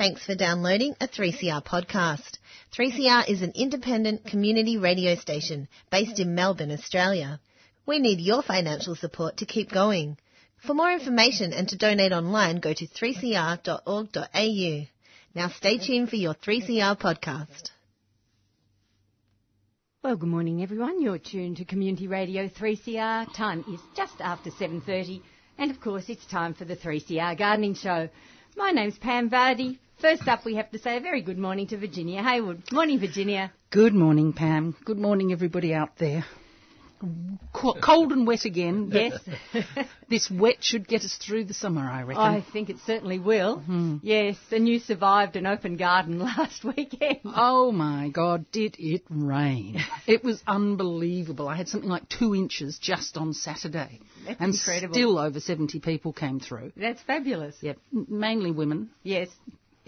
[0.00, 2.38] Thanks for downloading a 3CR podcast.
[2.74, 7.38] 3CR is an independent community radio station based in Melbourne, Australia.
[7.84, 10.16] We need your financial support to keep going.
[10.66, 14.86] For more information and to donate online, go to 3cr.org.au.
[15.34, 17.68] Now stay tuned for your 3CR podcast.
[20.02, 21.02] Well, good morning everyone.
[21.02, 23.34] You're tuned to Community Radio 3CR.
[23.34, 25.20] Time is just after 7.30
[25.58, 28.08] and of course it's time for the 3CR Gardening Show.
[28.56, 29.78] My name's Pam Vardy.
[30.00, 32.62] First up, we have to say a very good morning to Virginia Haywood.
[32.72, 33.52] Morning, Virginia.
[33.68, 34.74] Good morning, Pam.
[34.84, 36.24] Good morning, everybody out there.
[37.52, 38.90] Cold and wet again.
[38.92, 39.18] Yes.
[40.08, 42.22] this wet should get us through the summer, I reckon.
[42.22, 43.58] I think it certainly will.
[43.58, 43.96] Hmm.
[44.02, 47.20] Yes, and you survived an open garden last weekend.
[47.24, 49.80] Oh my God, did it rain?
[50.06, 51.46] it was unbelievable.
[51.48, 54.00] I had something like two inches just on Saturday.
[54.26, 54.94] That's and incredible.
[54.94, 56.72] still over 70 people came through.
[56.76, 57.56] That's fabulous.
[57.60, 59.28] Yep, mainly women Yes.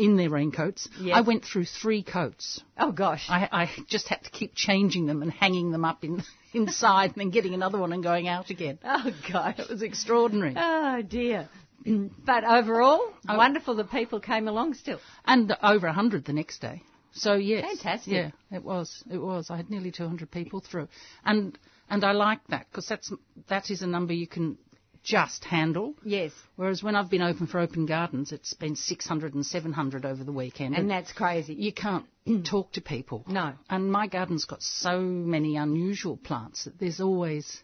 [0.03, 0.89] In their raincoats.
[1.01, 1.17] Yes.
[1.17, 2.61] I went through three coats.
[2.79, 3.27] Oh gosh.
[3.29, 6.23] I, I just had to keep changing them and hanging them up in,
[6.53, 8.79] inside and then getting another one and going out again.
[8.85, 9.59] oh gosh.
[9.59, 10.55] It was extraordinary.
[10.57, 11.49] Oh dear.
[12.27, 13.37] but overall, Oh.
[13.37, 14.99] wonderful that people came along still.
[15.25, 16.83] and over a 100 the next day.
[17.15, 18.13] So yes, Fantastic.
[18.15, 19.05] Yeah, it was.
[19.11, 19.51] It was.
[19.51, 20.89] I had nearly 200 people through,
[21.25, 21.59] and
[21.91, 23.13] and I like that because that's
[23.49, 24.57] that is a number you can
[25.03, 25.95] just handle.
[26.05, 26.33] Yes.
[26.57, 30.33] Whereas when I've been open for open gardens, it's been 600 and 700 over the
[30.33, 31.55] weekend, And that's crazy.
[31.55, 32.07] you can't
[32.45, 33.25] talk to people.
[33.27, 33.55] No.
[33.69, 37.61] And my garden's got so many unusual plants that there's always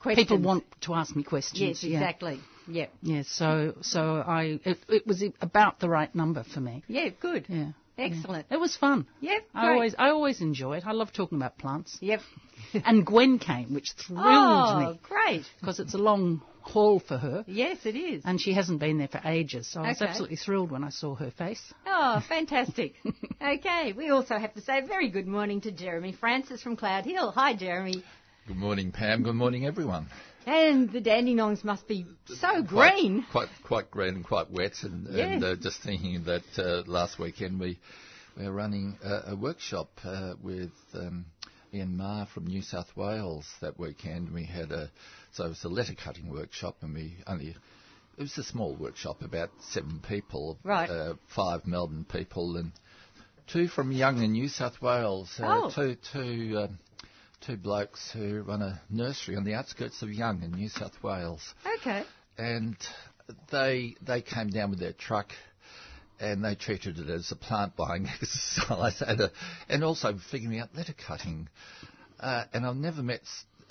[0.00, 0.26] Questions.
[0.28, 1.60] people want to ask me questions.
[1.60, 2.40] Yes, exactly.
[2.68, 2.86] Yeah.
[3.02, 6.82] Yeah, so so I it, it was about the right number for me.
[6.88, 7.46] Yeah, good.
[7.48, 7.72] Yeah.
[7.98, 8.46] Excellent.
[8.50, 9.06] It was fun.
[9.20, 10.86] Yep, I always I always enjoy it.
[10.86, 11.98] I love talking about plants.
[12.00, 12.20] Yep.
[12.84, 15.44] and Gwen came, which thrilled oh, me Oh, great.
[15.60, 18.22] because it's a long haul for her, Yes, it is.
[18.24, 19.66] and she hasn't been there for ages.
[19.70, 21.62] So I was absolutely thrilled when I saw her face.
[21.86, 22.94] Oh, fantastic.
[23.40, 27.04] okay, we also have to say a very good morning to Jeremy Francis from Cloud
[27.04, 27.30] Hill.
[27.32, 28.02] Hi, Jeremy.
[28.46, 29.22] Good morning, Pam.
[29.22, 30.08] Good morning, everyone.
[30.46, 33.24] And the dandenongs must be so Quite- green.
[33.30, 34.72] Quite, quite green and quite wet.
[34.82, 35.34] And, Yes.
[35.34, 37.78] and uh, just thinking that uh, last weekend we
[38.36, 41.26] we were running a, a workshop uh, with um,
[41.72, 44.32] Ian Marr from New South Wales that weekend.
[44.32, 44.90] We had a
[45.32, 47.48] so it was a letter cutting workshop, and we only
[48.18, 50.88] it was a small workshop, about seven people, Right.
[50.90, 52.72] Uh, five Melbourne people, and
[53.46, 55.30] two from Young in New South Wales.
[55.38, 55.70] Uh, Oh.
[55.74, 56.58] Two two.
[56.58, 56.78] Um,
[57.44, 61.42] Two blokes who run a nursery on the outskirts of Young in New South Wales
[61.80, 62.04] Okay.
[62.38, 62.76] and
[63.50, 65.32] they they came down with their truck
[66.20, 69.32] and they treated it as a plant buying exercise and, a,
[69.68, 71.48] and also figuring out letter cutting.
[72.20, 73.22] Uh, and I've never met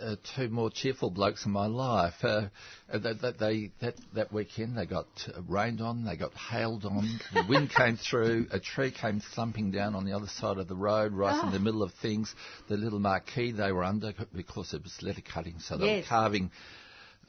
[0.01, 2.15] uh, two more cheerful blokes in my life.
[2.23, 2.47] Uh,
[2.91, 5.07] uh, that, that, they, that, that weekend they got
[5.47, 9.95] rained on, they got hailed on, the wind came through, a tree came thumping down
[9.95, 12.33] on the other side of the road, right in the middle of things.
[12.67, 16.03] The little marquee they were under because it was letter cutting, so they Yes.
[16.05, 16.51] were carving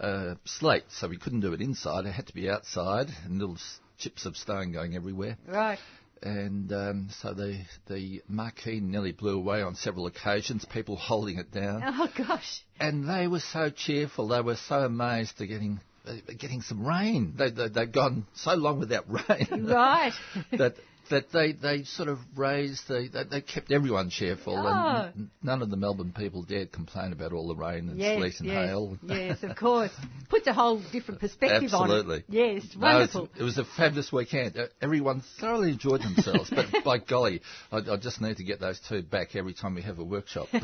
[0.01, 2.07] uh, slate, so we couldn't do it inside.
[2.07, 3.59] It had to be outside, and little
[3.99, 5.37] chips of stone going everywhere.
[5.47, 5.79] Right.
[6.23, 10.65] And um, so the the marquee nearly blew away on several occasions.
[10.65, 12.63] People holding it down, Oh, gosh.
[12.79, 14.29] and they were so cheerful.
[14.29, 17.35] They were so amazed to getting uh, getting some rain.
[17.37, 20.13] They, they they'd gone so long without rain Right.
[20.53, 20.77] that.
[21.11, 24.67] That they, they sort of raised the they, they kept everyone cheerful Oh.
[24.67, 28.19] and n- none of the Melbourne people dared complain about all the rain and yes,
[28.19, 28.99] sleet and yes, hail.
[29.07, 29.91] yes, of course.
[30.31, 31.95] Puts a whole different perspective on it.
[31.95, 32.25] Absolutely.
[32.29, 33.29] Yes, No, wonderful.
[33.39, 34.57] it was a fabulous weekend.
[34.81, 36.49] Everyone thoroughly enjoyed themselves.
[36.51, 39.83] but by golly, I, I just need to get those two back every time we
[39.83, 40.49] have a workshop.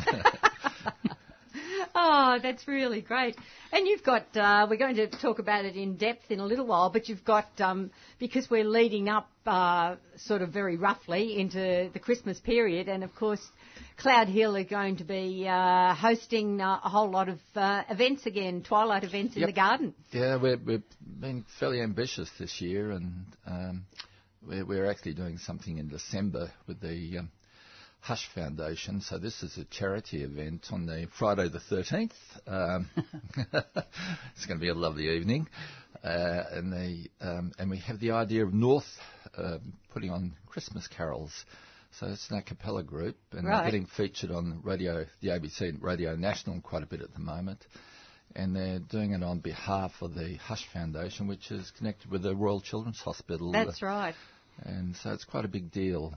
[2.01, 3.37] Oh, that's really great.
[3.73, 6.65] And you've got, uh, we're going to talk about it in depth in a little
[6.65, 11.91] while, but you've got, um, because we're leading up uh, sort of very roughly into
[11.93, 13.45] the Christmas period, and of course,
[13.97, 18.27] Cloud Hill are going to be uh, hosting uh, a whole lot of uh, events
[18.27, 19.93] again, twilight events in the garden.
[20.13, 20.85] yeah, we're, we've
[21.19, 23.87] been fairly ambitious this year, and um,
[24.47, 27.31] we're, we're actually doing something in December with the um,
[28.01, 29.01] Hush Foundation.
[29.01, 32.13] So this is a charity event on the Friday the 13th.
[32.47, 32.89] Um,
[33.53, 35.49] it's going to be a lovely evening.
[36.03, 38.87] Uh, and, the, um, and we have the idea of North
[39.37, 41.33] um, putting on Christmas carols.
[41.99, 43.63] So it's an a cappella group, and Right.
[43.63, 47.67] they're getting featured on radio, the ABC Radio National quite a bit at the moment.
[48.37, 52.37] And they're doing it on behalf of the Hush Foundation, which is connected with the
[52.37, 53.51] Royal Children's Hospital.
[53.53, 54.15] That's right.
[54.63, 56.15] And so it's quite a big deal.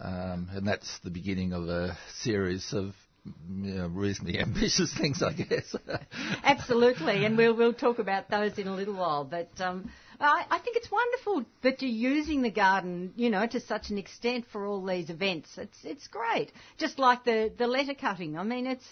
[0.00, 2.94] Um, and that's the beginning of a series of
[3.24, 5.74] you know, reasonably ambitious things, I guess.
[6.44, 9.24] Absolutely, and we'll we'll talk about those in a little while.
[9.24, 13.60] But um, I, I think it's wonderful that you're using the garden, you know, to
[13.60, 15.50] such an extent for all these events.
[15.56, 16.52] It's it's great.
[16.78, 18.38] Just like the the letter cutting.
[18.38, 18.86] I mean, it's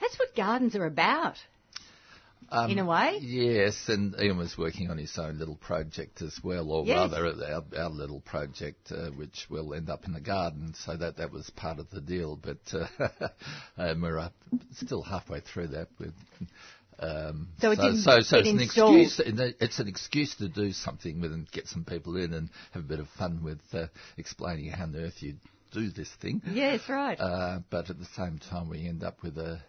[0.00, 1.36] that's what gardens are about.
[2.48, 3.18] Um, in a way.
[3.20, 7.10] Yes, and Ian was working on his own little project as well, or Yes.
[7.10, 10.74] rather our, our little project, uh, which will end up in the garden.
[10.84, 12.36] So that that was part of the deal.
[12.36, 13.08] But uh,
[13.76, 14.34] and we're up,
[14.74, 15.88] still halfway through that.
[15.98, 16.14] With,
[17.00, 19.20] um, So it didn't so, so get it's an excuse.
[19.60, 22.86] It's an excuse to do something with and get some people in and have a
[22.86, 25.34] bit of fun with uh, explaining how on earth you
[25.72, 26.40] do this thing.
[26.52, 27.18] Yes, right.
[27.18, 29.60] Uh, but at the same time, we end up with a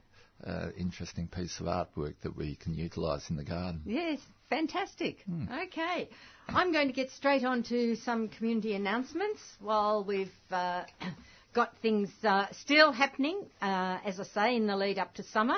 [0.46, 3.82] uh, interesting piece of artwork that we can utilise in the garden.
[3.86, 4.20] Yes,
[4.50, 5.22] fantastic.
[5.24, 5.46] Hmm.
[5.68, 6.10] Okay.
[6.50, 10.84] I'm going to get straight on to some community announcements while we've uh,
[11.54, 15.58] got things uh, still happening, uh, as I say, in the lead up to summer.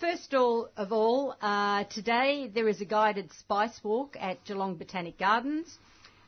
[0.00, 5.18] First all of all, uh, today there is a guided spice walk at Geelong Botanic
[5.18, 5.78] Gardens.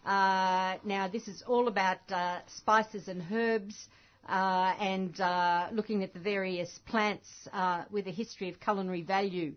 [0.05, 3.89] Uh, now, this is all about uh, spices and herbs
[4.31, 9.53] uh, and uh, looking at the various plants uh, with a history of culinary value.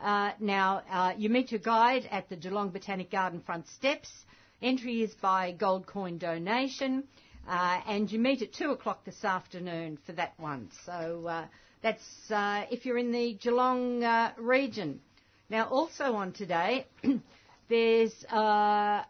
[0.00, 4.08] Uh, now, you meet your guide at the Geelong Botanic Garden front steps.
[4.62, 7.02] Entry is by gold coin donation,
[7.48, 10.70] uh, and you meet at 2 o'clock this afternoon for that one.
[10.86, 11.46] So uh,
[11.82, 14.04] that's uh, if you're in the Geelong
[14.38, 15.00] region.
[15.50, 16.86] Now, also on today,
[17.68, 19.04] there's a,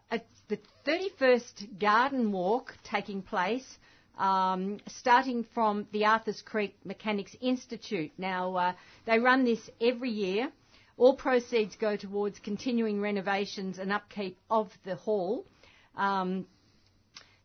[0.48, 3.78] the 31st Garden Walk taking place
[4.22, 8.12] um, starting from the Arthurs Creek Mechanics Institute.
[8.16, 8.72] Now, uh,
[9.04, 10.52] they run this every year.
[10.96, 15.44] All proceeds go towards continuing renovations and upkeep of the hall.
[15.96, 16.46] Um,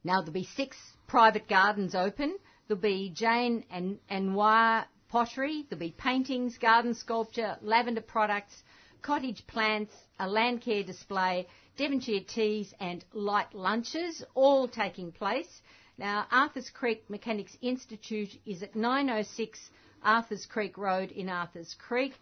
[0.04, 0.78] now, there'll be six
[1.08, 2.38] private gardens open.
[2.68, 5.66] There'll be Jane and, Noir pottery.
[5.68, 8.54] There'll be paintings, garden sculpture, lavender products,
[9.02, 11.48] cottage plants, a land care display,
[11.78, 15.62] Devonshire teas and light lunches, all taking place.
[16.00, 19.72] Now, Arthurs Creek Mechanics Institute is at 906
[20.04, 22.14] Arthurs Creek Road in Arthurs Creek.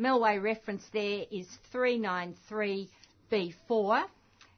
[0.00, 4.04] Melway reference there is 393B4.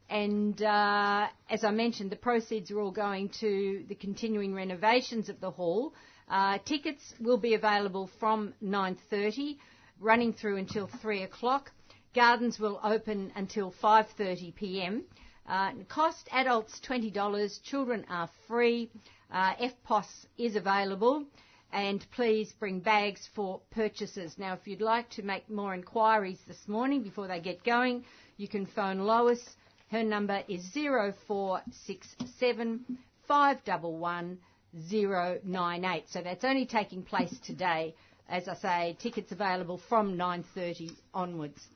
[0.09, 5.39] And uh, as I mentioned, the proceeds are all going to the continuing renovations of
[5.39, 5.93] the hall.
[6.27, 9.57] Uh, tickets will be available from 9:30,
[9.99, 11.71] running through until 3 o'clock.
[12.15, 15.03] Gardens will open until 5:30 p.m.
[15.47, 18.89] Uh, cost adults $20, children are free.
[19.31, 21.25] Uh, EFTPOS is available,
[21.71, 24.37] and please bring bags for purchases.
[24.37, 28.05] Now, if you'd like to make more inquiries this morning before they get going,
[28.37, 29.55] you can phone Lois.
[29.91, 32.97] Her number is 0467
[33.27, 34.39] 511
[34.73, 36.09] 098.
[36.09, 37.95] So that's only taking place today.
[38.29, 41.67] As I say, tickets available from 9:30 onwards.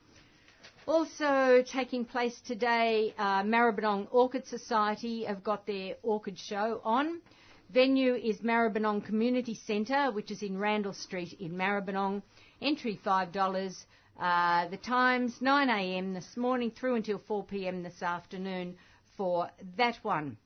[0.88, 7.20] Also taking place today, uh, Maribyrnong Orchid Society have got their orchid show on.
[7.68, 12.22] Venue is Maribyrnong Community Centre, which is in Randall Street in Maribyrnong.
[12.62, 13.84] Entry $5.
[14.18, 18.74] Uh, the times 9am this morning through until 4pm this afternoon
[19.14, 20.38] for that one.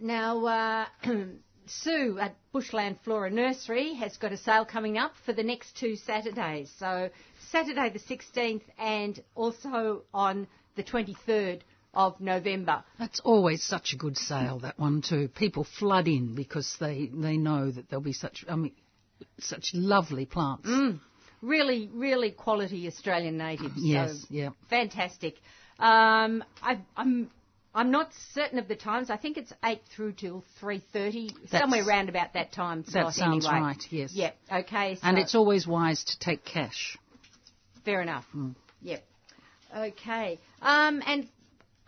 [0.00, 0.86] Now, uh,
[1.66, 5.96] Sue at Bushland Flora Nursery has got a sale coming up for the next two
[5.96, 6.70] Saturdays.
[6.78, 7.10] So,
[7.50, 10.46] Saturday the 16th and also on
[10.76, 11.60] the 23rd
[11.94, 12.84] of November.
[12.98, 15.28] That's always such a good sale, that one too.
[15.28, 18.72] People flood in because they, they know that there'll be such, I mean,
[19.38, 20.68] such lovely plants.
[21.42, 23.74] Really, really quality Australian natives.
[23.76, 24.48] Yes, so yeah.
[24.70, 25.34] Fantastic.
[25.78, 27.30] Um, I, I'm.
[27.74, 29.10] I'm not certain of the times.
[29.10, 32.84] I think it's eight through till three thirty, somewhere around about that time.
[32.84, 33.60] slot That sounds anyway.
[33.60, 34.12] right, yes.
[34.12, 34.30] Yeah.
[34.52, 34.98] Okay.
[35.02, 36.96] And it's always wise to take cash.
[37.84, 38.24] Fair enough.
[38.82, 39.04] Yep.
[39.76, 40.38] Okay.
[40.62, 41.26] Um, and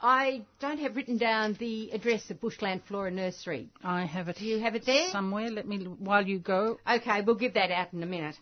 [0.01, 3.71] I don't have written down the address of Bushland Flora Nursery.
[3.83, 5.09] I have it Do you have it there?
[5.11, 5.51] somewhere.
[5.51, 6.79] Let me, while you go.
[6.91, 8.37] Okay, we'll give that out in a minute.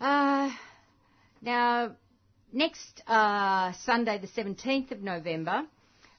[0.00, 0.50] Uh,
[1.40, 1.96] now,
[2.52, 5.62] next uh, Sunday, the 17th of November,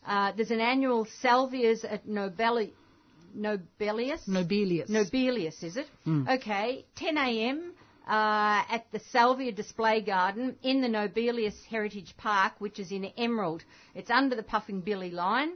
[0.06, 2.72] uh, there's an annual Salvias at Nobeli-
[3.36, 4.28] Nobelius?
[4.28, 4.90] Nobelius.
[4.90, 5.88] Nobelius, is it?
[6.30, 7.74] Okay, 10 a.m.
[8.08, 13.64] Uh, at the Salvia Display Garden in the Nobelius Heritage Park, which is in Emerald.
[13.96, 15.54] It's under the Puffing Billy line.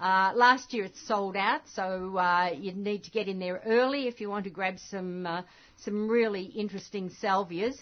[0.00, 4.08] Uh, last year it sold out, so uh, you need to get in there early
[4.08, 5.42] if you want to grab some uh,
[5.76, 7.76] some really interesting salvias.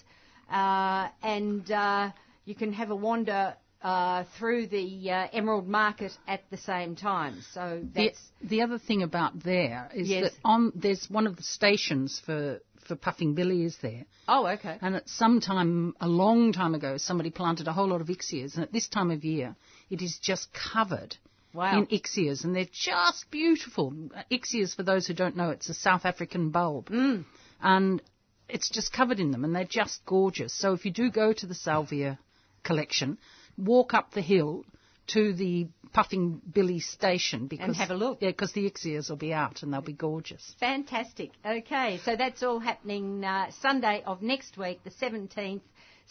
[0.50, 2.10] Uh, and uh,
[2.44, 7.42] you can have a wander uh, through the uh, Emerald Market at the same time.
[7.54, 10.32] So The, that's the other thing about there is Yes.
[10.32, 14.78] that on there's one of the stations for for puffing billy is there, oh okay.
[14.80, 18.54] and at some time a long time ago somebody planted a whole lot of ixias,
[18.54, 19.54] and at this time of year
[19.90, 21.16] it is just covered
[21.54, 21.78] Wow.
[21.78, 23.92] in ixias, and they're just beautiful.
[24.30, 27.24] Ixias, for those who don't know, it's a South African bulb, Mm.
[27.62, 28.02] and
[28.48, 30.52] it's just covered in them, and they're just gorgeous.
[30.52, 32.18] So if you do go to the Salvia
[32.64, 33.18] collection,
[33.58, 34.64] walk up the hill
[35.08, 38.18] to the Puffing Billy station because and have a look.
[38.20, 40.54] Yeah, because the ixias will be out and they'll be gorgeous.
[40.60, 41.30] Fantastic.
[41.44, 45.62] Okay, so that's all happening uh, Sunday of next week, the 17th,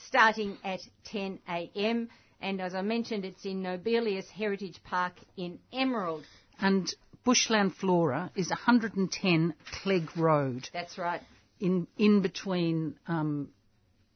[0.07, 2.09] starting at 10 a.m.
[2.41, 6.23] And as I mentioned, it's in Nobelius Heritage Park in Emerald.
[6.59, 6.91] And
[7.23, 11.21] Bushland Flora is 110 Clegg Road That's right.
[11.59, 13.49] in in between, um,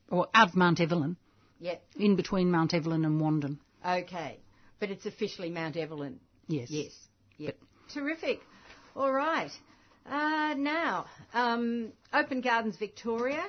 [0.09, 1.17] or of Mount Evelyn,
[1.61, 1.83] Yep.
[1.97, 3.57] in between Mount Evelyn and Wandin.
[3.87, 4.37] Okay.
[4.79, 6.19] But it's officially Mount Evelyn.
[6.47, 6.71] Yes.
[6.71, 6.91] Yes.
[7.37, 7.55] Yep.
[7.93, 8.41] Terrific.
[8.95, 9.51] All right.
[10.09, 13.45] Uh, now, um, Open Gardens Victoria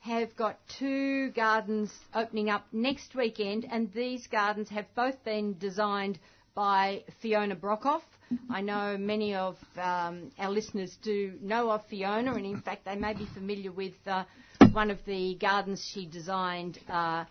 [0.00, 6.18] have got two gardens opening up next weekend, and these gardens have both been designed
[6.54, 8.02] by Fiona Brockhoff.
[8.50, 12.96] I know many of um, our listeners do know of Fiona, and in fact, they
[12.96, 14.24] may be familiar with uh,
[14.72, 16.80] one of the gardens she designed.
[16.88, 17.24] Uh,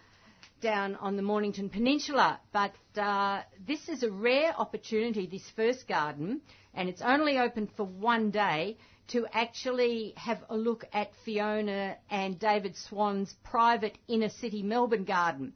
[0.62, 2.40] down on the Mornington Peninsula.
[2.54, 6.42] But uh, this is a rare opportunity, this first garden,
[6.74, 8.78] and it's only open for one day
[9.10, 15.54] to actually have a look at Fiona and David Swan's private inner city Melbourne garden.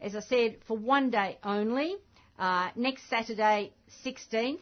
[0.00, 1.96] As I said, for one day only,
[2.38, 3.72] uh, next Saturday,
[4.04, 4.60] 16th.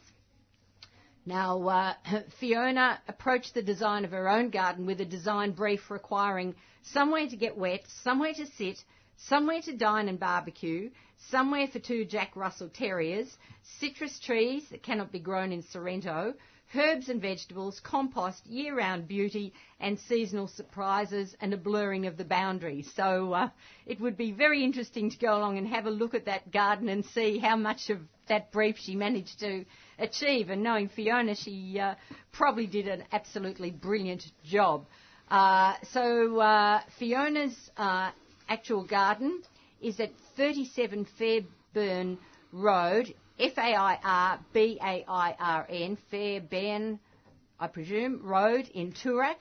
[1.26, 1.94] Now, uh,
[2.40, 7.36] Fiona approached the design of her own garden with a design brief requiring somewhere to
[7.36, 8.82] get wet, somewhere to sit,
[9.28, 10.90] somewhere to dine and barbecue,
[11.30, 13.36] somewhere for two Jack Russell Terriers,
[13.78, 16.34] citrus trees that cannot be grown in Sorrento,
[16.74, 22.90] herbs and vegetables, compost, year-round beauty, and seasonal surprises, and a blurring of the boundaries.
[22.94, 23.48] So uh,
[23.86, 26.88] it would be very interesting to go along and have a look at that garden
[26.88, 27.98] and see how much of
[28.28, 29.64] that brief she managed to
[29.98, 30.48] achieve.
[30.50, 31.96] And knowing Fiona, she uh,
[32.32, 34.86] probably did an absolutely brilliant job.
[35.28, 38.10] Uh, so uh, Fiona's uh,
[38.50, 39.42] actual garden
[39.80, 42.18] is at 37 Fairburn
[42.52, 44.38] Road, F-A-I-R-B-A-I-R-N,
[46.10, 47.00] Fairbairn,
[47.58, 49.36] I presume, Road in Toorak.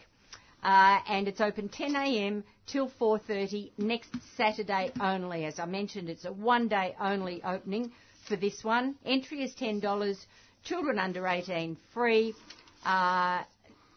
[0.62, 5.46] Uh, and it's open 10am till 4.30 next Saturday only.
[5.46, 7.92] As I mentioned, it's a one day only opening
[8.28, 8.96] for this one.
[9.06, 10.25] Entry is $10,
[10.63, 12.34] children under 18 free.
[12.86, 13.42] Uh,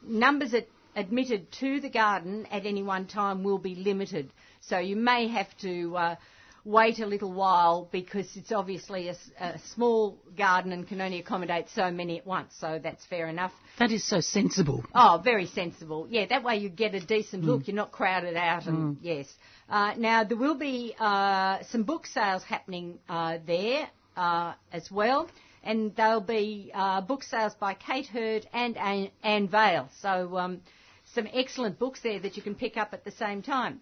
[0.03, 4.31] numbers at, admitted to the garden at any one time will be limited.
[4.69, 6.17] So you may have to uh,
[6.65, 11.91] wait a little while because it's obviously a small garden and can only accommodate so
[11.91, 12.55] many at once.
[12.59, 13.53] So that's fair enough.
[13.79, 14.85] That is so sensible.
[14.95, 16.07] Oh, very sensible.
[16.09, 17.67] Yeah, that way you get a decent look.
[17.67, 19.27] You're not crowded out, and yes.
[19.69, 25.29] Uh, now there will be uh, some book sales happening uh, there uh, as well,
[25.65, 29.89] and there'll be uh, book sales by Kate Hurd and Anne, Anne Vale.
[30.01, 30.61] So um,
[31.15, 33.81] some excellent books there that you can pick up at the same time.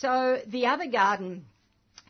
[0.00, 1.44] So the other garden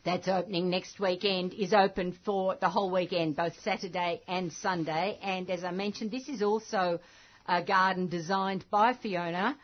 [0.04, 5.18] that's opening next weekend is open for the whole weekend, both Saturday and Sunday.
[5.23, 7.00] And as I mentioned, this is also
[7.47, 9.57] a garden designed by Fiona.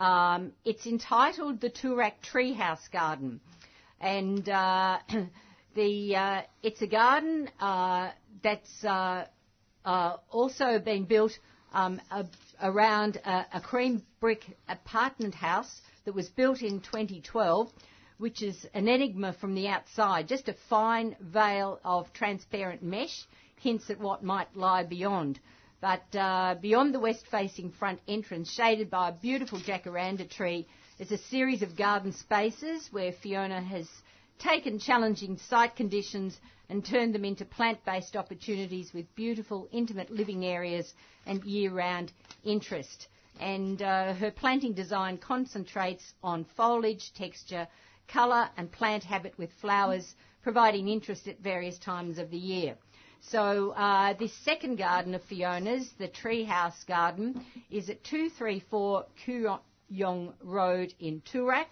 [0.00, 3.40] Um, it's entitled the Toorak Treehouse Garden,
[4.00, 4.98] and uh,
[5.74, 8.10] the uh, it's a garden uh,
[8.42, 9.26] that's uh,
[9.84, 11.32] uh, also been built
[11.74, 12.24] um, a,
[12.62, 17.70] around a, a cream brick apartment house that was built in 2012,
[18.18, 23.26] which is an enigma from the outside, just a fine veil of transparent mesh,
[23.60, 25.38] hints at what might lie beyond.
[25.80, 30.66] But uh, beyond the west-facing front entrance, shaded by a beautiful jacaranda tree,
[30.98, 33.86] is a series of garden spaces where Fiona has
[34.38, 40.94] taken challenging site conditions and turned them into plant-based opportunities with beautiful, intimate living areas
[41.26, 42.12] and year-round
[42.44, 43.08] interest.
[43.40, 47.68] And uh, her planting design concentrates on foliage, texture,
[48.08, 52.76] colour and plant habit with flowers, providing interest at various times of the year.
[53.20, 60.94] So uh, this second garden of Fiona's, the Treehouse Garden, is at 234 Kooyong Road
[61.00, 61.66] in Toorak.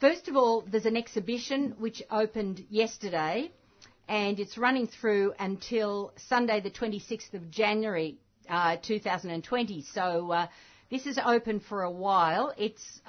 [0.00, 3.50] first of all, there's an exhibition which opened yesterday,
[4.08, 8.18] and it's running through until Sunday, the 26th of January,
[8.48, 9.82] uh, 2020.
[9.92, 10.46] So
[10.90, 12.54] this is open for a while.
[12.56, 13.00] It's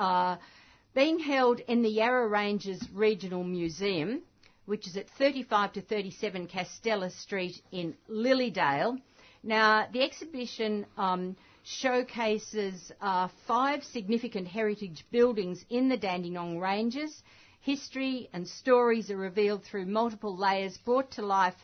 [0.94, 4.22] being held in the Yarra Ranges Regional Museum,
[4.66, 9.00] which is at 35 to 37 Castella Street in Lilydale.
[9.42, 17.24] Now, the exhibition um, showcases uh, five significant heritage buildings in the Dandenong Ranges.
[17.62, 21.56] History and stories are revealed through multiple layers brought to life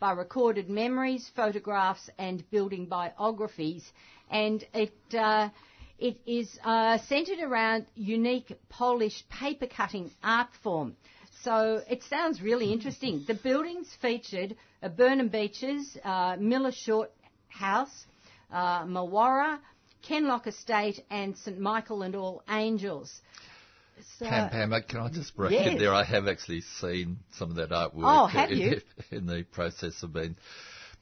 [0.00, 3.92] by recorded memories, photographs, and building biographies.
[4.30, 5.48] And it uh,
[5.98, 10.96] it is uh, centred around unique Polish paper cutting art form.
[11.42, 13.24] So it sounds really interesting.
[13.26, 17.10] The buildings featured a Burnham Beeches, uh, Miller Short
[17.48, 18.06] House,
[18.52, 19.58] uh, Mawarra,
[20.02, 23.20] Kenlock Estate, and St Michael and All Angels.
[24.18, 25.72] So, Pam, Pam, can I just break yes.
[25.72, 25.92] in there?
[25.92, 28.04] I have actually seen some of that artwork.
[28.04, 28.80] Oh, have in, you?
[29.10, 30.36] In the process of being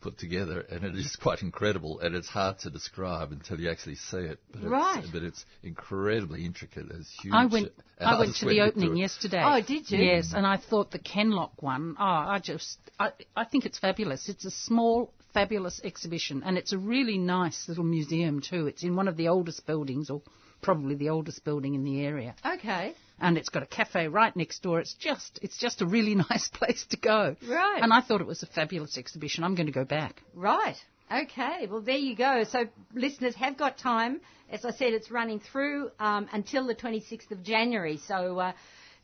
[0.00, 3.96] put together, and it is quite incredible, and it's hard to describe until you actually
[3.96, 4.38] see it.
[4.52, 5.02] But right.
[5.02, 6.86] It's, but it's incredibly intricate.
[6.90, 7.34] It's huge.
[7.34, 7.72] I went.
[7.98, 9.42] I went to the opening yesterday.
[9.44, 9.98] Oh, did you?
[9.98, 11.96] Yes, and I thought the Kenlock one.
[11.98, 12.78] Oh, I just.
[12.98, 14.28] I, I think it's fabulous.
[14.28, 18.66] It's a small, fabulous exhibition, and it's a really nice little museum too.
[18.66, 20.22] It's in one of the oldest buildings, or
[20.62, 22.34] probably the oldest building in the area.
[22.44, 24.80] Okay and it's got a cafe right next door.
[24.80, 27.36] It's just it's just a really nice place to go.
[27.48, 27.80] Right.
[27.82, 29.44] And I thought it was a fabulous exhibition.
[29.44, 30.22] I'm going to go back.
[30.34, 30.76] Right.
[31.10, 31.66] Okay.
[31.70, 32.44] Well, there you go.
[32.44, 34.20] So listeners have got time.
[34.50, 37.98] As I said, it's running through um, until the 26th of January.
[38.06, 38.52] So uh,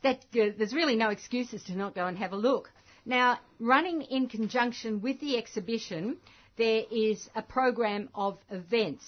[0.03, 2.69] that uh, there's really no excuses to not go and have a look.
[3.05, 6.17] Now, running in conjunction with the exhibition,
[6.57, 9.03] there is a program of events.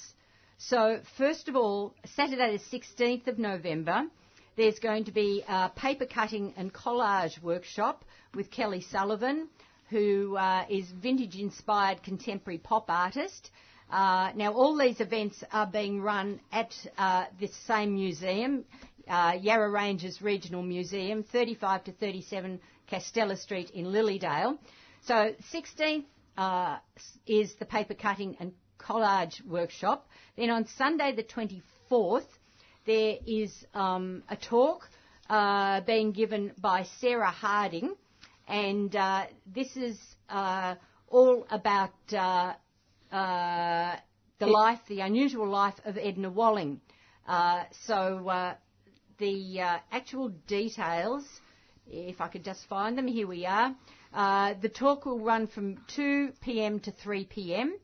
[0.57, 4.05] So, first of all, Saturday the 16th of November,
[4.55, 9.47] there's going to be a paper cutting and collage workshop with Kelly Sullivan,
[9.89, 13.51] who uh, is vintage inspired contemporary pop artist.
[13.91, 18.65] Uh, now, all these events are being run at uh, this same museum,
[19.07, 22.59] uh, Yarra Ranges Regional Museum, 35 to 37
[22.91, 24.57] Castella Street in Lilydale.
[25.05, 26.05] So, 16th
[26.37, 26.77] uh,
[27.27, 30.07] is the paper cutting and collage workshop.
[30.35, 32.25] Then on Sunday, the 24th,
[32.85, 34.87] there is um, a talk
[35.29, 37.95] uh, being given by Sarah Harding,
[38.47, 39.97] and uh, this is
[40.29, 40.75] uh,
[41.09, 42.53] all about uh,
[43.11, 43.95] uh,
[44.39, 46.79] the life, the unusual life of Edna Walling.
[47.27, 48.55] Uh, so
[49.17, 49.59] the
[49.91, 51.23] actual details,
[51.87, 53.75] if I could just find them, here we are.
[54.13, 56.79] the talk will run from 2 p.m.
[56.81, 57.77] to 3 p.m.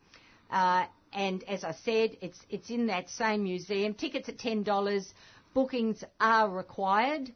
[1.13, 3.93] And as I said, it's, it's in that same museum.
[3.93, 5.05] Tickets at $10.
[5.53, 7.31] Bookings are required.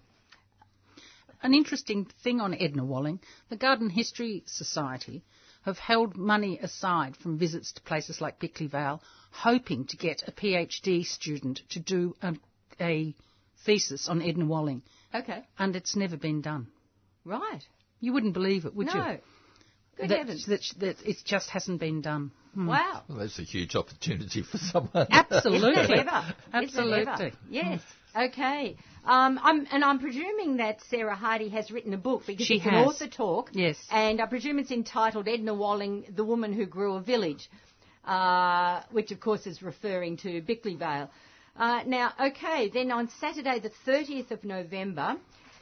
[1.44, 5.24] An interesting thing on Edna Walling, the Garden History Society
[5.64, 10.32] have held money aside from visits to places like Bickley Vale, hoping to get a
[10.32, 12.34] PhD student to do a,
[12.80, 13.16] a
[13.66, 14.84] thesis on Edna Walling.
[15.14, 15.44] Okay.
[15.58, 16.68] And it's never been done.
[17.26, 17.64] Right.
[18.00, 18.94] You wouldn't believe it, would no.
[18.94, 19.00] you?
[19.00, 19.18] No.
[19.98, 20.46] Good that, heavens.
[20.46, 22.32] That, that it just hasn't been done.
[22.56, 22.68] Hmm.
[22.68, 23.04] Wow.
[23.10, 25.08] Well, that's a huge opportunity for someone.
[25.12, 25.72] Absolutely.
[25.84, 26.36] Isn't it ever?
[26.54, 27.02] Absolutely.
[27.02, 27.32] Isn't it ever?
[27.50, 27.82] Yes.
[28.16, 28.78] Okay.
[29.04, 32.64] Um, I'm, and I'm presuming that Sarah Hardy has written a book because she it's
[32.64, 32.74] has.
[32.74, 33.50] an author talk.
[33.52, 33.78] Yes.
[33.92, 37.50] And I presume it's entitled Edna Walling, The Woman Who Grew a Village,
[38.06, 41.12] uh, which of course is referring to Bickley Vale.
[41.58, 45.18] Uh, now, okay, then on Saturday the 30th of November,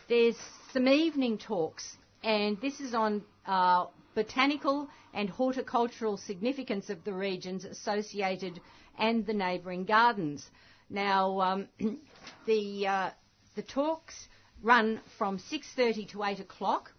[0.10, 0.38] there's
[0.72, 7.66] some evening talks, and this is on uh, botanical and horticultural significance of the regions
[7.66, 8.60] associated
[8.98, 10.50] and the neighbouring gardens.
[10.90, 11.68] Now, um,
[12.46, 13.10] the uh,
[13.56, 14.28] the talks
[14.62, 16.92] run from 6:30 to 8 o'clock.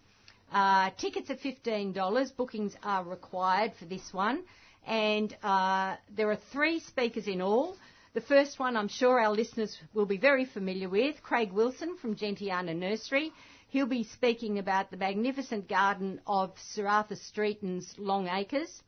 [0.53, 2.37] Uh, tickets are $15.
[2.37, 4.45] Bookings are required for this one,
[4.87, 7.77] and uh, there are three speakers in all.
[8.15, 12.15] The first one, I'm sure our listeners will be very familiar with, Craig Wilson from
[12.15, 13.33] Gentiana Nursery.
[13.69, 18.83] He'll be speaking about the magnificent garden of Sir Arthur Streeton's Long Acres.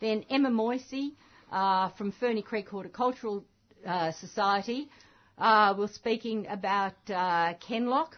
[0.00, 1.14] Then Emma Moisey
[1.50, 3.44] uh, from Ferny Creek Horticultural
[3.86, 4.88] uh, Society.
[5.36, 8.16] Uh, we're speaking about uh, Kenlock,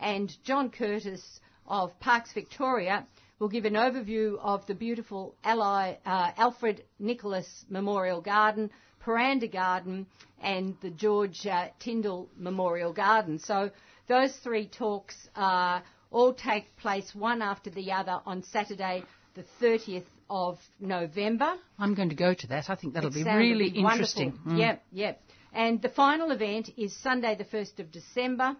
[0.00, 3.06] and John Curtis of Parks Victoria
[3.38, 8.70] will give an overview of the beautiful Ally, uh, Alfred Nicholas Memorial Garden,
[9.04, 10.06] Pirianda Garden,
[10.40, 13.38] and the George uh, Tindale Memorial Garden.
[13.38, 13.70] So
[14.12, 19.02] those three talks uh, all take place one after the other on Saturday,
[19.34, 21.54] the 30th of November.
[21.78, 22.68] I'm going to go to that.
[22.68, 23.90] I think that'll It be really wonderful.
[23.92, 24.38] interesting.
[24.46, 24.58] Mm.
[24.58, 25.22] Yep, yep.
[25.54, 28.54] And the final event is Sunday, the 1st of December,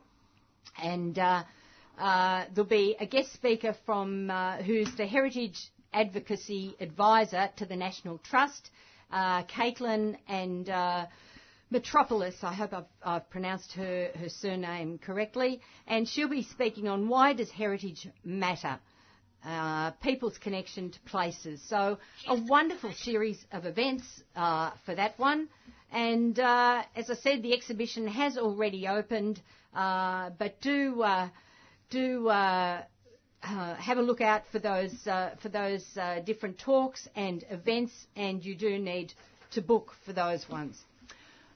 [0.82, 1.42] and uh,
[1.98, 5.58] uh, there'll be a guest speaker from uh, who's the Heritage
[5.92, 8.70] Advocacy Advisor to the National Trust,
[9.10, 11.04] uh, Caitlin and uh,
[11.72, 12.36] Metropolis.
[12.42, 17.32] I hope I've, I've pronounced her, her surname correctly, and she'll be speaking on why
[17.32, 18.78] does heritage matter
[19.44, 21.60] uh, people's connection to places.
[21.68, 24.04] So a wonderful series of events
[24.36, 25.48] uh, for that one.
[25.90, 29.40] And uh, as I said, the exhibition has already opened,
[29.74, 31.28] uh, but do uh,
[31.90, 32.82] do uh,
[33.42, 37.92] uh, have a look out for those uh, for those uh, different talks and events,
[38.14, 39.12] and you do need
[39.52, 40.82] to book for those ones.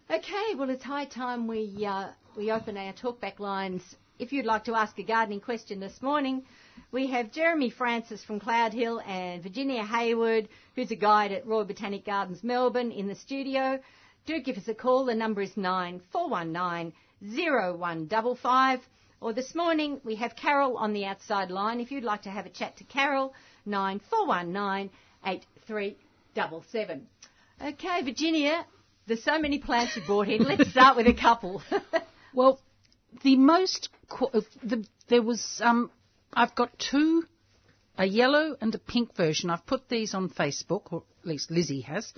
[0.09, 3.83] Okay, well it's high time we uh, we open our talkback lines.
[4.21, 6.45] If you'd like to ask a gardening question this morning,
[6.93, 11.65] we have Jeremy Francis from Cloud Hill and Virginia Hayward, who's a guide at Royal
[11.65, 13.81] Botanic Gardens Melbourne, in the studio.
[14.27, 15.07] Do give us a call.
[15.07, 16.93] The number is nine four one nine
[17.29, 18.79] zero one double five.
[19.21, 21.81] Or this morning we have Carol on the outside line.
[21.81, 24.89] If you'd like to have a chat to Carol, nine four one nine
[25.27, 25.97] eight three
[26.37, 27.09] double seven.
[27.61, 28.65] Okay, Virginia,
[29.07, 30.43] there's so many plants you brought in.
[30.43, 31.63] Let's start with a couple.
[32.35, 32.61] Well,
[33.23, 33.89] the most
[34.21, 35.91] uh, the, there was um,
[36.35, 37.25] I've got two,
[37.97, 39.49] a yellow and a pink version.
[39.49, 42.13] I've put these on Facebook, or at least Lizzie has,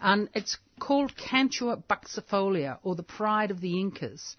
[0.00, 4.36] and it's called Cantua buxifolia, or the pride of the Incas.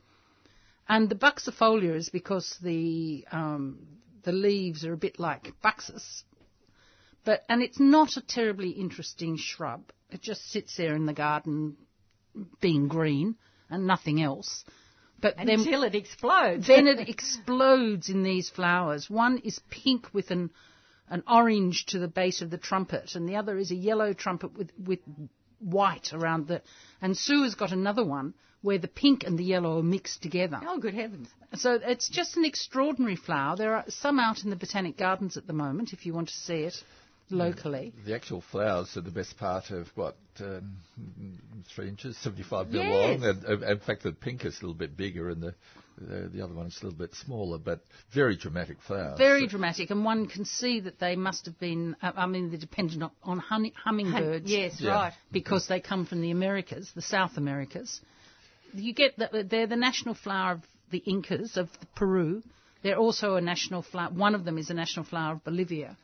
[0.87, 3.85] And the buxifolia is because the um,
[4.23, 6.23] the leaves are a bit like buxus,
[7.23, 9.91] but and it's not a terribly interesting shrub.
[10.09, 11.77] It just sits there in the garden,
[12.61, 13.35] being green
[13.69, 14.63] and nothing else.
[15.21, 16.67] But then Until it explodes.
[16.67, 19.09] then it explodes in these flowers.
[19.09, 20.49] One is pink with an
[21.11, 24.55] an orange to the base of the trumpet, and the other is a yellow trumpet
[24.55, 24.99] with with
[25.59, 26.61] white around the.
[27.01, 30.59] And Sue has got another one where the pink and the yellow are mixed together.
[30.65, 31.29] oh, good heavens.
[31.55, 33.55] So it's just an extraordinary flower.
[33.55, 36.35] There are some out in the botanic gardens at the moment, if you want to
[36.35, 36.83] see it
[37.29, 37.93] locally.
[38.05, 40.77] The actual flowers are the best part of what um,
[41.75, 43.21] three inches, 75 mil Yes.
[43.21, 43.29] long.
[43.29, 45.55] And, uh, in fact, the pink is a little bit bigger, and the
[46.01, 47.81] the, the other one is a little bit smaller, but
[48.13, 49.17] very dramatic flowers.
[49.17, 51.95] Very dramatic, and one can see that they must have been.
[52.01, 54.49] uh, I mean, they're dependent on, on honey, hummingbirds.
[54.49, 54.93] Yes, Yeah.
[54.93, 55.13] right.
[55.31, 57.99] because they come from the Americas, the South Americas.
[58.73, 60.61] You get that they're the national flower of
[60.91, 62.43] the Incas of Peru.
[62.81, 64.09] They're also a national flower.
[64.11, 65.97] One of them is a national flower of Bolivia,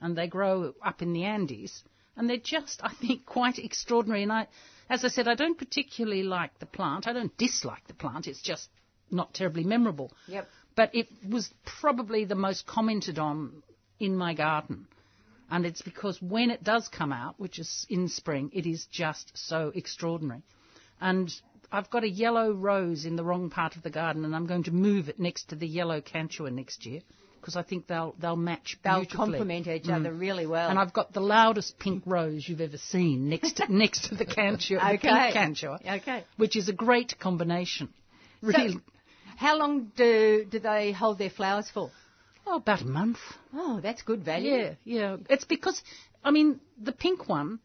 [0.00, 1.82] and they grow up in the Andes.
[2.16, 4.22] And they're just, I think, quite extraordinary.
[4.22, 4.48] And I,
[4.88, 7.06] as I said, I don't particularly like the plant.
[7.06, 8.26] I don't dislike the plant.
[8.26, 8.68] It's just
[9.10, 10.12] not terribly memorable.
[10.26, 10.48] Yep.
[10.76, 13.62] But it was probably the most commented on
[13.98, 14.86] in my garden.
[15.50, 19.32] And it's because when it does come out, which is in spring, it is just
[19.34, 20.42] so extraordinary.
[21.00, 21.32] And
[21.72, 24.64] I've got a yellow rose in the wrong part of the garden, and I'm going
[24.64, 27.00] to move it next to the yellow cantua next year
[27.40, 30.20] because I think they'll they'll match They'll complement each other mm.
[30.20, 30.68] really well.
[30.68, 34.26] And I've got the loudest pink rose you've ever seen next to, next to the
[34.26, 35.32] cantua, the Okay.
[35.32, 36.24] pink cantua, Okay.
[36.36, 37.88] which is a great combination.
[38.42, 38.76] Really,
[39.36, 41.90] How long do do they hold their flowers for?
[42.46, 43.18] oh, about a month.
[43.54, 44.54] Oh, that's good value.
[44.56, 45.16] Yeah, yeah.
[45.28, 45.82] It's because,
[46.24, 47.60] I mean, the pink one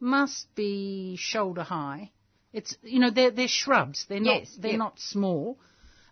[0.00, 2.10] must be shoulder high.
[2.52, 4.06] It's, you know, they're, they're shrubs.
[4.08, 4.78] They're not, Yes, they're yep.
[4.78, 5.58] not small.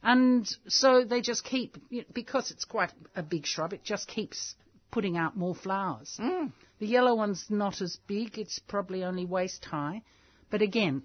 [0.05, 4.07] And so they just keep, you know, because it's quite a big shrub, it just
[4.07, 4.55] keeps
[4.91, 6.17] putting out more flowers.
[6.21, 6.53] Mm.
[6.79, 8.39] The yellow one's not as big.
[8.39, 10.03] It's probably only waist high.
[10.51, 11.03] But again,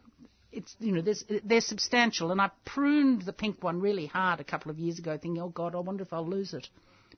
[0.51, 2.31] it's, you know, there's, they're substantial.
[2.31, 5.49] And I pruned the pink one really hard a couple of years ago thinking, oh
[5.49, 6.67] God, I wonder if I'll lose it.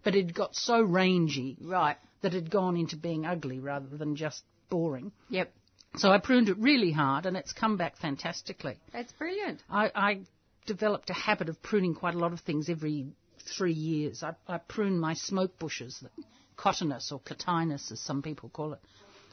[0.03, 1.97] But it got so rangy Right.
[2.21, 5.11] that it had gone into being ugly rather than just boring.
[5.29, 5.51] Yep.
[5.97, 8.77] So I pruned it really hard and it's come back fantastically.
[8.93, 9.61] That's brilliant.
[9.69, 10.19] I, I
[10.65, 13.07] developed a habit of pruning quite a lot of things every
[13.57, 14.23] three years.
[14.23, 16.09] I, I prune my smoke bushes, the
[16.57, 18.79] cotinus or cotinus as some people call it.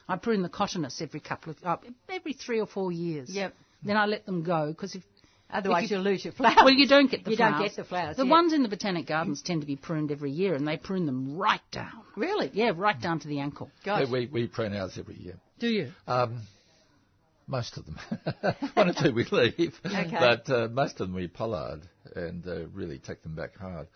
[0.09, 1.77] I prune the cotinus every couple of, uh,
[2.09, 3.29] every three or four years.
[3.31, 3.55] Yep.
[3.85, 5.03] Then I let them go because if
[5.51, 6.57] Otherwise, If you- you'll lose your flowers.
[6.59, 7.53] well, you don't get the You flowers.
[7.55, 8.17] don't get the flowers.
[8.19, 8.31] The yeah.
[8.31, 11.39] ones in the botanic gardens tend to be pruned every year, and they prune them
[11.39, 12.03] right down.
[12.17, 12.51] Really?
[12.53, 13.71] Yeah, right down to the ankle.
[13.83, 14.05] Gosh.
[14.05, 15.37] Yeah, we, we prune ours every year.
[15.59, 15.93] Do you?
[16.07, 16.43] Um,
[17.49, 17.99] Most of them.
[18.75, 19.75] One or two we leave.
[19.85, 20.11] Okay.
[20.13, 21.81] But uh, most of them we pollard
[22.15, 23.89] and uh, really take them back hard.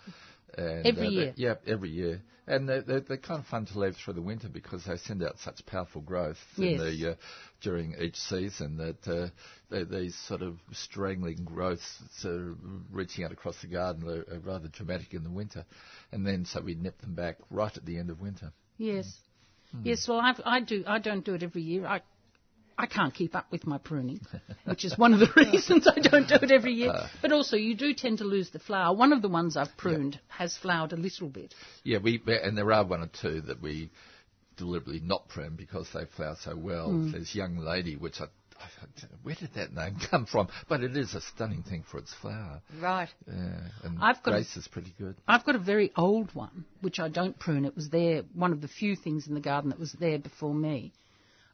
[0.56, 1.32] And, Every uh, they- year?
[1.36, 2.22] Yeah, every year.
[2.44, 5.22] And they're, they're, they're kind of fun to leave through the winter because they send
[5.22, 6.80] out such powerful growth in Yes.
[6.80, 7.14] the, uh,
[7.60, 9.28] during each season that uh,
[9.70, 12.56] they, these sort of strangling growths sort of
[12.90, 15.64] reaching out across the garden are, are rather dramatic in the winter.
[16.10, 18.52] And then so we nip them back right at the end of winter.
[18.76, 19.14] Yes.
[19.70, 19.82] Hmm.
[19.84, 20.82] Yes, well, I've, I do.
[20.86, 21.86] I don't do it every year.
[21.86, 22.00] I,
[22.78, 24.20] I can't keep up with my pruning,
[24.64, 26.90] which is one of the reasons I don't do it every year.
[26.90, 27.08] Uh.
[27.20, 28.94] but also, you do tend to lose the flower.
[28.94, 31.54] One of the ones I've pruned has flowered a little bit.
[31.85, 33.90] Yeah, we and there are one or two that we
[34.56, 36.88] deliberately not prune because they flower so well.
[36.90, 37.12] Hmm.
[37.12, 38.66] There's young lady, which I, I
[39.00, 40.48] don't know, where did that name come from?
[40.68, 42.61] But it is a stunning thing for its flower.
[42.80, 43.08] Right.
[43.26, 45.16] Yeah, and I've got a- Grace is pretty good.
[45.26, 47.64] I've got a very old one, which I don't prune.
[47.64, 50.54] It was there, one of the few things in the garden that was there before
[50.54, 50.92] me.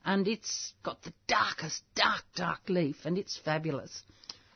[0.04, 4.02] And it's got the darkest, dark, dark leaf, and it's fabulous.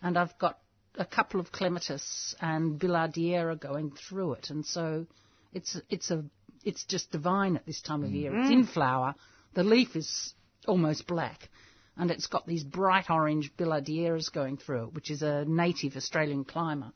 [0.02, 0.58] And I've got
[0.96, 5.06] a couple of clematis and billardiera going through it, and so
[5.52, 6.24] it's it's a
[6.64, 8.14] it's just divine at this time of mm.
[8.14, 8.38] year.
[8.38, 9.14] It's in flower.
[9.54, 10.34] The leaf is
[10.66, 11.48] almost black,
[11.96, 16.44] and it's got these bright orange billardieras going through it, which is a native Australian
[16.44, 16.92] climber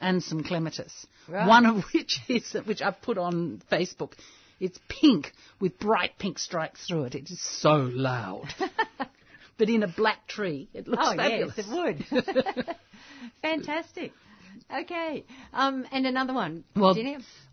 [0.00, 1.06] and some clematis.
[1.28, 1.46] Right.
[1.46, 4.12] One of which is which I've put on Facebook.
[4.60, 7.14] It's pink with bright pink stripes through it.
[7.14, 8.48] It is so loud.
[9.58, 11.54] but in a black tree, it looks Oh, fabulous.
[11.56, 12.66] yes, it would.
[13.42, 14.12] Fantastic.
[14.74, 15.24] Okay.
[15.52, 16.64] Um, and another one.
[16.76, 16.94] Well,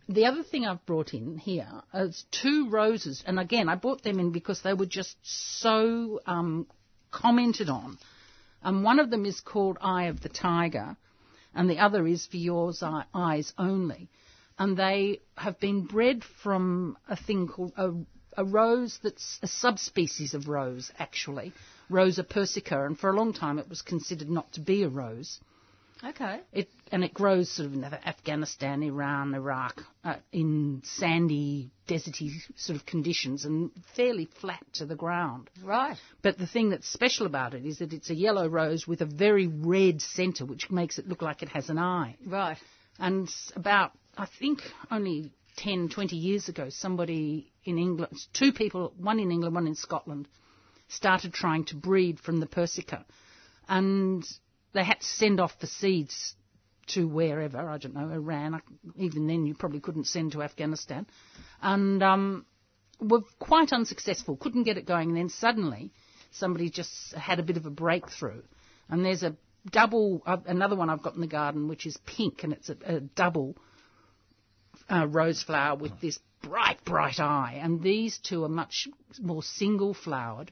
[0.10, 4.20] The other thing I've brought in here is two roses, and again, I brought them
[4.20, 6.67] in because they were just so um,
[7.12, 7.98] commented on.
[8.63, 10.98] And one of them is called Eye of the Tiger,
[11.54, 14.10] and the other is For Yours Eyes Only.
[14.60, 17.93] And they have been bred from a thing called a,
[18.36, 21.54] a rose that's a subspecies of rose, actually,
[21.89, 25.39] Rosa persica, and for a long time it was considered not to be a rose.
[26.04, 26.41] Okay.
[26.54, 32.78] It and it grows sort of in Afghanistan, Iran, Iraq, uh, in sandy, deserty sort
[32.80, 35.50] of conditions, and fairly flat to the ground.
[35.63, 35.98] Right.
[36.22, 39.06] But the thing that's special about it is that it's a yellow rose with a
[39.06, 42.15] very red centre, which makes it look like it has an eye.
[42.26, 42.58] Right.
[43.00, 49.19] And about, I think, only 10, 20 years ago, somebody in England, two people, one
[49.19, 50.27] in England, one in Scotland,
[50.88, 53.06] started trying to breed from the Persica.
[53.67, 54.25] And
[54.73, 56.36] they had to send off the seeds
[56.88, 58.62] to wherever, I don't know, Iran.
[58.95, 61.06] Even then, you probably couldn't send to Afghanistan.
[61.62, 62.45] And um,
[62.99, 65.10] were quite unsuccessful, couldn't get it going.
[65.10, 65.91] And then suddenly,
[66.32, 68.41] somebody just had a bit of a breakthrough.
[68.89, 69.36] And there's a
[69.69, 72.77] double, uh, another one I've got in the garden, which is pink, and it's a,
[72.86, 73.58] a double
[74.89, 77.60] uh, rose flower with this bright, bright eye.
[77.62, 78.88] And these two are much
[79.19, 80.52] more single flowered.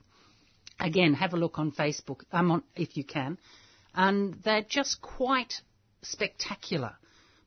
[0.79, 3.37] Again, have a look on Facebook, um, on, if you can.
[3.93, 5.53] And they're just quite
[6.01, 6.93] spectacular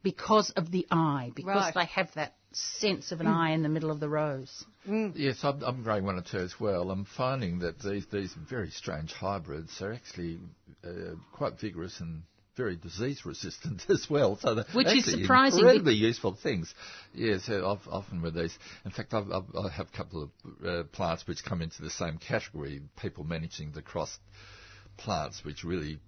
[0.02, 1.74] because of the eye, because Right.
[1.74, 4.64] they have that sense of an eye in the middle of the rose.
[4.86, 6.90] Yes, I'm, I'm growing one or two as well.
[6.90, 10.38] I'm finding that these these very strange hybrids are actually
[10.82, 12.22] uh, quite vigorous and
[12.58, 14.36] very disease resistant as well.
[14.36, 16.74] So they're Which is surprising Incredibly useful things.
[17.14, 18.56] Yes, yeah, so often with these.
[18.84, 21.90] In fact, I've, I've, I have a couple of uh, plants which come into the
[21.90, 22.82] same category.
[23.00, 24.18] People managing to cross
[24.98, 25.98] plants which really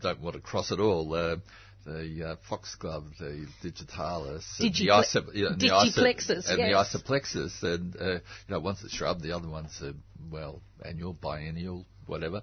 [0.00, 1.12] don't want to cross at all.
[1.12, 1.36] Uh,
[1.84, 6.92] the uh, foxglove, the digitalis, and the, Digiple- and the iso- Digiplexis, and yes.
[6.92, 9.94] the isoplexis, and uh, you know, one's a shrub, the other one's a
[10.30, 12.42] well annual, biennial, whatever.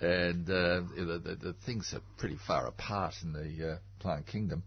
[0.00, 4.62] And uh, the, the, the things are pretty far apart in the uh, plant kingdom.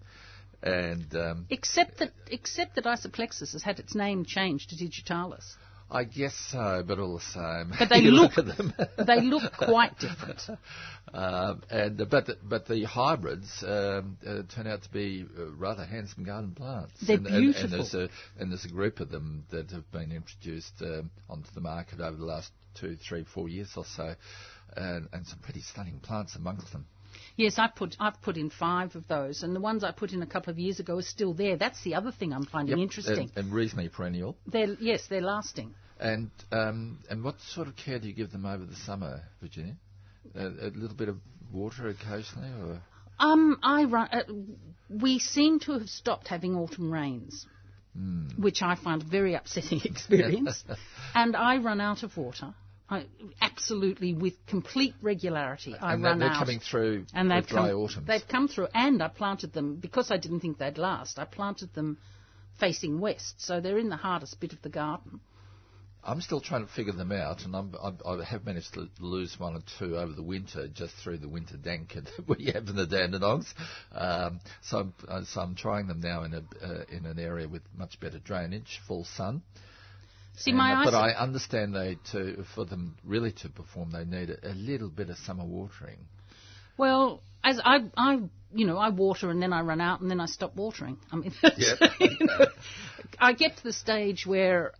[0.61, 5.55] And um, Except that, except that Isoplexis has had its name changed to Digitalis.
[5.91, 7.73] I guess so, but all the same.
[7.77, 8.73] But they look- them.
[9.05, 10.41] They look quite different.
[11.13, 15.51] Um, and uh, but the, but the hybrids um, uh, turn out to be uh,
[15.51, 16.93] rather handsome garden plants.
[17.05, 17.69] They're and, and- And, beautiful.
[17.77, 18.09] there's a
[18.41, 22.17] and there's a group of them that have been introduced um, onto the market over
[22.17, 24.15] the last two, three, four years or so,
[24.75, 26.85] and, and some pretty stunning plants amongst them.
[27.35, 30.21] Yes, I've put I've put in five of those, and the ones I put in
[30.21, 31.57] a couple of years ago are still there.
[31.57, 33.31] That's the other thing I'm finding Yep, interesting.
[33.35, 34.35] and, and reasonably perennial.
[34.47, 35.73] They're yes, they're lasting.
[35.99, 39.75] And um, and what sort of care do you give them over the summer, Virginia?
[40.35, 41.17] A, a little bit of
[41.51, 42.81] water occasionally, or
[43.19, 44.09] Um, I run.
[44.11, 44.23] Uh,
[44.89, 47.45] we seem to have stopped having autumn rains,
[47.95, 48.27] Hmm.
[48.41, 50.63] which I find a very upsetting experience.
[51.15, 52.55] and I run out of water.
[52.93, 53.05] I,
[53.41, 57.77] absolutely, with complete regularity, I and run they're out, coming through and they've dry come,
[57.79, 58.07] autumns.
[58.07, 61.17] They've come through, and I planted them because I didn't think they'd last.
[61.17, 61.97] I planted them
[62.59, 65.21] facing west, so they're in the hardest bit of the garden.
[66.05, 69.39] I'm still trying to figure them out, and I'm, I'm, I have managed to lose
[69.39, 72.75] one or two over the winter just through the winter dank that we have in
[72.75, 73.51] the Dandenongs.
[73.91, 77.47] Um, so, I'm, uh, so I'm trying them now in a uh, in an area
[77.47, 79.41] with much better drainage, full sun.
[80.35, 80.85] See, And, my eyes.
[80.85, 84.89] but I understand they to for them really to perform, they need a, a little
[84.89, 85.99] bit of summer watering.
[86.77, 88.19] Well, as I, I,
[88.53, 90.97] you know, I water and then I run out and then I stop watering.
[91.11, 91.79] I mean, Yep.
[91.99, 92.45] you know,
[93.19, 94.73] I get to the stage where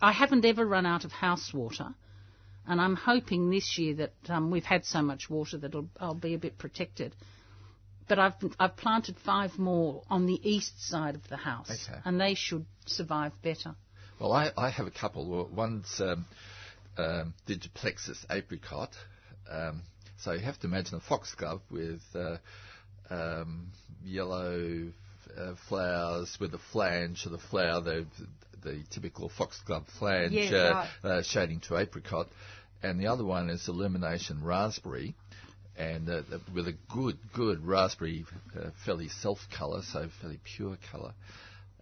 [0.00, 1.94] I haven't ever run out of house water,
[2.66, 6.14] and I'm hoping this year that um, we've had so much water that I'll, I'll
[6.14, 7.14] be a bit protected.
[8.08, 11.98] But I've I've planted five more on the east side of the house, Okay.
[12.04, 13.74] and they should survive better.
[14.20, 15.48] Well, I, I have a couple.
[15.54, 16.24] One's um,
[16.96, 18.90] um, Digiplexis apricot.
[19.50, 19.82] Um,
[20.18, 22.36] so you have to imagine a foxglove with uh,
[23.10, 23.68] um,
[24.04, 24.86] yellow
[25.36, 28.06] uh, flowers with a flange of the flower, the,
[28.62, 31.10] the typical foxglove flange Yes, uh, right.
[31.10, 32.28] uh, shading to apricot.
[32.82, 35.14] And the other one is illumination raspberry.
[35.76, 36.22] And uh,
[36.54, 38.24] with a good, good raspberry,
[38.56, 41.14] uh, fairly self colour, so fairly pure colour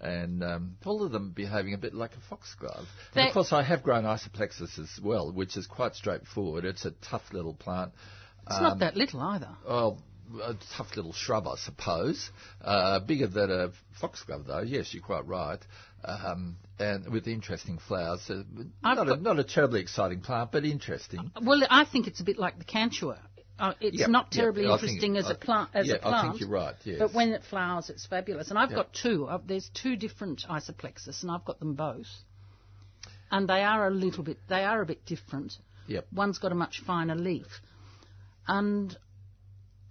[0.03, 2.87] and um, all of them behaving a bit like a foxglove.
[3.15, 6.65] And of course, I have grown isoplexis as well, which is quite straightforward.
[6.65, 7.93] It's a tough little plant.
[8.47, 9.51] It's Um, not that little either.
[9.67, 10.03] Well,
[10.43, 12.31] a tough little shrub, I suppose.
[12.61, 14.63] Uh, bigger than a foxglove, though.
[14.63, 15.61] Yes, you're quite right.
[16.05, 18.29] Um, and with interesting flowers.
[18.29, 18.43] Uh,
[18.83, 21.31] not, a, not a terribly exciting plant, but interesting.
[21.41, 23.19] Well, I think it's a bit like the cantua.
[23.63, 25.71] Uh, it's Yep, not yep, terribly think- interesting as I- a plant.
[25.73, 26.75] As yeah, a plant, I think you're right.
[26.85, 26.99] Yes.
[26.99, 28.51] But when it flowers, it's fabulous.
[28.51, 28.77] And I've Yep.
[28.77, 29.27] got two.
[29.29, 32.09] Uh, there's two different isoplexis, and I've got them both.
[33.31, 34.39] And they are a little bit.
[34.49, 35.57] They are a bit different.
[35.87, 36.09] Yep.
[36.13, 37.61] One's got a much finer leaf,
[38.49, 38.97] and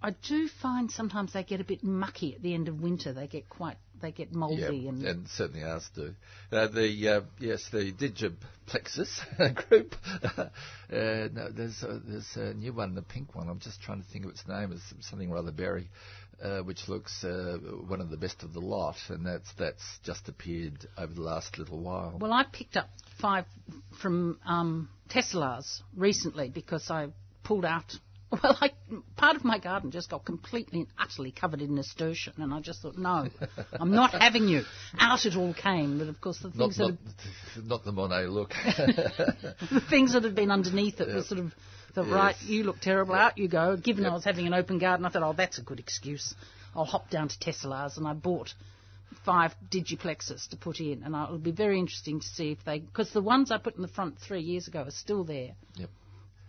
[0.02, 3.14] I do find sometimes they get a bit mucky at the end of winter.
[3.14, 3.78] They get quite.
[4.02, 5.02] They get mouldy Yeah, and.
[5.06, 6.14] and certainly ours do.
[6.50, 9.94] Uh, the uh, yes, the Digiplexis group.
[10.36, 10.48] uh,
[10.90, 13.48] no, there's a, there's a new one, the pink one.
[13.48, 14.72] I'm just trying to think of its name.
[14.72, 15.88] It's something rather berry,
[16.42, 20.28] uh, which looks uh, one of the best of the lot, and that's that's just
[20.28, 22.18] appeared over the last little while.
[22.20, 22.88] Well, I picked up
[23.20, 23.44] five
[24.02, 27.08] from um, Tesselaar's recently because I
[27.44, 27.94] pulled out.
[28.32, 28.70] Well, I,
[29.16, 32.80] part of my garden just got completely and utterly covered in nasturtium, and I just
[32.80, 33.28] thought, no,
[33.72, 34.62] I'm not having you.
[34.98, 36.98] Out it all came, but of course the not, things that
[37.56, 38.50] not, not the Monet look.
[38.50, 41.52] the things that had been underneath it were sort of
[41.94, 42.12] the Yes.
[42.12, 42.36] right.
[42.42, 43.14] You look terrible.
[43.14, 43.76] Out you go.
[43.76, 46.34] Given I was having an open garden, I thought, oh, that's a good excuse.
[46.74, 48.54] I'll hop down to Tesselaar's, and I bought
[49.26, 53.12] five Digiplexis to put in, and it'll be very interesting to see if they because
[53.12, 55.50] the ones I put in the front three years ago are still there.
[55.74, 55.90] Yep.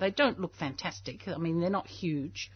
[0.04, 1.30] They don't look fantastic.
[1.30, 2.52] I mean, they're not huge.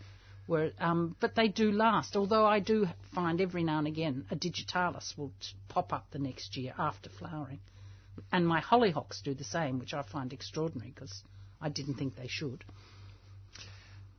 [0.48, 2.18] Where, um, but they do last.
[2.18, 6.20] Although I do find every now and again a digitalis will t- pop up the
[6.20, 7.62] next year after flowering,
[8.34, 11.24] and my hollyhocks do the same, which I find extraordinary because
[11.62, 12.66] I didn't think they should.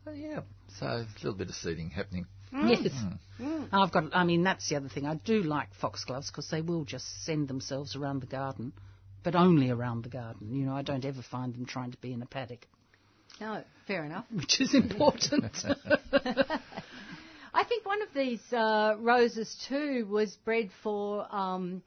[0.07, 0.41] Oh, yeah,
[0.79, 2.25] so a little bit of seeding happening.
[2.51, 2.71] Mm.
[2.71, 2.93] Yes,
[3.37, 3.45] hmm.
[3.45, 3.69] mm.
[3.73, 4.05] I've got.
[4.17, 5.05] I mean, that's the other thing.
[5.05, 8.73] I do like foxgloves because they will just send themselves around the garden,
[9.23, 10.55] but only around the garden.
[10.55, 12.67] You know, I don't ever find them trying to be in a paddock,
[13.41, 14.25] No, fair enough.
[14.33, 15.45] which is important.
[17.55, 21.83] I think one of these uh, roses too was bred for um,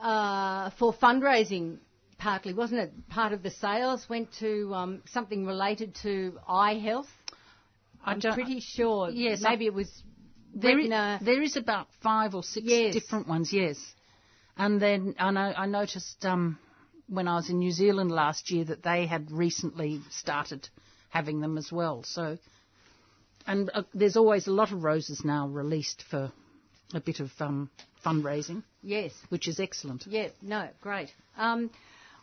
[0.00, 1.78] uh, for fundraising.
[2.18, 3.08] Partly, wasn't it?
[3.08, 7.08] Part of the sales went to um, something related to eye health.
[8.04, 9.08] I I'm pretty sure.
[9.10, 9.90] Yes, maybe it was
[10.54, 10.88] There is,
[11.22, 12.92] there is about five or six Yes.
[12.94, 13.78] different ones, yes.
[14.56, 16.58] And then I know I noticed um,
[17.10, 20.68] when I was in New Zealand last year that they had recently started
[21.10, 22.04] having them as well.
[22.04, 22.38] So,
[23.46, 26.30] and uh, there's always a lot of roses now released for
[26.94, 27.68] a bit of um,
[28.04, 29.12] fundraising, yes.
[29.28, 30.06] which is excellent.
[30.06, 31.12] Yeah, no, great.
[31.36, 31.70] Um,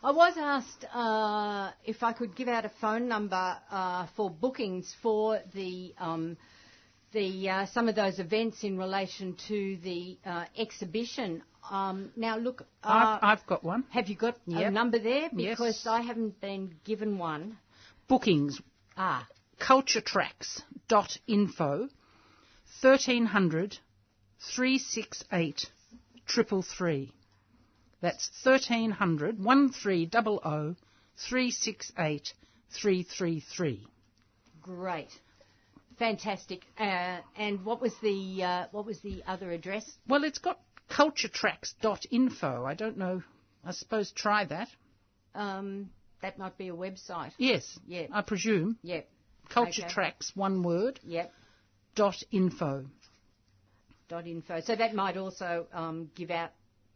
[0.02, 4.94] I was asked uh, if I could give out a phone number uh, for bookings
[5.02, 6.36] for the um,
[7.12, 11.42] the uh, some of those events in relation to the uh, exhibition.
[11.70, 13.84] Um, now, look, uh, I've, I've got one.
[13.90, 15.28] have you got a number there?
[15.32, 15.58] Yes.
[15.58, 17.58] Because I haven't been given one.
[18.08, 18.60] Bookings
[18.96, 19.26] Ah,
[19.60, 21.88] culturetracks.info
[22.80, 23.78] 1300
[24.54, 25.66] 368
[26.26, 27.12] 333.
[28.00, 30.76] That's 1300 1300
[31.28, 32.32] 368
[32.80, 33.86] 333.
[34.62, 35.08] great,
[35.98, 36.64] fantastic.
[36.78, 39.84] Uh, and what was the uh, what was the other address?
[40.06, 40.60] Well, it's got
[40.90, 42.64] culturetracks.info.
[42.64, 43.22] I don't know.
[43.64, 44.68] I suppose try that.
[45.34, 45.90] Um,
[46.22, 47.32] that might be a website.
[47.38, 47.78] Yes.
[47.86, 48.06] Yeah.
[48.12, 48.78] I presume.
[48.82, 49.08] Yep.
[49.50, 49.90] Culture Okay.
[49.92, 51.32] Tracks, one word, Yep.
[51.94, 52.84] dot info.
[54.08, 54.60] dot info.
[54.60, 56.50] So that might also um, give out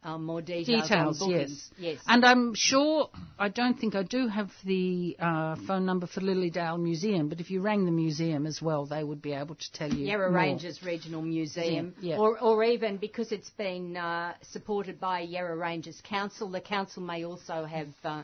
[0.04, 0.82] um, more details.
[0.82, 1.70] Details, on yes.
[1.78, 1.98] Yes.
[2.06, 6.80] And I'm sure, I don't think I do have the uh, phone number for Lilydale
[6.80, 9.92] Museum, but if you rang the museum as well, they would be able to tell
[9.92, 10.06] you.
[10.06, 10.40] Yarra more.
[10.40, 16.00] Ranges Regional Museum, Yeah, or, or even because it's been uh, supported by Yarra Ranges
[16.04, 18.22] Council, the council may also have uh,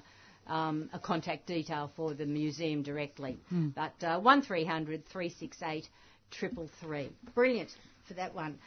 [0.48, 3.38] um, a contact detail for the museum directly.
[3.50, 3.68] Hmm.
[3.68, 5.88] But uh, 1300 368
[6.32, 7.10] 333.
[7.34, 7.70] Brilliant
[8.08, 8.58] for that one.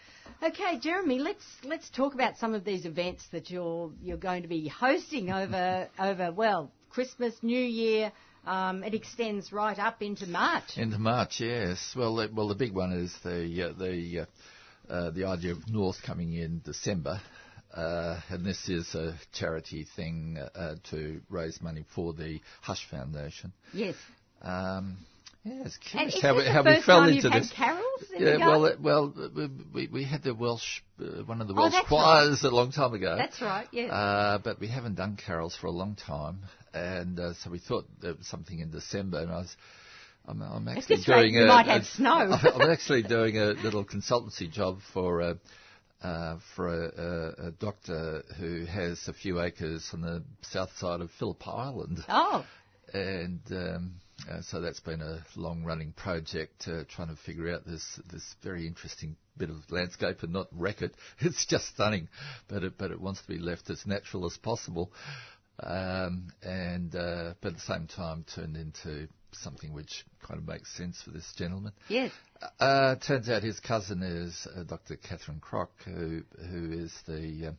[0.41, 4.47] Okay, Jeremy, let's let's talk about some of these events that you're you're going to
[4.47, 8.11] be hosting over over well Christmas, New Year.
[8.45, 10.77] Um, it extends right up into March.
[10.77, 11.93] Into March, yes.
[11.95, 15.69] Well, the, well, the big one is the uh, the uh, uh, the idea of
[15.69, 17.19] North coming in December,
[17.73, 23.53] uh, and this is a charity thing uh, to raise money for the Hush Foundation.
[23.73, 23.95] Yes.
[24.41, 24.97] Um,
[25.43, 27.51] yeah, it's curious how we, how we fell into this.
[27.51, 29.13] carols yeah, well, well,
[29.73, 32.71] we, we had the Welsh, uh, one of the Oh, Welsh that's choirs a long
[32.71, 33.15] time ago.
[33.17, 33.91] That's right, yes.
[33.91, 36.41] Uh, but we haven't done carols for a long time,
[36.73, 39.55] and uh, so we thought there was something in December, and I was.
[40.27, 42.11] I'm, I'm actually doing a, might a- have snow.
[42.31, 45.37] I'm actually doing a little consultancy job for a,
[46.03, 51.01] uh, for a, a, a doctor who has a few acres on the south side
[51.01, 52.45] of Phillip Island oh,
[52.93, 53.93] and um,
[54.30, 58.67] uh, so that's been a long-running project, uh, trying to figure out this this very
[58.67, 60.93] interesting bit of landscape and not wreck it.
[61.19, 62.07] It's just stunning,
[62.47, 64.91] but it but it wants to be left as natural as possible,
[65.61, 70.76] um, and uh, but at the same time turned into something which kind of makes
[70.76, 71.72] sense for this gentleman.
[71.88, 72.11] yes.
[72.59, 74.97] Uh, turns out his cousin is uh, Dr.
[74.97, 77.53] Catherine Crock, who who is the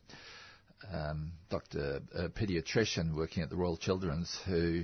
[0.91, 4.83] uh, um, doctor uh, pediatrician working at the Royal Children's, who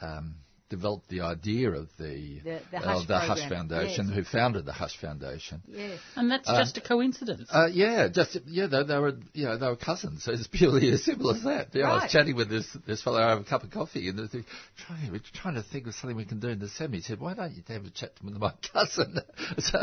[0.00, 0.34] um,
[0.68, 4.16] developed the idea of the The- the of Hush the Hush Foundation, yes.
[4.16, 5.62] who founded the Hush Foundation.
[5.66, 5.98] Yes.
[6.16, 7.48] And that's just a coincidence.
[7.52, 10.24] Uh, yeah, just yeah, they, they were you know they were cousins.
[10.24, 11.68] So it's purely as simple as that.
[11.74, 14.42] Yeah, I was chatting with this this fellow over a cup of coffee, and they're
[14.86, 16.96] trying we're trying to think of something we can do in December.
[16.96, 19.16] He said, "Why don't you have a chat with my cousin?"
[19.58, 19.78] so,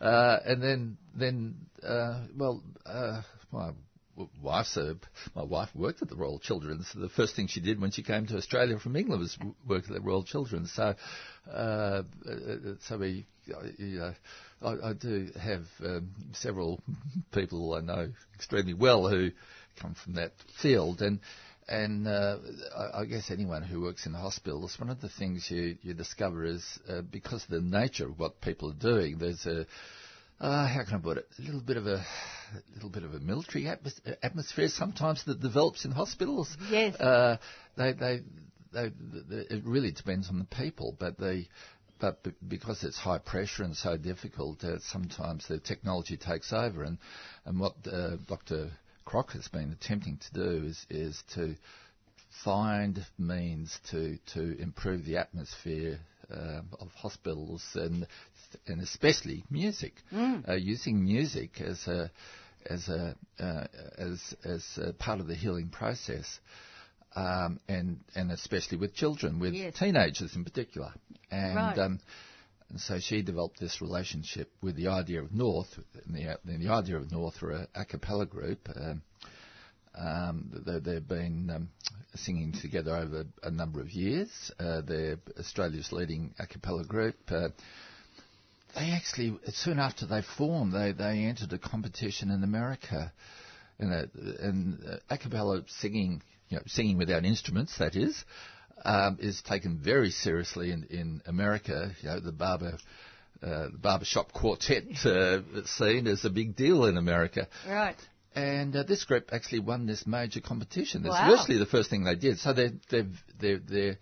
[0.00, 3.84] uh, and then then uh, well, uh, my w-
[4.42, 4.96] wife's a,
[5.34, 6.90] my wife worked at the Royal Children's.
[6.94, 9.94] The first thing she did when she came to Australia from England was work at
[9.94, 10.72] the Royal Children's.
[10.72, 10.94] So,
[11.50, 12.02] uh, uh,
[12.86, 14.14] so we, uh, you know,
[14.62, 16.80] I, I do have um, several
[17.32, 19.30] people I know extremely well who
[19.80, 21.20] come from that field, and
[21.68, 22.36] and uh,
[22.76, 26.44] I, I guess anyone who works in hospitals, one of the things you you discover
[26.44, 29.66] is uh, because of the nature of what people are doing, there's a
[30.40, 31.26] uh, how can I put it?
[31.38, 35.40] A little bit of a, a little bit of a military atmos- atmosphere sometimes that
[35.40, 36.56] develops in hospitals.
[36.70, 36.96] Yes.
[37.00, 37.36] Uh,
[37.76, 38.20] they, they,
[38.72, 38.90] they,
[39.28, 41.48] they, it really depends on the people, but they,
[42.00, 46.82] but b- because it's high pressure and so difficult, uh, sometimes the technology takes over.
[46.82, 46.98] And
[47.44, 48.70] and what uh, Dr.
[49.04, 51.54] Crock has been attempting to do is is to
[52.44, 58.06] find means to to improve the atmosphere uh, of hospitals and
[58.66, 62.10] and especially music, uh, using music as a
[62.68, 63.66] as a uh,
[63.98, 66.40] as as a part of the healing process,
[67.16, 69.74] um, and and especially with children, with Yes.
[69.78, 70.92] teenagers in particular,
[71.30, 71.56] and.
[71.56, 71.78] Right.
[71.78, 72.00] Um,
[72.70, 76.72] and so she developed this relationship with the idea of North, and the, and the
[76.72, 78.68] idea of North were a, a cappella group.
[78.74, 79.02] Um,
[79.96, 81.68] um, they, they've been um,
[82.16, 84.50] singing together over a number of years.
[84.58, 87.16] Uh, they're Australia's leading a cappella group.
[87.28, 87.48] Uh,
[88.74, 93.12] they actually, soon after they formed, they, they entered a competition in America.
[93.78, 94.10] And,
[94.40, 98.24] and uh, a cappella singing, you know, singing without instruments, that is,
[98.84, 101.90] um, is taken very seriously in, in America.
[102.00, 102.78] You know, the barber,
[103.42, 107.48] uh, the barbershop quartet uh, scene is a big deal in America.
[107.68, 107.96] Right.
[108.36, 111.02] And uh, this group actually won this major competition.
[111.04, 111.36] It's Wow.
[111.36, 112.38] virtually the first thing they did.
[112.38, 113.06] So they're, they're,
[113.40, 113.98] they're, they're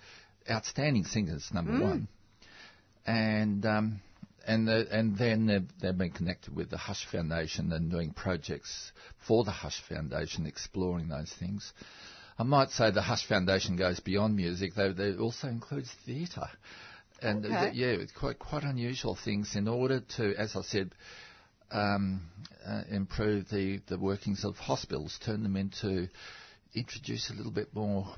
[0.50, 2.08] outstanding singers, number one.
[3.06, 4.00] And, um,
[4.46, 8.92] and, the, and then they've, they've been connected with the Hush Foundation and doing projects
[9.26, 11.72] for the Hush Foundation, exploring those things.
[12.38, 16.48] I might say the Hush Foundation goes beyond music, though they also includes theatre.
[17.20, 17.60] And uh, Okay.
[17.70, 20.90] th- yeah, it's quite quite unusual things in order to, as I said,
[21.70, 22.22] um,
[22.66, 26.08] uh, improve the, the workings of hospitals, turn them into,
[26.74, 28.08] introduce a little bit more,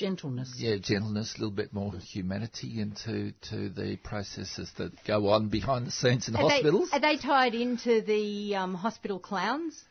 [0.00, 0.54] Gentleness.
[0.56, 5.86] yeah, gentleness, a little bit more humanity into to the processes that go on behind
[5.86, 6.88] the scenes in Are they, hospitals.
[6.92, 9.82] are they tied into the um, hospital clowns?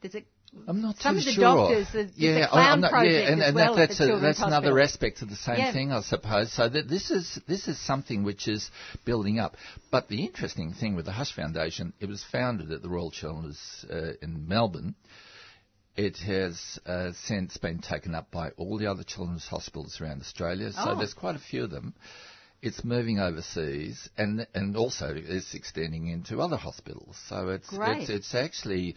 [0.00, 0.26] Does it?
[0.68, 1.42] I'm not Some too of the sure.
[1.42, 4.40] doctors, there's- yeah, clown I'm not, yeah, and, and well that, at that's a, that's
[4.40, 5.72] another aspect of the same Yeah.
[5.72, 6.52] thing, I suppose.
[6.52, 8.70] So that this is this is something which is
[9.04, 9.56] building up.
[9.90, 13.58] But the interesting thing with the Hush Foundation, it was founded at the Royal Children's
[13.90, 14.94] uh, in Melbourne,
[15.96, 20.72] It has uh, since been taken up by all the other children's hospitals around Australia,
[20.72, 20.94] so Oh.
[20.96, 21.94] there's quite a few of them.
[22.62, 27.16] It's moving overseas, and and also it's extending into other hospitals.
[27.28, 28.02] So it's Great.
[28.02, 28.96] it's, it's actually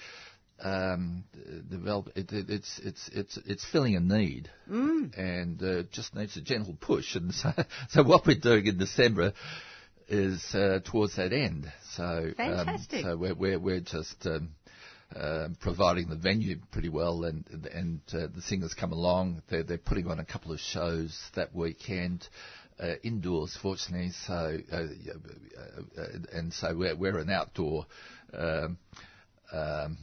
[0.62, 1.24] um,
[1.70, 5.18] develop, it, it, it's it's it's it's filling a need, Mm.
[5.18, 7.16] and uh, just needs a gentle push.
[7.16, 7.52] And so,
[7.89, 9.34] so what we're doing in December
[10.08, 11.72] is uh, towards that end.
[11.95, 13.06] So Fantastic.
[13.06, 14.26] Um, so we're we're, we're just.
[14.26, 14.50] Um,
[15.16, 19.41] uh, providing the venue pretty well, and and uh, the singers come along.
[19.49, 22.28] They're they're putting on a couple of shows that weekend,
[22.80, 24.12] uh, indoors, fortunately.
[24.28, 27.86] So uh, uh, uh, and so we're we're an outdoor.
[28.34, 28.78] Um,
[29.51, 29.97] um,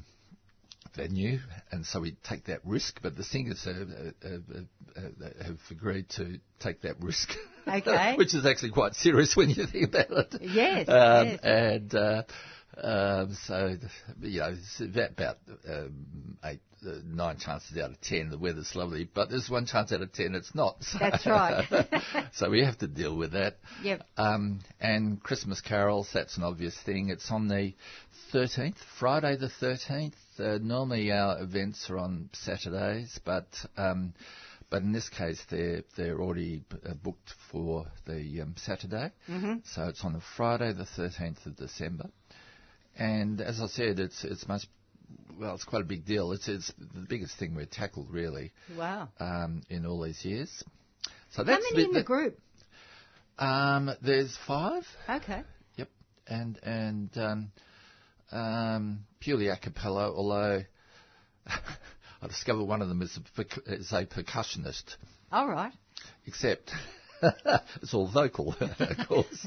[0.96, 1.38] venue,
[1.70, 3.00] and so we take that risk.
[3.02, 3.88] But the singers have,
[4.22, 7.30] have, agreed to take that risk,
[7.68, 8.14] Okay.
[8.16, 10.40] which is actually quite serious when you think about it.
[10.40, 11.40] Yes, Um, yes.
[11.42, 12.22] And uh,
[12.82, 13.76] um, so,
[14.20, 15.36] you know, about, about
[15.68, 19.92] um, eight, uh, nine chances out of ten the weather's lovely, but there's one chance
[19.92, 20.76] out of ten it's not.
[20.82, 21.64] So, That's right.
[22.34, 23.56] so we have to deal with that.
[23.82, 24.06] Yep.
[24.18, 27.08] Um, and Christmas carols, that's an obvious thing.
[27.08, 27.72] It's on the
[28.32, 30.12] 13th, Friday the 13th.
[30.38, 33.46] Uh, normally our events are on Saturdays, but
[33.78, 34.12] um,
[34.68, 39.12] but in this case they're they're already uh, booked for the um, Saturday.
[39.28, 39.54] Mm-hmm.
[39.64, 42.10] So it's on the Friday the 13th of December.
[42.98, 44.62] And as I said, it's it's much
[45.38, 46.32] well, it's quite a big deal.
[46.32, 49.08] It's it's the biggest thing we've tackled really Wow.
[49.20, 50.64] um, in all these years.
[51.32, 52.38] So that's How many in the the- group?
[53.38, 54.84] um, there's five.
[55.08, 55.42] Okay.
[55.76, 55.88] Yep,
[56.26, 57.52] and and um,
[58.32, 60.10] um, purely a cappella.
[60.14, 60.62] Although
[61.46, 63.44] I discovered one of them is a,
[63.74, 64.96] is a percussionist,
[65.30, 65.72] All right.
[66.24, 66.70] except
[67.82, 69.46] it's all vocal, of course.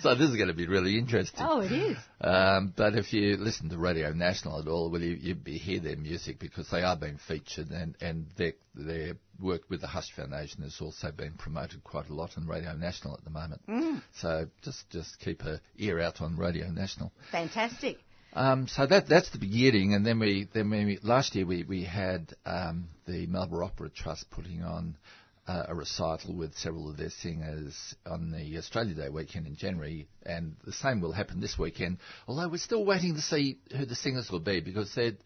[0.00, 1.44] so this is going to be really interesting.
[1.46, 1.96] Oh, it is.
[2.20, 5.80] Um, but if you listen to Radio National at all, well, you, you be- hear
[5.80, 10.10] their music because they are being featured, and and their their work with the Hush
[10.14, 13.62] Foundation has also been promoted quite a lot on Radio National at the moment.
[13.68, 14.02] Mm.
[14.16, 17.12] So just just keep a ear out on Radio National.
[17.32, 17.98] Fantastic.
[18.32, 21.82] Um, so that that's the beginning, and then we then we, last year we we
[21.82, 24.96] had um, the Melbourne Opera Trust putting on
[25.50, 30.06] uh, a recital with several of their singers on the Australia Day weekend in January,
[30.24, 31.98] and the same will happen this weekend.
[32.28, 35.16] Although we're still waiting to see who the singers will be because they're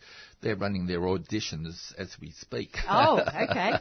[0.41, 2.75] they're running their auditions as we speak.
[2.89, 3.21] Oh,
[3.51, 3.75] okay.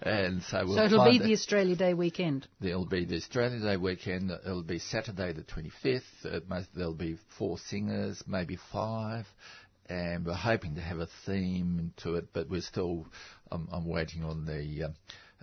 [0.00, 2.48] and so we'll so it'll be the Australia Day weekend.
[2.60, 4.30] There'll be the Australia Day weekend.
[4.30, 6.00] It'll be Saturday the 25th.
[6.24, 9.26] Uh, most, there'll be four singers, maybe five.
[9.86, 13.08] And we're hoping to have a theme to it, but we're still,
[13.50, 14.94] I'm, I'm waiting on the, um,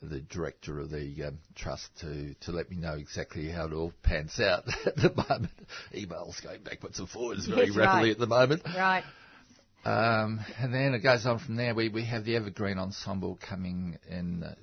[0.01, 3.93] the director of the um, trust to, to let me know exactly how it all
[4.03, 5.51] pans out at the moment.
[5.93, 8.11] Emails going backwards and forwards very Yes, rapidly right.
[8.11, 8.61] at the moment.
[8.65, 9.03] Right.
[9.85, 11.73] Um, and then it goes on from there.
[11.73, 14.43] We we have the Evergreen Ensemble coming in.
[14.43, 14.55] Uh,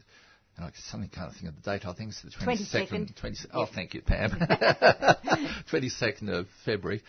[0.56, 1.84] and I suddenly can't think of the date.
[1.84, 3.14] I think it's the 22nd.
[3.14, 3.16] 22nd.
[3.16, 4.30] 20, oh, thank you, Pam.
[5.72, 7.02] 22nd of February.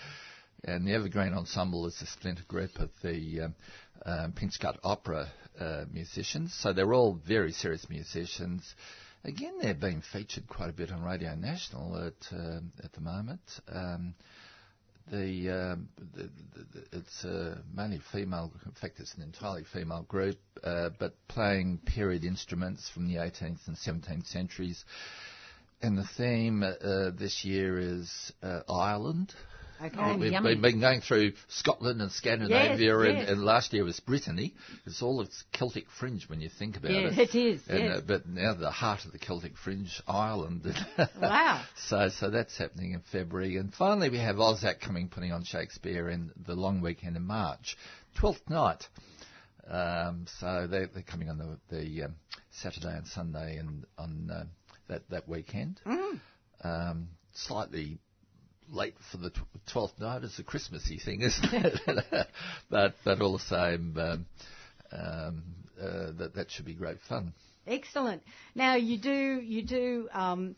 [0.63, 3.55] And the Evergreen Ensemble is a splinter group of the um,
[4.03, 4.33] um,
[4.83, 5.27] Opera
[5.59, 6.53] uh, musicians.
[6.53, 8.75] So they're all very serious musicians.
[9.23, 13.41] Again, they're being featured quite a bit on Radio National at um at the moment.
[13.67, 14.15] Um,
[15.11, 18.51] the, um, the, the it's uh, mainly female.
[18.65, 23.67] In fact, it's an entirely female group, uh, but playing period instruments from the 18th
[23.67, 24.83] and 17th centuries.
[25.81, 29.33] And the theme uh, this year is uh, Ireland.
[29.83, 29.95] Okay.
[29.99, 30.55] Oh, We've yummy.
[30.55, 33.29] been, going through Scotland and Scandinavia, Yes, and, yes.
[33.29, 34.53] and last year was Brittany.
[34.85, 37.13] It's all its Celtic fringe when you think about Yes.
[37.17, 37.35] it.
[37.35, 37.97] It is, And, yes.
[37.97, 40.63] uh, but now the heart of the Celtic fringe, Ireland.
[41.21, 41.63] Wow.
[41.87, 46.09] So, so that's happening in February, and finally we have OzAct coming, putting on Shakespeare
[46.09, 47.75] in the long weekend in March,
[48.17, 48.87] twelfth night.
[49.67, 52.15] Um, so they, they're coming on the, the um,
[52.51, 54.43] Saturday and Sunday, and on uh,
[54.87, 55.81] that that weekend.
[56.63, 57.99] Um, slightly
[58.69, 59.31] late for the
[59.71, 60.23] twelfth night.
[60.23, 61.79] It's a Christmassy thing, isn't it?
[62.69, 64.25] but but all the same, um,
[64.91, 65.43] um,
[65.79, 67.33] uh, that that should be great fun.
[67.67, 68.21] Excellent.
[68.53, 70.55] Now you do you do um,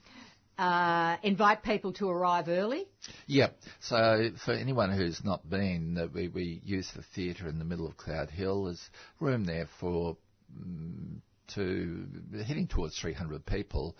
[0.57, 2.87] uh, invite people to arrive early.
[3.27, 3.49] Yeah.
[3.79, 7.87] So for anyone who's not been, uh, we, we use the theatre in the middle
[7.87, 8.65] of Cloudehill.
[8.65, 8.89] There's
[9.19, 10.17] room there for
[10.51, 11.17] mm,
[11.55, 12.07] to
[12.45, 13.95] heading towards 300 people.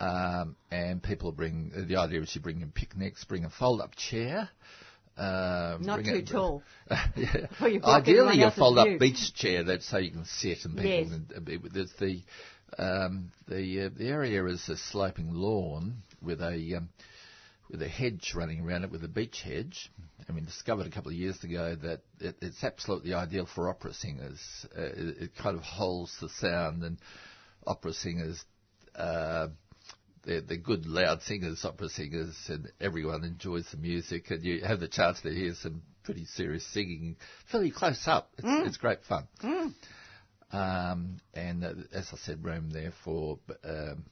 [0.00, 4.48] Um, and people bring the idea is you bring in picnics, bring a fold-up chair.
[5.16, 6.62] Uh, Not too a- tall.
[7.16, 7.46] yeah.
[7.58, 8.98] For your block everyone Ideally, a fold-up view.
[8.98, 11.08] beach chair that's so you can sit and people Yes.
[11.10, 11.26] can.
[11.36, 12.22] uh, There's the
[12.78, 16.88] um, the uh, the area is a sloping lawn with a um,
[17.68, 19.90] with a hedge running around it with a beech hedge.
[20.28, 23.92] I mean, discovered a couple of years ago that it, it's absolutely ideal for opera
[23.92, 24.38] singers.
[24.74, 26.98] Uh, it, it, kind of holds the sound, and
[27.66, 28.42] opera singers,
[28.94, 29.48] uh,
[30.24, 34.30] they're, they're, good loud singers, opera singers, and everyone enjoys the music.
[34.30, 37.16] And you have the chance to hear some pretty serious singing
[37.50, 38.30] fairly close up.
[38.38, 38.66] It's, mm.
[38.66, 39.28] it's great fun.
[39.42, 39.74] Mm.
[40.52, 44.04] Um, and uh, as I said, room there for um,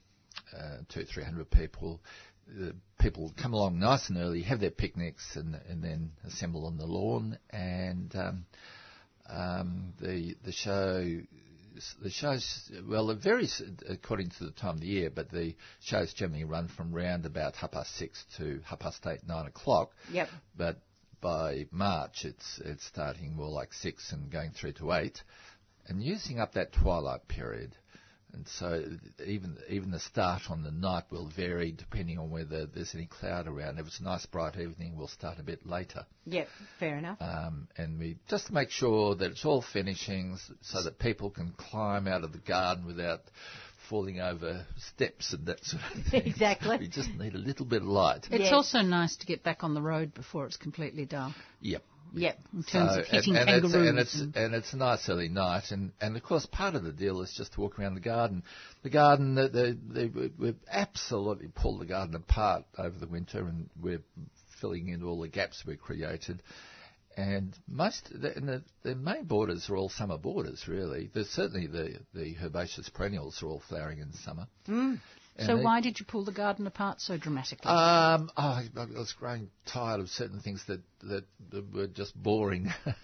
[0.57, 1.99] uh, two, three hundred people.
[2.47, 6.77] The people come along nice and early, have their picnics, and, and then assemble on
[6.77, 7.37] the lawn.
[7.51, 8.45] And um,
[9.29, 11.19] um, the the show
[12.01, 16.13] the shows well it varies according to the time of the year, but the shows
[16.13, 19.91] generally run from round about half past six to half past eight, nine o'clock.
[20.11, 20.29] Yep.
[20.57, 20.77] But
[21.21, 25.21] by March, it's it's starting more like six and going through to eight
[25.87, 27.75] and using up that twilight period.
[28.33, 28.83] And so
[29.25, 33.47] even even the start on the night will vary depending on whether there's any cloud
[33.47, 33.79] around.
[33.79, 36.05] If it's a nice bright evening, we'll start a bit later.
[36.25, 36.47] Yep,
[36.79, 37.17] fair enough.
[37.19, 42.07] Um, and we just make sure that it's all finishing so that people can climb
[42.07, 43.21] out of the garden without
[43.89, 46.21] falling over steps and that sort of thing.
[46.25, 46.77] Exactly.
[46.77, 48.27] We just need a little bit of light.
[48.29, 48.53] It's yes.
[48.53, 51.33] also nice to get back on the road before it's completely dark.
[51.61, 51.83] Yep.
[52.13, 52.39] Yep.
[52.53, 53.99] In terms so, of hitting and, and kangaroos.
[53.99, 55.71] It's, and, it's, and, it's a nice early night.
[55.71, 58.43] And, and of course, part of the deal is just to walk around the garden.
[58.83, 63.69] The garden, they, they, they, we've absolutely pulled the garden apart over the winter and
[63.81, 64.01] we're
[64.59, 66.41] filling in all the gaps we created.
[67.17, 71.09] And most, the, and the, the main borders are all summer borders, really.
[71.13, 74.47] There's certainly the, the herbaceous perennials are all flowering in summer.
[74.67, 74.99] Mm.
[75.45, 77.69] So why did you pull the garden apart so dramatically?
[77.69, 82.15] Um, oh, I, I was growing tired of certain things that, that, that were just
[82.15, 82.73] boring.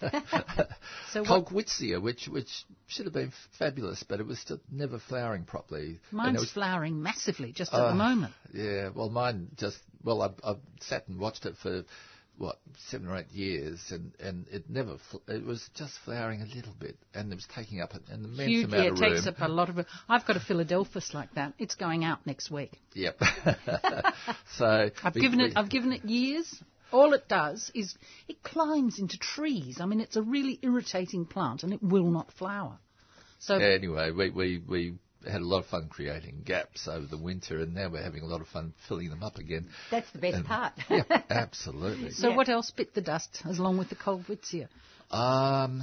[1.12, 6.00] so Kolkwitzia, which which should have been fabulous, but it was still never flowering properly.
[6.10, 8.32] Mine's was, flowering massively just at uh, the moment.
[8.52, 11.84] Yeah, well, mine just well, I've, I've sat and watched it for
[12.38, 12.58] what
[12.90, 14.96] seven or eight years, and, and it never
[15.28, 18.48] it was just flowering a little bit, and it was taking up an, an immense
[18.48, 19.12] Huge, amount yeah, of room.
[19.12, 19.78] it takes up a lot of.
[20.08, 21.54] I've got a Philadelphus like that.
[21.58, 22.72] It's going out next week.
[22.94, 23.20] Yep.
[24.56, 26.62] so I've given it I've given it years.
[26.92, 27.96] All it does is
[28.28, 29.78] it climbs into trees.
[29.80, 32.78] I mean, it's a really irritating plant, and it will not flower.
[33.38, 34.94] So anyway, we we we
[35.26, 38.26] had a lot of fun creating gaps over the winter, and now we're having a
[38.26, 39.68] lot of fun filling them up again.
[39.90, 40.72] That's the best and, part.
[40.90, 42.10] yeah, absolutely.
[42.10, 42.36] So, yeah.
[42.36, 44.68] what else bit the dust along with the Kolkwitzia?
[45.10, 45.82] Um,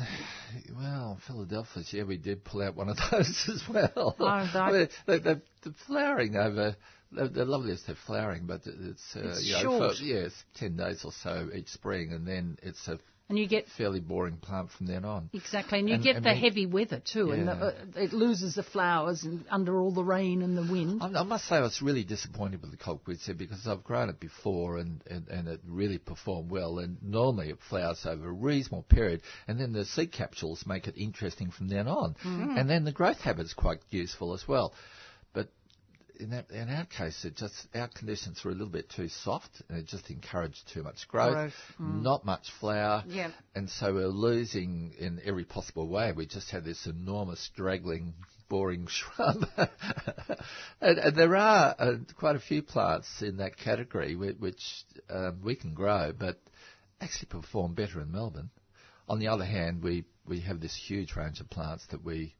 [0.75, 4.15] well, Philadelphia, yeah, we did pull out one of those as well.
[4.19, 6.75] Oh, they, they, they're, they're flowering over.
[7.11, 9.97] They're, they're lovely as they're flowering, but it's, uh, it's you know, short.
[9.97, 12.99] For, yeah, it's ten days or so each spring, and then it's a
[13.29, 15.29] and you get fairly boring plant from then on.
[15.33, 17.33] Exactly, and you and, get and the heavy weather too, yeah.
[17.33, 21.01] and the, uh, it loses the flowers and under all the rain and the wind.
[21.01, 24.19] I, I must say I was really disappointed with the Kolkwitzia because I've grown it
[24.19, 26.79] before and, and, and it really performed well.
[26.79, 30.95] And normally it flowers over a reasonable period, and then the seed capsules make it
[30.97, 32.59] interesting from then on, mm.
[32.59, 34.73] and then the growth habit's quite useful as well
[36.19, 39.61] in, that, in our case, it just our conditions were a little bit too soft,
[39.67, 41.53] and it just encouraged too much growth, growth.
[41.79, 42.01] Mm.
[42.01, 43.31] not much flower, yeah.
[43.55, 46.11] and so we're losing in every possible way.
[46.11, 48.13] We just had this enormous, straggling,
[48.49, 49.45] boring shrub,
[50.81, 55.55] and, and, there are uh, quite a few plants in that category which um, we
[55.55, 56.39] can grow, but
[57.01, 58.49] actually perform better in Melbourne.
[59.09, 62.35] On the other hand, we, we have this huge range of plants that we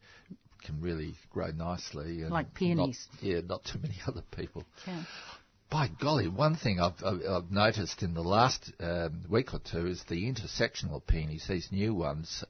[0.64, 2.22] can really grow nicely.
[2.22, 3.08] And like peonies.
[3.14, 4.64] Not, yeah, not too many other people.
[4.86, 5.06] Can.
[5.70, 9.88] By golly, one thing I've, I've, I've noticed in the last um, week or two
[9.88, 12.44] is the intersectional peonies, these new ones,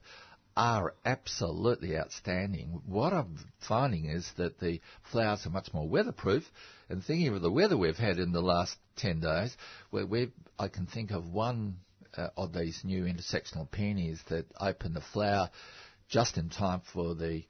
[0.56, 2.82] are absolutely outstanding.
[2.86, 6.44] What I'm finding is that the flowers are much more weatherproof.
[6.88, 9.56] And thinking of the weather we've had in the last 10 days,
[9.90, 11.78] where we I can think of one
[12.16, 15.50] uh, of these new intersectional peonies that open the flower
[16.08, 17.42] just in time for the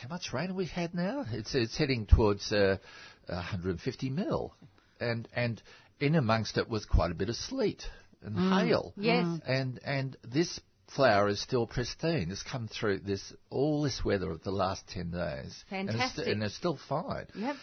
[0.00, 1.24] how much rain we've we had now?
[1.30, 2.78] It's it's heading towards uh,
[3.26, 4.54] 150 mil,
[5.00, 5.62] and and
[6.00, 7.84] in amongst it was quite a bit of sleet
[8.22, 8.66] and mm.
[8.66, 8.92] hail.
[8.96, 9.40] Yes, mm.
[9.46, 12.30] and and this flower is still pristine.
[12.30, 16.18] It's come through this all this weather of the last 10 days, fantastic, and it's,
[16.18, 17.26] and it's still fine.
[17.34, 17.56] Yep.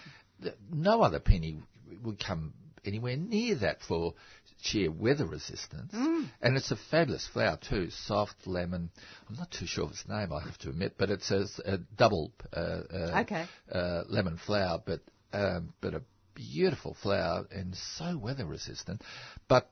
[0.72, 1.60] No other peony
[2.04, 2.54] would come
[2.84, 4.14] anywhere near that for
[4.62, 5.94] sheer weather resistance.
[5.94, 6.30] Mm.
[6.42, 8.90] And it's a fabulous flower too, soft lemon.
[9.30, 11.78] I'm not too sure of its name, I have to admit, but it's a, a
[11.98, 13.46] double uh, uh, okay.
[13.72, 15.02] uh, lemon flower, but
[15.34, 16.02] um, but a
[16.34, 19.02] beautiful flower and so weather resistant.
[19.48, 19.70] But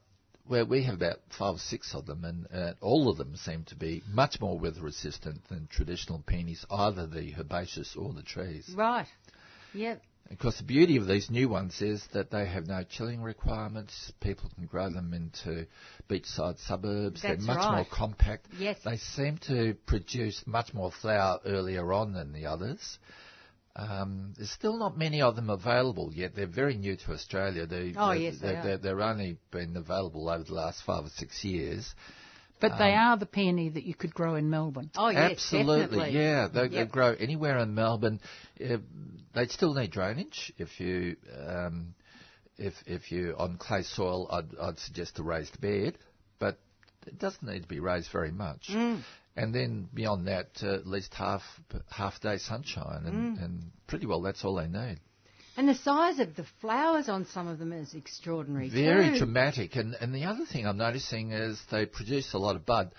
[0.49, 3.63] where we have about five or six of them, and uh, all of them seem
[3.65, 8.67] to be much more weather resistant than traditional peonies, either the herbaceous or the trees.
[8.75, 9.05] Right.
[9.73, 10.01] Yep.
[10.31, 14.13] Of course, the beauty of these new ones is that they have no chilling requirements.
[14.21, 15.65] People can grow them into
[16.07, 17.21] beachside suburbs.
[17.23, 17.75] That's They're much right.
[17.77, 18.45] more compact.
[18.57, 18.77] Yes.
[18.85, 22.99] They seem to produce much more flower earlier on than the others.
[23.75, 26.35] Um, there's still not many of them available yet.
[26.35, 27.65] They're very new to Australia.
[27.65, 28.63] They, Oh, they, yes, they are.
[28.63, 31.95] they're, they're only been available over the last five or six years.
[32.59, 34.91] But they are the peony that you could grow in Melbourne.
[34.97, 36.11] Oh, yes, Absolutely, definitely.
[36.19, 36.47] yeah.
[36.53, 38.19] They, they grow anywhere in Melbourne.
[38.63, 38.77] Uh,
[39.33, 40.51] they still need drainage.
[40.57, 41.15] If you
[41.47, 41.93] um,
[42.57, 45.97] if if you on clay soil, I'd, I'd suggest a raised bed,
[46.39, 46.59] but
[47.07, 48.67] it doesn't need to be raised very much.
[48.69, 49.01] Mm.
[49.37, 51.41] And then beyond that, uh, at least half
[51.89, 53.43] half day sunshine, and, Mm.
[53.45, 54.99] and pretty well that's all they need.
[55.59, 58.69] And the size of the flowers on some of them is extraordinary.
[58.69, 59.17] Very too.
[59.17, 59.75] dramatic.
[59.75, 62.93] And, and the other thing I'm noticing is they produce a lot of bud,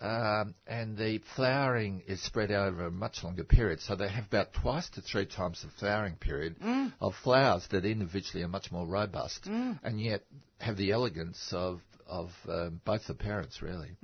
[0.00, 3.80] um, and the flowering is spread out over a much longer period.
[3.80, 6.56] So they have about twice to three times the flowering period
[7.00, 10.24] of flowers that individually are much more robust, and yet
[10.58, 13.96] have the elegance of of um, both the parents really.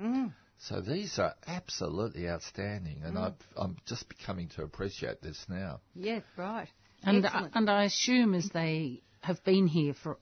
[0.58, 5.80] So these are absolutely outstanding, and I've, I'm just becoming to appreciate this now.
[5.94, 6.68] Yes, right.
[7.02, 7.52] And, Excellent.
[7.54, 10.18] and I assume as they have been here for,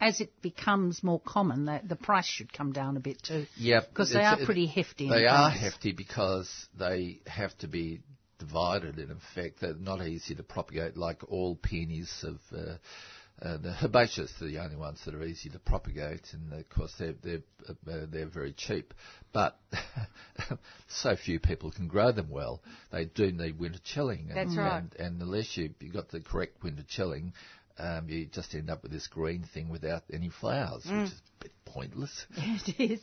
[0.00, 3.46] as it becomes more common, that the price should come down a bit too.
[3.56, 5.04] Yeah, Because they are pretty hefty.
[5.06, 8.00] in They are hefty because they have to be
[8.38, 8.98] divided.
[8.98, 12.38] In effect, they're not easy to propagate like all peonies of.
[12.56, 12.76] Uh,
[13.42, 16.92] uh, the herbaceous are the only ones that are easy to propagate, and of course
[16.98, 18.94] they're they're uh, they're very cheap.
[19.32, 19.58] But
[20.88, 22.62] so few people can grow them well.
[22.90, 24.28] They do need winter chilling.
[24.30, 24.78] And, That's right.
[24.78, 27.34] And, and unless you you got the correct winter chilling,
[27.78, 31.02] um, you just end up with this green thing without any flowers, Mm.
[31.02, 32.26] which is a bit pointless.
[32.36, 33.00] it is.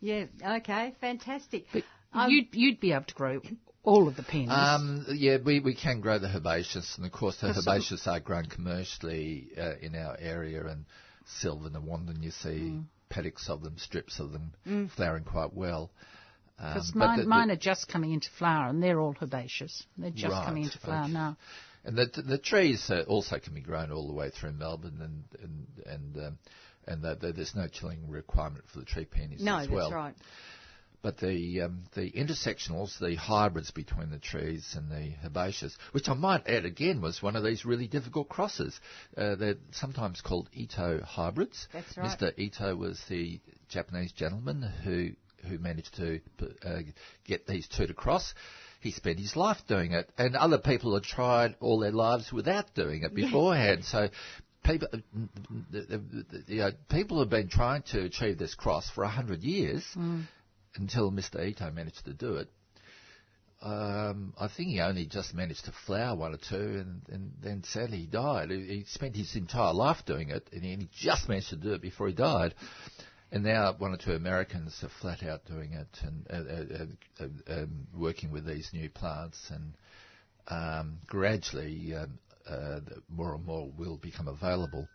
[0.00, 0.26] Yeah,
[0.58, 1.66] okay, fantastic.
[1.72, 1.82] But
[2.12, 3.40] Um, you'd, you'd be able to grow
[3.84, 4.50] all of the peonies.
[4.52, 8.20] Um, yeah, we, we can grow the herbaceous, and of course the That's herbaceous are
[8.20, 10.84] grown commercially uh, in our area, and
[11.40, 12.84] Silvan and Wandin, you see Mm.
[13.08, 15.90] paddocks of them, strips of them, flowering quite well.
[16.58, 19.14] Um, Because but mine, the- the- mine are just coming into flower, and they're all
[19.22, 19.84] herbaceous.
[19.96, 21.12] They're just Right, coming into flower okay.
[21.12, 21.36] now.
[21.84, 25.66] And the, the trees also can be grown all the way through Melbourne, and and
[25.86, 26.38] and um,
[26.86, 29.90] and the, the, there's no chilling requirement for the tree peonies no, as well.
[29.90, 30.16] No, that's right.
[31.00, 36.14] But the um, the intersectionals, the hybrids between the trees and the herbaceous, which I
[36.14, 38.78] might add again was one of these really difficult crosses.
[39.16, 41.68] Uh, they're sometimes called Ito hybrids.
[41.72, 42.18] That's right.
[42.18, 42.36] Mr.
[42.36, 45.10] Ito was the Japanese gentleman who
[45.48, 46.20] who managed to
[46.64, 46.80] uh,
[47.24, 48.34] get these two to cross.
[48.80, 52.74] He spent his life doing it, and other people had tried all their lives without
[52.74, 53.84] doing it beforehand.
[53.84, 54.08] So
[54.64, 54.88] people,
[56.46, 59.84] you know, people have been trying to achieve this cross for a hundred years
[60.78, 61.44] until Mr.
[61.44, 62.48] Ito managed to do it.
[63.60, 67.64] Um, I think he only just managed to flower one or two, and, and then
[67.64, 68.50] sadly he died.
[68.50, 71.82] He, he spent his entire life doing it, and he just managed to do it
[71.82, 72.54] before he died.
[73.32, 77.24] And now one or two Americans are flat out doing it and uh, uh, uh,
[77.50, 79.74] uh, um, working with these new plants, and
[80.46, 82.18] um, gradually um,
[82.48, 84.88] uh, more and more will become available.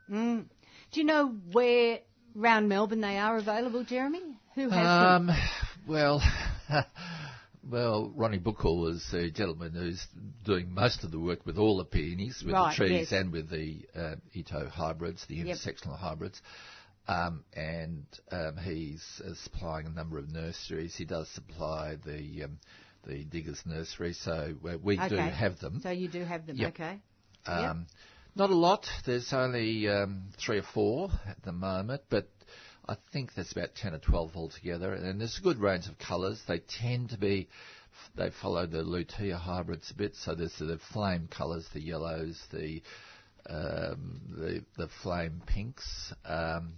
[0.92, 2.00] Do you know where
[2.34, 4.22] round Melbourne they are available, Jeremy?
[4.56, 4.72] Who has
[5.28, 5.30] them?
[5.88, 6.22] Well,
[7.70, 10.06] well, Ronnie Buckle was a gentleman who's
[10.46, 13.12] doing most of the work with all the peonies, with Right, the trees yes.
[13.12, 15.58] and with the uh, Ito hybrids, the Yep.
[15.58, 16.42] intersectional hybrids.
[17.08, 20.96] Um, and um, he's uh, supplying a number of nurseries.
[20.96, 22.60] He does supply the um,
[23.06, 25.82] the Diggers Nursery, so we, we do have them.
[25.84, 26.70] So you do have them, Yep.
[26.76, 27.00] okay.
[27.46, 27.88] Um,
[28.36, 28.86] Not a lot.
[29.06, 32.30] There's only um, three or four at the moment, but
[32.88, 34.94] I think there's about 10 or 12 altogether.
[34.94, 36.42] And there's a good range of colours.
[36.48, 37.48] They tend to be,
[38.16, 40.16] they follow the Lutea hybrids a bit.
[40.16, 42.82] So there's the flame colours, the yellows, the
[43.50, 46.14] um, the, the flame pinks.
[46.26, 46.74] Um,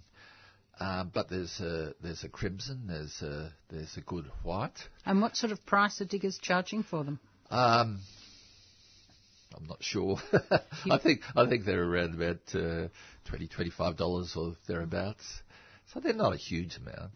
[0.78, 4.76] um, but there's a there's a crimson, there's a there's a good white.
[5.06, 7.18] And what sort of price are diggers charging for them?
[7.50, 8.00] Um,
[9.56, 10.18] I'm not sure.
[10.90, 12.88] I think I think they're around about uh,
[13.24, 15.24] twenty twenty five dollars or thereabouts.
[15.92, 17.12] So they're not a huge amount,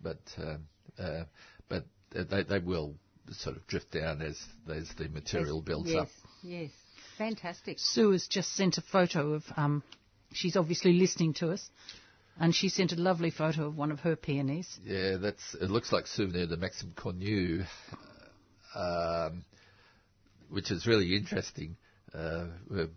[0.00, 0.66] but um,
[0.98, 1.24] uh,
[1.68, 2.94] but they they will
[3.30, 6.08] sort of drift down as as the material builds yes, up.
[6.42, 6.70] Yes,
[7.18, 7.78] fantastic.
[7.78, 9.82] Sue has just sent a photo of, um,
[10.32, 11.70] she's obviously listening to us,
[12.38, 14.78] and she sent a lovely photo of one of her peonies.
[14.84, 15.70] Yeah, that's it.
[15.70, 17.64] Looks like souvenir de Maxime Cornu,
[18.74, 19.44] um,
[20.50, 21.76] which is really interesting.
[22.14, 22.88] Uh, we're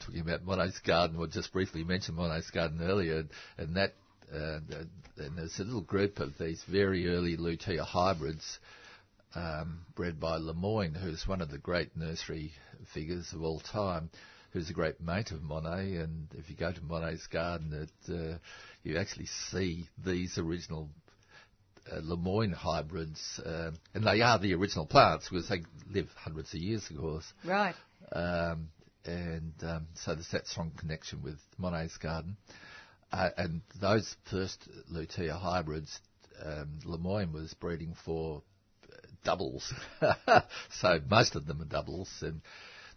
[0.00, 3.94] talking about Monet's Garden, or just briefly mentioned Monet's Garden earlier, and, and that
[4.32, 4.58] uh,
[5.16, 8.58] and there's a little group of these very early Lutea hybrids
[9.34, 12.52] um, bred by Lemoine, who's one of the great nursery
[12.92, 14.10] figures of all time,
[14.52, 15.96] who's a great mate of Monet.
[15.96, 18.38] And if you go to Monet's garden, it, uh,
[18.82, 20.88] you actually see these original
[21.90, 26.60] uh, Lemoine hybrids, um, and they are the original plants because they live hundreds of
[26.60, 27.32] years, of course.
[27.44, 27.74] Right.
[28.12, 28.68] Um,
[29.04, 32.36] and um, so there's that strong connection with Monet's garden.
[33.12, 36.00] Uh, and those first Lutea hybrids,
[36.44, 38.42] um, Lemoine was breeding for
[38.92, 39.72] uh, doubles.
[40.70, 42.40] so most of them are doubles, and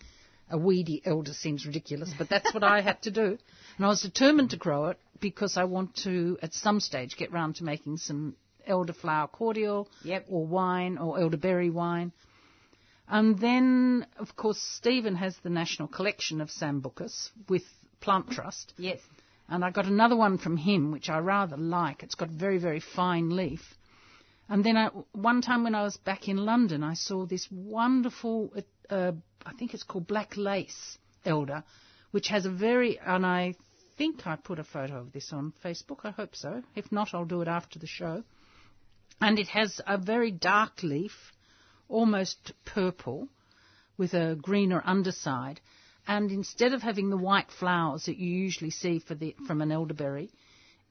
[0.51, 3.39] a weedy elder seems ridiculous, but that's what I had to do.
[3.77, 7.33] And I was determined to grow it because I want to, at some stage, get
[7.33, 8.37] round to making some
[8.69, 10.27] elderflower cordial Yep.
[10.29, 12.13] or wine or elderberry wine.
[13.09, 17.63] And then, of course, Stephen has the National Collection of Sambucus with
[18.01, 18.75] Plant Trust.
[18.77, 18.99] Yes.
[19.49, 22.03] And I got another one from him, which I rather like.
[22.03, 23.63] It's got very, very fine leaf.
[24.49, 28.53] And then I, one time when I was back in London, I saw this wonderful,
[28.89, 29.13] uh,
[29.45, 31.65] I think it's called Black Lace Elder,
[32.13, 33.55] which has a very, and I
[33.97, 36.01] think I put a photo of this on Facebook.
[36.05, 36.63] I hope so.
[36.77, 38.23] If not, I'll do it after the show.
[39.21, 41.33] And it has a very dark leaf,
[41.89, 43.29] almost purple,
[43.97, 45.61] with a greener underside.
[46.07, 50.31] And instead of having the white flowers that you usually see the, from an elderberry,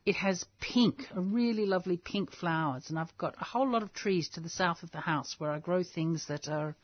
[0.05, 2.89] it has pink, a really lovely pink flowers.
[2.89, 5.51] And I've got a whole lot of trees to the south of the house where
[5.51, 6.75] I grow things that are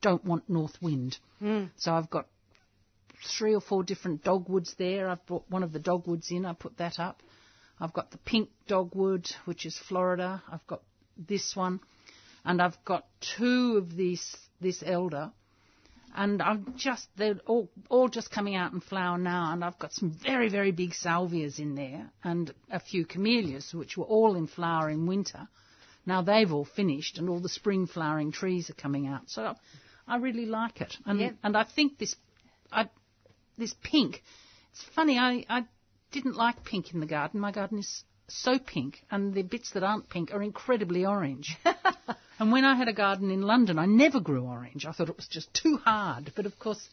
[0.00, 1.18] don't want north wind.
[1.38, 1.64] Hmm.
[1.76, 2.26] So I've got
[3.38, 5.08] three or four different dogwoods there.
[5.08, 6.44] I've brought one of the dogwoods in.
[6.44, 7.22] I put that up.
[7.78, 10.42] I've got the pink dogwood, which is Florida.
[10.50, 10.82] I've got
[11.16, 11.80] this one,
[12.44, 15.32] and I've got two of these this elder,
[16.14, 19.52] and I've just they're all all just coming out in flower now.
[19.52, 23.96] And I've got some very very big salvias in there, and a few camellias, which
[23.96, 25.48] were all in flower in winter.
[26.04, 29.30] Now they've all finished, and all the spring flowering trees are coming out.
[29.30, 29.54] So
[30.06, 31.34] I really like it, and Yep.
[31.42, 32.16] and I think this
[32.72, 32.88] I
[33.56, 34.22] this pink.
[34.72, 35.66] It's funny, I, I
[36.12, 37.40] didn't like pink in the garden.
[37.40, 41.56] My garden is so pink, and the bits that aren't pink are incredibly orange.
[42.42, 44.84] and when I had a garden in London, I never grew orange.
[44.84, 46.32] I thought it was just too hard.
[46.34, 46.88] But of course,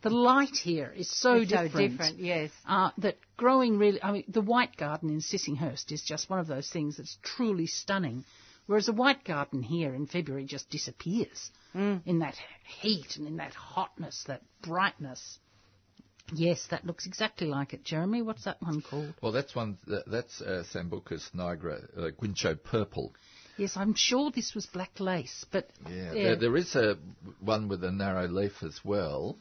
[0.00, 1.72] the light here is so It's different.
[1.72, 2.50] so different, yes.
[2.66, 6.46] Uh, that growing really, I mean, the white garden in Sissinghurst is just one of
[6.46, 8.24] those things that's truly stunning.
[8.66, 12.36] Whereas a white garden here in February just disappears in that
[12.80, 15.38] heat and in that hotness, that brightness.
[16.32, 18.22] Yes, that looks exactly like it, Jeremy.
[18.22, 19.12] What's that one called?
[19.20, 19.76] Well, that's one.
[19.86, 23.12] That, that's uh, Sambucus nigra, uh, Guincho purple.
[23.56, 26.96] Yes, I'm sure this was black lace, but Yeah, There, there is a
[27.40, 29.36] one with a narrow leaf as well,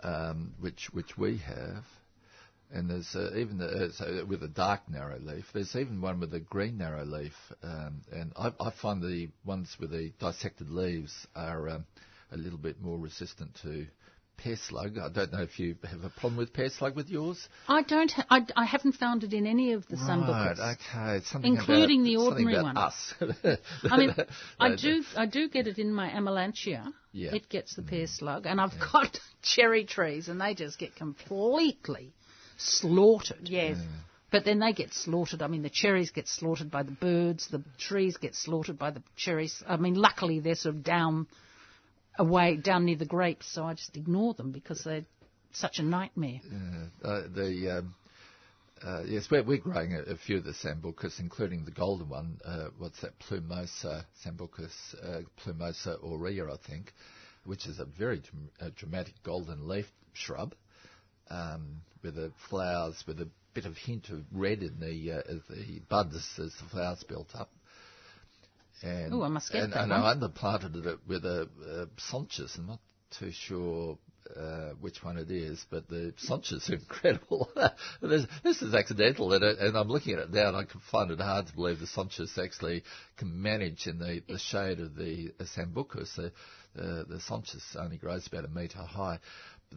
[0.00, 1.84] um, which which we have,
[2.72, 5.44] and there's uh, even the, uh, so with a dark narrow leaf.
[5.52, 9.76] There's even one with a green narrow leaf, um, and I, I find the ones
[9.78, 11.86] with the dissected leaves are um,
[12.32, 13.86] a little bit more resistant to
[14.36, 14.98] pear slug.
[14.98, 17.48] I don't know if you have a problem with pear slug with yours.
[17.68, 18.10] I don't.
[18.10, 19.96] Ha- I, I haven't found it in any of the.
[19.96, 22.76] Right, okay, it's something Including about, the ordinary one.
[22.76, 23.14] Us.
[23.90, 24.14] I mean,
[24.58, 25.02] I No, do.
[25.16, 26.86] I do get it in my Amelanchier.
[27.12, 27.30] Yeah.
[27.30, 27.34] Mm.
[27.34, 32.12] It gets the pear slug, and I've got cherry trees, and they just get completely
[32.56, 33.48] slaughtered.
[33.48, 33.78] Yes.
[34.30, 35.42] But then they get slaughtered.
[35.42, 37.46] I mean, the cherries get slaughtered by the birds.
[37.48, 39.62] The trees get slaughtered by the cherries.
[39.66, 41.28] I mean, luckily they're sort of down
[42.18, 45.04] away, down near the grapes, so I just ignore them because they're
[45.52, 46.40] such a nightmare.
[47.02, 47.94] Uh, the um,
[48.84, 52.38] uh, yes, we're, we're growing a, a few of the sambucus, including the golden one.
[52.44, 53.18] Uh, what's that?
[53.20, 56.92] Plumosa sambucus, uh, Plumosa aurea, I think,
[57.44, 58.22] which is a very
[58.60, 60.54] uh, dramatic golden leaf shrub.
[61.30, 65.80] um, with the flowers, with a bit of hint of red in the uh, the
[65.88, 67.50] buds as the flowers built up.
[68.84, 70.02] And, I must get and, that and one.
[70.02, 72.58] I underplanted it with a, a Sonchus.
[72.58, 72.80] I'm not
[73.18, 73.98] too sure
[74.36, 77.48] uh, which one it is, but the Sonchus are incredible.
[78.02, 80.80] this, this is accidental, and, it, and I'm looking at it now, and I can
[80.90, 82.82] find it hard to believe the Sonchus actually
[83.16, 86.16] can manage in the, the shade of the uh, Sambucus.
[86.16, 86.26] The,
[86.76, 89.18] uh, the Sonchus only grows about a metre high.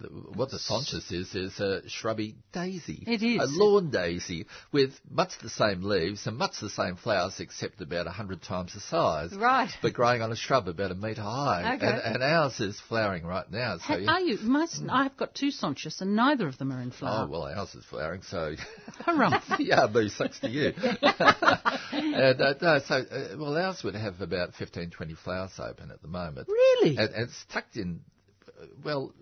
[0.01, 3.03] The- What the Sonchus is, is a shrubby daisy.
[3.07, 3.41] It is.
[3.41, 8.07] A lawn daisy with much the same leaves and much the same flowers, except about
[8.07, 9.33] a hundred times the size.
[9.35, 9.71] Right.
[9.81, 11.75] But growing on a shrub about a metre high.
[11.75, 11.85] Okay.
[11.87, 13.77] And, and ours is flowering right now.
[13.77, 14.37] So Ha- Are you?
[14.43, 17.25] My, I've got two Sonchus and neither of them are in flower.
[17.27, 18.55] Oh, well, ours is flowering, so.
[19.05, 19.41] Hurrah.
[19.59, 20.73] yeah, but sucks to you.
[21.91, 26.01] and, uh, no, so, uh, well, ours would have about 15, 20 flowers open at
[26.01, 26.47] the moment.
[26.47, 26.97] Really?
[26.97, 28.01] And, and it's tucked in.
[28.83, 29.13] Well,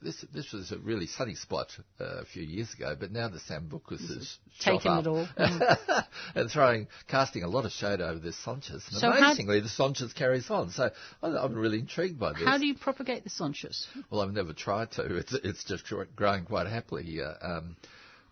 [0.00, 1.68] this this was a really sunny spot
[2.00, 5.28] uh, a few years ago, but now the Sambucus is taken it all.
[5.36, 6.04] Mm.
[6.34, 8.88] and throwing, casting a lot of shade over this Sonchus.
[8.88, 10.70] And So amazingly, the Sonchus carries on.
[10.70, 10.90] So
[11.22, 12.44] I'm, really intrigued by this.
[12.44, 13.86] How do you propagate the Sonchus?
[14.10, 15.16] Well, I've never tried to.
[15.16, 15.84] It's it's just
[16.16, 17.20] growing quite happily.
[17.20, 17.76] Uh, um,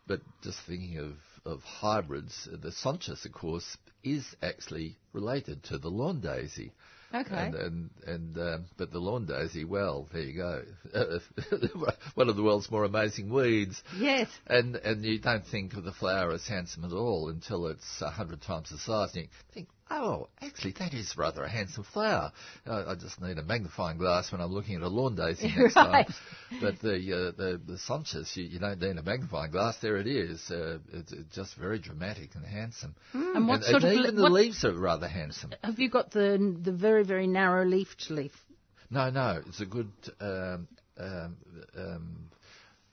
[0.06, 1.12] but just thinking of,
[1.44, 6.72] of hybrids, the Sonchus, of course, is actually related to the lawn daisy.
[7.14, 7.34] Okay.
[7.34, 10.62] And and, and um, but the lawn daisy, well, there you go.
[12.14, 13.82] One of the world's more amazing weeds.
[13.96, 14.28] Yes.
[14.46, 18.10] And and you don't think of the flower as handsome at all until it's a
[18.10, 19.14] hundred times the size.
[19.14, 22.32] And you think, oh, actually, that is rather a handsome flower.
[22.66, 25.76] I, I just need a magnifying glass when I'm looking at a lawn daisy next
[25.76, 26.06] Right.
[26.06, 26.14] time.
[26.60, 29.76] But the uh, the the Sonchus, you, you don't need a magnifying glass.
[29.80, 30.50] There it is.
[30.50, 32.94] Uh, it's, it's just very dramatic and handsome.
[33.12, 35.52] And what and, sort and of even le- the leaves are rather handsome.
[35.62, 38.32] Have you got the the very very narrow leafed leaf?
[38.90, 40.66] No, no, it's a good um,
[40.98, 41.36] um,
[41.76, 42.30] um,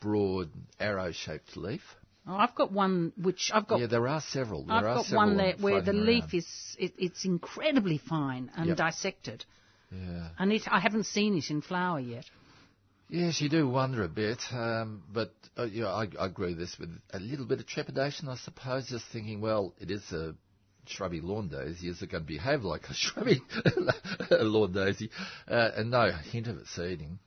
[0.01, 1.81] broad arrow-shaped leaf.
[2.27, 3.79] Oh, I've got one which I've got.
[3.79, 4.63] yeah, there are several.
[4.65, 6.47] There I've are got several one there where the floating leaf is
[6.79, 8.77] it, it's incredibly fine and Yep.
[8.77, 9.45] dissected,
[9.91, 10.29] Yeah.
[10.39, 12.25] and it, I haven't seen it in flower yet.
[13.09, 16.79] Yes, you do wonder a bit, um, but uh, yeah, I, I agree with this
[16.79, 18.87] with a little bit of trepidation, I suppose.
[18.87, 20.33] Just thinking, well, it is a
[20.87, 21.89] shrubby lawn daisy.
[21.89, 23.41] Is it going to behave like a shrubby
[24.31, 25.09] lawn daisy?
[25.47, 27.19] Uh, and no hint of it seeding,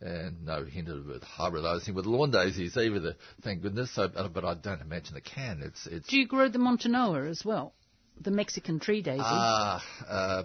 [0.00, 3.16] and no hint of it hybridising with lawn daisies either.
[3.42, 3.94] Thank goodness.
[3.94, 5.62] So, but, but I don't imagine it can.
[5.62, 7.74] It's it's Do you grow the Montanoa as well?
[8.20, 9.22] The Mexican tree daisy.
[9.24, 10.42] Ah, uh,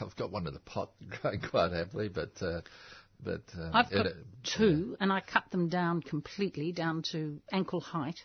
[0.00, 0.90] I've got one in the pot
[1.22, 2.60] growing quite happily, but uh,
[3.22, 7.80] but um, I've got it- two, and I cut them down completely down to ankle
[7.80, 8.20] height,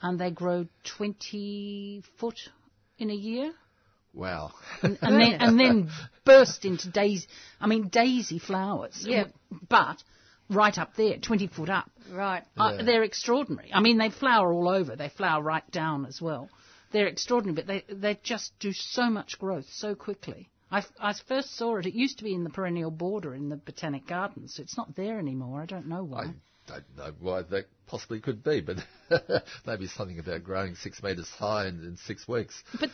[0.00, 2.38] and they grow 20 foot
[2.98, 3.52] in a year,
[4.14, 4.52] Wow.
[4.82, 5.90] and then and then
[6.24, 7.26] burst into daisy.
[7.60, 9.04] I mean daisy flowers.
[9.06, 9.24] Yeah.
[9.68, 10.02] but
[10.50, 11.90] right up there, 20 foot up.
[12.10, 12.42] Right.
[12.56, 12.82] Uh, Yeah.
[12.84, 13.70] they're extraordinary.
[13.72, 14.96] I mean, they flower all over.
[14.96, 16.48] They flower right down as well.
[16.90, 20.48] They're extraordinary, but they they just do so much growth so quickly.
[20.70, 21.86] I, I first saw it.
[21.86, 24.58] It used to be in the perennial border in the Botanic Gardens.
[24.58, 25.62] It's not there anymore.
[25.62, 26.24] I don't know why.
[26.24, 26.34] I
[26.68, 28.76] don't know why that possibly could be, but
[29.66, 32.62] maybe something about growing six metres high in, in six weeks.
[32.78, 32.90] But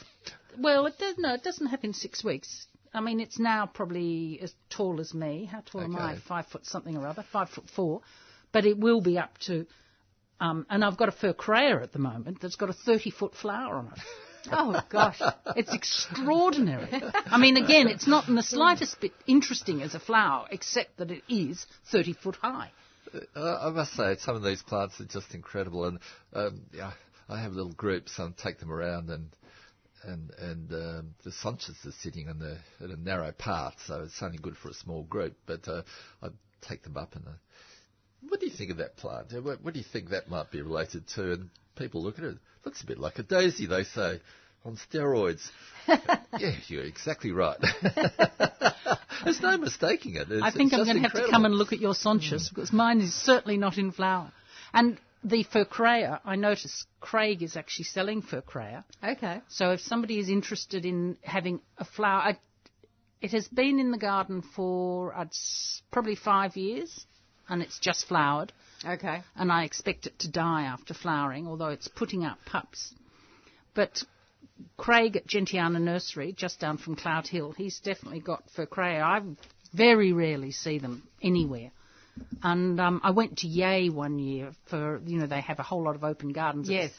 [0.59, 1.35] well, it does no.
[1.35, 2.66] It doesn't happen in six weeks.
[2.93, 5.49] I mean, it's now probably as tall as me.
[5.51, 6.16] How tall am I?
[6.29, 7.25] Five foot something or other.
[7.33, 8.03] Five foot four.
[8.53, 9.66] But it will be up to.
[10.41, 13.77] Um, and I've got a furcraea at the moment that's got a 30 foot flower
[13.77, 13.99] on it.
[14.53, 15.22] Oh gosh.
[15.57, 16.91] It's extraordinary.
[17.25, 21.11] I mean, again, it's not in the slightest bit interesting as a flower, except that
[21.11, 22.70] it is 30 foot high.
[23.37, 25.99] I must say, some of these plants are just incredible, and
[26.33, 26.93] um, yeah,
[27.29, 29.29] I have little groups and take them around, and
[30.05, 34.23] and and um, the Sonchus is sitting in the in a narrow path, so it's
[34.23, 35.37] only good for a small group.
[35.47, 35.83] But uh,
[36.23, 36.29] I
[36.67, 37.27] take them up and.
[37.27, 37.33] Uh,
[38.29, 39.33] what do you think of that plant?
[39.33, 41.33] What, what do you think that might be related to?
[41.33, 42.39] And people look at it.
[42.65, 44.21] Looks a bit like a daisy, they say,
[44.65, 45.49] on steroids.
[45.89, 47.59] yeah, you're exactly right.
[49.25, 50.31] There's no mistaking it.
[50.31, 52.73] It's, I think I'm going to have to come and look at your Sonchus because
[52.73, 54.33] mine is certainly not in flower.
[54.73, 58.85] And the Furcraea, I notice Craig is actually selling Furcraea.
[59.03, 59.41] Okay.
[59.49, 62.39] So if somebody is interested in having a flower, I,
[63.21, 65.31] it has been in the garden for I'd,
[65.91, 67.07] probably five years,
[67.49, 68.53] and it's just flowered.
[68.87, 69.23] Okay.
[69.35, 72.95] and I expect it to die after flowering, although it's putting out pups.
[73.75, 74.03] But
[74.76, 79.02] Craig at Gentiana Nursery, just down from Cloudehill, he's definitely got Furcraea.
[79.02, 79.22] I
[79.72, 81.70] very rarely see them anywhere.
[82.42, 85.82] And um, I went to Yea one year for, you know, they have a whole
[85.82, 86.68] lot of open gardens.
[86.68, 86.92] Yes.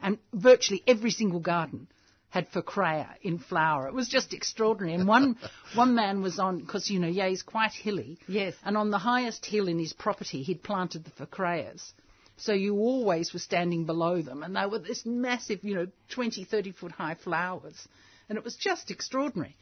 [0.00, 1.88] And virtually every single garden
[2.30, 3.86] had Furcraea in flower.
[3.88, 4.94] It was just extraordinary.
[4.94, 5.36] And one
[5.74, 8.18] one man was on because you know Yea's quite hilly.
[8.26, 8.54] Yes.
[8.64, 11.92] And on the highest hill in his property, he'd planted the Furcraeas.
[12.36, 16.44] So you always were standing below them, and they were this massive, you know, 20,
[16.44, 17.86] 30 foot high flowers,
[18.28, 19.56] and it was just extraordinary.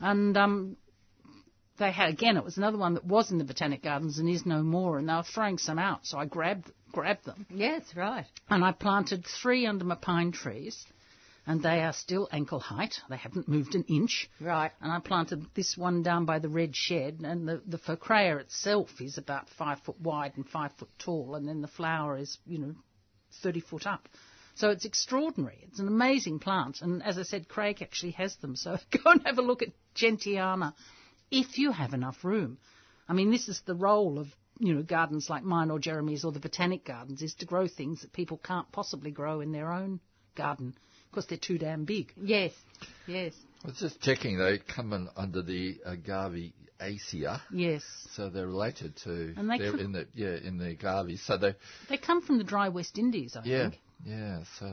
[0.00, 0.76] And um,
[1.78, 4.46] they had again, it was another one that was in the Botanic Gardens and is
[4.46, 8.26] no more, and they were throwing some out, so I grabbed grabbed them, Yes, right.
[8.48, 10.84] and I planted three under my pine trees,
[11.46, 13.00] and they are still ankle height.
[13.08, 14.28] They haven't moved an inch.
[14.40, 14.72] Right.
[14.80, 19.00] And I planted this one down by the red shed, and the, the Furcraea itself
[19.00, 22.58] is about five foot wide and five foot tall, and then the flower is, you
[22.58, 22.74] know,
[23.42, 24.08] 30 foot up.
[24.54, 25.58] So it's extraordinary.
[25.62, 28.56] It's an amazing plant, and as I said, Craig actually has them.
[28.56, 30.74] So go and have a look at Gentiana
[31.30, 32.58] if you have enough room.
[33.08, 34.28] I mean, this is the role of
[34.58, 38.02] you know gardens like mine or Jeremy's or the botanic gardens is to grow things
[38.02, 40.00] that people can't possibly grow in their own
[40.36, 40.74] garden
[41.10, 42.12] because they're too damn big.
[42.20, 42.52] Yes.
[43.06, 43.34] Yes.
[43.64, 44.38] I was just checking.
[44.38, 47.82] They come in under the agave Agavaceae, Yes.
[48.12, 49.34] so they're related to.
[49.36, 51.18] And they they're could- in the yeah in the agave.
[51.20, 51.54] So they
[51.90, 53.80] They come from the dry West Indies, I yeah think.
[54.06, 54.38] yeah.
[54.58, 54.66] So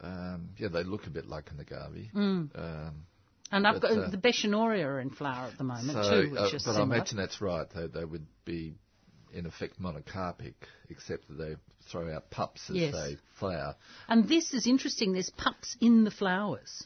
[0.00, 2.08] um, yeah, they look a bit like an agave.
[2.14, 2.48] Mm.
[2.58, 3.06] Um,
[3.52, 6.40] And I've But, got uh, the Beschorneria in flower at the moment so, too, which
[6.40, 6.96] uh, is but I similar.
[6.96, 7.66] imagine that's right.
[7.72, 8.74] They, they would be
[9.32, 10.54] in effect monocarpic,
[10.90, 11.56] except that they
[11.90, 12.94] throw out pups as Yes.
[12.94, 13.76] they flower.
[14.08, 15.12] And this is interesting.
[15.12, 16.84] There's pups in the flowers,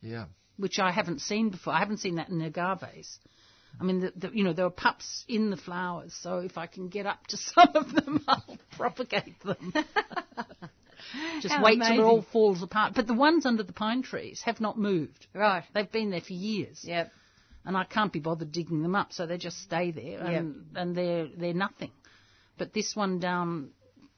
[0.00, 0.26] Yeah.
[0.56, 1.72] which I haven't seen before.
[1.72, 3.18] I haven't seen that in agaves.
[3.80, 6.14] I mean, the, the, you know, there are pups in the flowers.
[6.14, 9.72] So if I can get up to some of them, I'll propagate them.
[11.40, 12.94] Just How wait till it all falls apart.
[12.94, 15.26] But the ones under the pine trees have not moved.
[15.34, 15.64] Right.
[15.74, 16.80] They've been there for years.
[16.82, 17.12] Yep.
[17.64, 20.96] And I can't be bothered digging them up, so they just stay there, and, and
[20.96, 21.90] they're they're nothing.
[22.58, 23.70] But this one down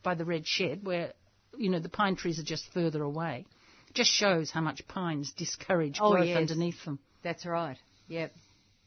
[0.02, 1.12] by the red shed, where
[1.56, 3.46] you know the pine trees are just further away,
[3.94, 6.36] just shows how much pines discourage Oh, growth yes.
[6.36, 6.98] underneath them.
[7.22, 7.78] That's right.
[8.08, 8.32] Yep.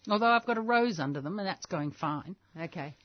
[0.09, 2.35] Although I've got a rose under them, and that's going fine.
[2.59, 2.95] Okay.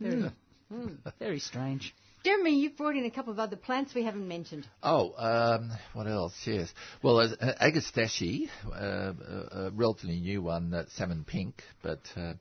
[0.00, 0.30] Very,
[0.68, 0.88] hmm.
[1.18, 1.94] very strange.
[2.24, 4.66] Jeremy, you've brought in a couple of other plants we haven't mentioned.
[4.82, 6.34] Oh, um, what else?
[6.44, 6.72] Yes.
[7.02, 12.00] Well, uh, Agastache, uh, a, a relatively new one, that's salmon pink, but.
[12.16, 12.34] Uh,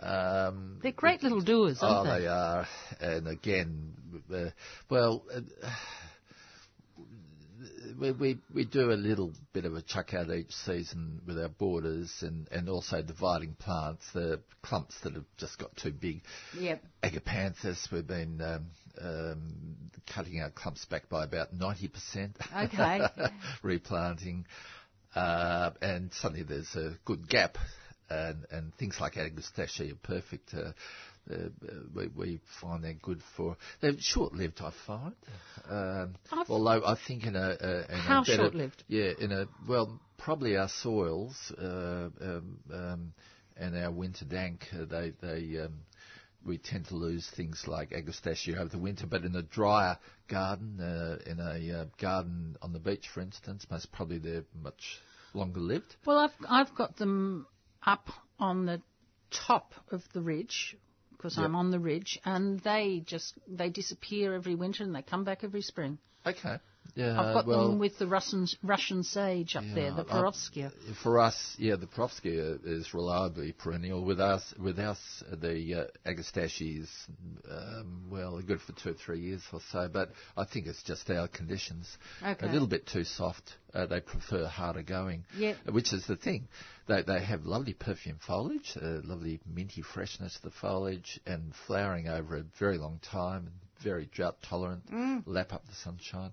[0.00, 2.66] um, They're great little doers, Oh, aren't they are.
[3.00, 3.94] And again,
[4.32, 4.50] uh,
[4.88, 5.40] well, uh,
[7.98, 11.48] we, we we do a little bit of a chuck out each season with our
[11.48, 14.04] borders and, and also dividing plants.
[14.12, 16.22] The clumps that have just got too big.
[16.58, 16.82] Yep.
[17.02, 18.66] Agapanthus, we've been um,
[19.00, 19.54] um,
[20.12, 22.34] cutting our clumps back by about 90%.
[22.64, 23.00] Okay.
[23.62, 24.46] replanting.
[25.14, 27.56] Uh, and suddenly there's a good gap,
[28.10, 30.52] and, and things like Agastache are perfect.
[30.54, 30.72] Uh,
[31.30, 31.48] uh,
[31.94, 33.56] we, we find they're good for.
[33.80, 35.14] They're short-lived, I find.
[35.68, 36.14] Um,
[36.48, 38.84] although I think in a, in How a better, short-lived?
[38.88, 43.12] Yeah, in a well, probably our soils uh, um, um,
[43.56, 44.66] and our winter dank.
[44.72, 45.74] Uh, they they um,
[46.44, 49.98] we tend to lose things like Agastache over the winter, but in a drier
[50.28, 55.00] garden, uh, in a uh, garden on the beach, for instance, most probably they're much
[55.34, 55.96] longer lived.
[56.06, 57.46] Well, I've I've got them
[57.84, 58.08] up
[58.38, 58.80] on the
[59.30, 60.76] top of the ridge
[61.18, 65.24] because I'm on the ridge, and they just they disappear every winter and they come
[65.24, 65.98] back every spring.
[66.24, 66.58] Okay.
[66.94, 67.20] Yeah.
[67.20, 70.72] I've got well, them with the Russian Russian sage up there, the Yeah, Perovskia.
[71.02, 74.04] For us, yeah, the Perovskia is reliably perennial.
[74.04, 74.98] With us, with us,
[75.30, 76.90] the uh, Agastache is
[77.50, 79.88] um, well good for two or three years or so.
[79.92, 81.86] But I think it's just our conditions.
[82.22, 82.46] Okay.
[82.46, 83.56] A little bit too soft.
[83.72, 85.24] Uh, they prefer harder going.
[85.36, 85.56] Yep.
[85.70, 86.48] Which is the thing.
[86.88, 92.08] They they have lovely perfume foliage, uh, lovely minty freshness to the foliage, and flowering
[92.08, 93.50] over a very long time.
[93.78, 94.82] And Very drought tolerant,
[95.26, 96.32] lap up the sunshine,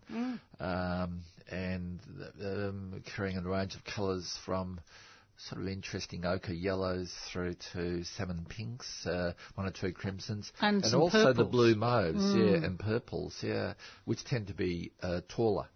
[0.60, 2.00] um, and
[2.42, 4.80] um, carrying a range of colours from
[5.38, 10.84] sort of interesting ochre yellows through to salmon pinks, uh, one or two crimsons, And
[10.86, 13.74] some also the blue mauves, yeah, and purples, yeah,
[14.06, 15.68] which tend to be uh, taller.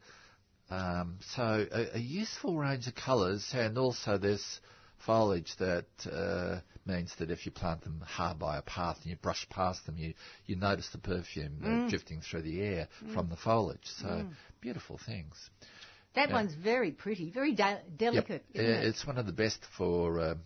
[0.70, 4.62] Um, so a, a useful range of colours, and also there's
[5.06, 6.60] foliage that uh,
[6.90, 9.96] means that if you plant them hard by a path and you brush past them,
[9.98, 10.14] you,
[10.46, 13.88] you notice the perfume uh, drifting through the air from the foliage.
[14.02, 14.26] So
[14.62, 15.36] beautiful things.
[16.16, 16.36] That Yeah.
[16.36, 18.44] one's very pretty, very de- delicate.
[18.54, 18.56] Yep.
[18.66, 18.88] isn't Yeah, it?
[18.88, 20.20] It's one of the best for.
[20.20, 20.40] Um,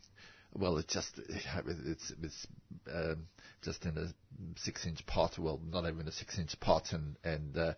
[0.55, 2.47] well, it's just it's it's
[2.93, 3.27] um,
[3.63, 4.07] just in a
[4.59, 5.39] six-inch pot.
[5.39, 7.73] Well, not even a six-inch pot, and and uh,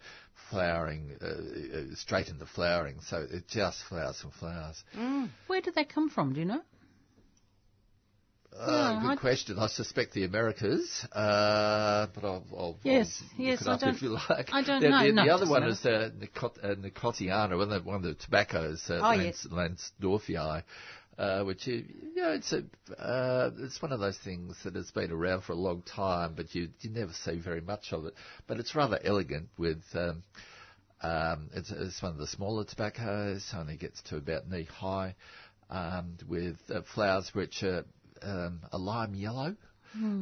[0.50, 2.98] flowering uh, uh, straight into flowering.
[3.02, 4.84] So it just flowers and flowers.
[5.48, 6.34] Where do they come from?
[6.34, 6.62] Do you know?
[8.58, 9.60] Uh, good question.
[9.60, 13.96] I suspect the Americas, uh, but I'll, I'll, Yes, I'll yes, look it I don't-
[13.96, 14.50] if you like.
[14.54, 15.04] I don't the, know.
[15.06, 15.72] The, No, the other one matter.
[15.74, 19.48] is uh, Nicot- uh, Nicotiana, one of the, one of the tobaccos, uh, Oh, Lans,
[19.52, 20.64] langsdorffii,
[21.18, 22.64] uh, which you, you know, it's a,
[23.02, 26.54] uh, it's one of those things that has been around for a long time, but
[26.56, 28.14] you you never see very much of it.
[28.48, 29.84] But it's rather elegant with.
[29.94, 30.24] Um,
[31.02, 35.14] um, it's, it's one of the smaller tobaccos, only gets to about knee high,
[35.70, 37.84] um, with uh, flowers which are
[38.26, 39.56] um, a lime yellow.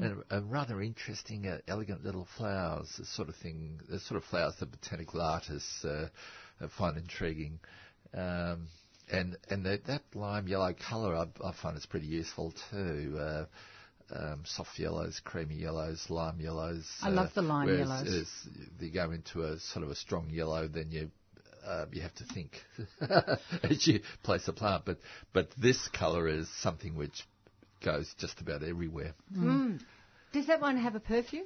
[0.04, 4.26] And, and rather interesting, uh, elegant little flowers, the sort of thing, the sort of
[4.26, 6.10] flowers that botanical artists uh,
[6.62, 7.60] uh, find intriguing.
[8.14, 8.68] Um,
[9.12, 13.18] and and that, that lime yellow colour, I, I find it's pretty useful too.
[13.20, 13.46] Uh,
[14.12, 16.86] um, soft yellows, creamy yellows, lime yellows.
[17.02, 18.08] I love the lime yellows.
[18.08, 18.30] As
[18.80, 21.10] you go into a sort of a strong yellow, then you
[21.66, 22.62] uh, you have to think
[23.64, 24.84] as you place a plant.
[24.86, 25.00] But
[25.34, 27.24] but this colour is something which
[27.84, 29.14] goes just about everywhere.
[30.34, 31.46] Does that one have a perfume?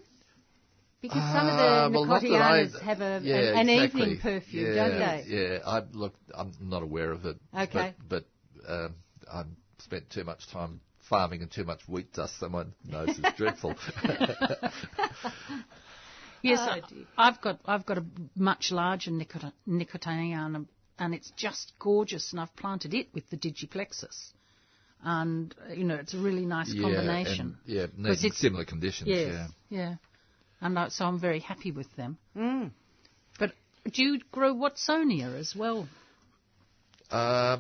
[1.01, 3.69] Because some of Uh, the well, not that I- Nicotianas have a, yeah, an, an
[3.69, 4.01] exactly.
[4.01, 5.25] evening perfume, yeah, don't they?
[5.27, 7.37] Yeah, I look, I'm not aware of it.
[7.55, 7.93] Okay.
[8.09, 8.25] But,
[8.65, 8.95] but um,
[9.31, 9.45] I've
[9.79, 12.39] spent too much time farming and too much wheat dust.
[12.39, 13.75] Someone knows it's dreadful.
[16.43, 17.05] Yes, Oh, I- dear.
[17.17, 18.05] I've got I've got a
[18.35, 20.65] much larger nicot- nicotiana,
[20.99, 22.31] and it's just gorgeous.
[22.31, 24.33] And I've planted it with the Digiplexis,
[25.03, 27.57] and you know it's a really nice yeah, combination.
[27.65, 29.09] And, yeah, 'Cause needs it's- similar conditions.
[29.09, 29.47] Yes, Yeah.
[29.69, 29.95] yeah,
[30.61, 32.17] and I, so I'm very happy with them.
[32.35, 32.71] Mm.
[33.39, 33.51] But
[33.91, 35.87] do you grow Watsonia as well?
[37.09, 37.57] Uh,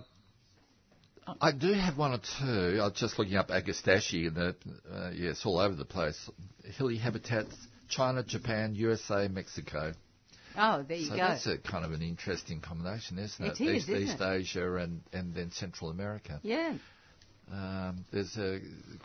[1.41, 2.79] I do have one or two.
[2.81, 4.55] I was just looking up Agastache, and the,
[4.91, 6.29] uh, yeah, it's all over the place.
[6.77, 7.55] Hilly habitats,
[7.89, 9.93] China, Japan, USA, Mexico.
[10.57, 11.17] Oh, there you so go.
[11.17, 13.59] So that's a kind of an interesting combination, isn't it?
[13.61, 14.25] It is, East, isn't East it?
[14.25, 16.39] Asia and, and then Central America.
[16.43, 16.73] yeah.
[17.51, 18.59] Um, there's a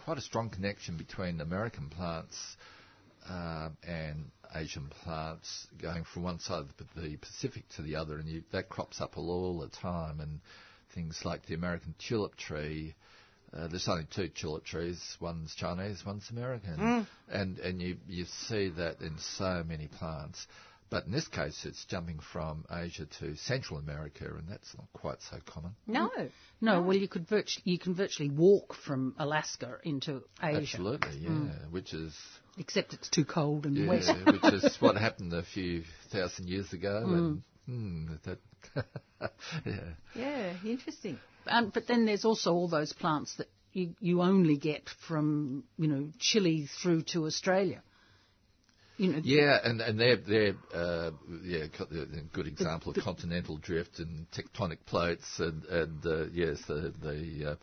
[0.04, 2.56] quite a strong connection between American plants
[3.28, 8.28] um, and Asian plants going from one side of the, Pacific to the other, and
[8.28, 10.20] you, that crops up all, all the time.
[10.20, 10.40] And
[10.94, 12.94] things like the American tulip tree.
[13.52, 14.98] Uh, there's only two tulip trees.
[15.20, 20.46] One's Chinese, one's American, and and you you see that in so many plants.
[20.92, 25.22] But in this case, it's jumping from Asia to Central America, and that's not quite
[25.22, 25.74] so common.
[25.86, 26.10] No.
[26.60, 31.30] No, well you could virtually you can virtually walk from Alaska into Asia, Absolutely, yeah.
[31.70, 32.14] Which is
[32.58, 34.04] except it's too cold and wet.
[34.04, 37.02] Yeah, which is what happened a few thousand years ago.
[37.06, 38.38] And, hmm, that,
[39.64, 39.80] yeah.
[40.14, 41.18] Yeah, interesting.
[41.46, 45.88] Um, but then there's also all those plants that you, you only get from you
[45.88, 47.82] know Chile through to Australia.
[49.02, 51.10] You know, Yeah, and and they're they're uh,
[51.42, 56.60] yeah they're a good example of continental drift and tectonic plates and and uh, yes
[56.68, 57.54] the the uh,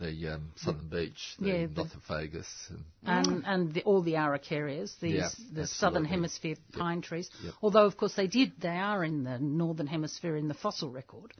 [0.00, 4.98] the um, southern beech the Yeah, the- Nothofagus and and and the, all the araucarias,
[5.00, 6.08] these Yeah, the southern absolutely.
[6.08, 7.28] hemisphere pine trees.
[7.44, 7.54] Yep.
[7.60, 11.34] Although of course they did, they are in the northern hemisphere in the fossil record,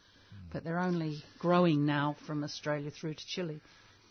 [0.52, 3.60] but they're only growing now from Australia through to Chile.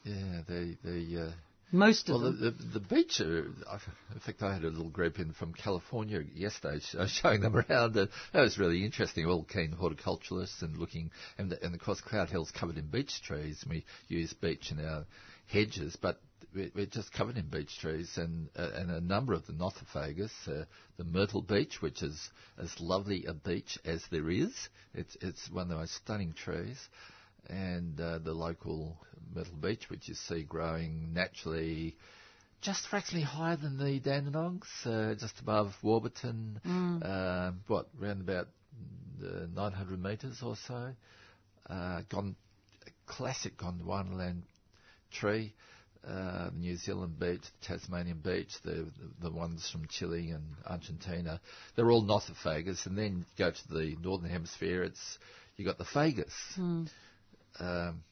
[0.04, 1.32] yeah the the uh,
[1.72, 2.40] Most of Well, them.
[2.42, 5.54] the, the, the beech, uh, I- in fact, I had a little group in from
[5.54, 7.98] California yesterday uh, showing them around.
[7.98, 9.26] And that was really interesting.
[9.26, 13.60] All keen horticulturalists and looking, and, the, and of course, Cloudehill's covered in beech trees.
[13.64, 15.06] And we use beech in our
[15.48, 16.22] hedges, but
[16.56, 20.32] we- we're just covered in beech trees and uh, and a number of the Nothofagus,
[20.48, 20.64] uh,
[20.98, 24.54] the myrtle beech, which is as lovely a beech as there is.
[24.94, 26.78] It's it's one of the most stunning trees
[27.50, 28.98] and uh, the local
[29.34, 31.96] myrtle beech, which you see growing naturally
[32.62, 36.60] just fractionally higher than the Dandenongs, uh, just above Warburton,
[37.04, 38.48] um, what, around about
[39.24, 40.92] uh, 900 metres or so.
[41.70, 42.36] Uh, Gon-
[43.06, 44.42] classic Gondwanaland
[45.12, 45.54] tree.
[46.08, 48.70] Uh, New Zealand beech, the Tasmanian beech, the,
[49.20, 51.42] the the ones from Chile and Argentina,
[51.76, 52.86] they're all Nothofagus.
[52.86, 55.18] And then go to the northern hemisphere, it's
[55.58, 56.32] you got the Fagus.
[57.60, 58.04] Um,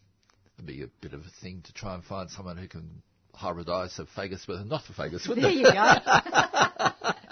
[0.57, 3.01] it'd be a bit of a thing to try and find someone who can
[3.35, 5.57] hybridize a Fagus with a Nothofagus, wouldn't There it?
[5.57, 5.71] you go.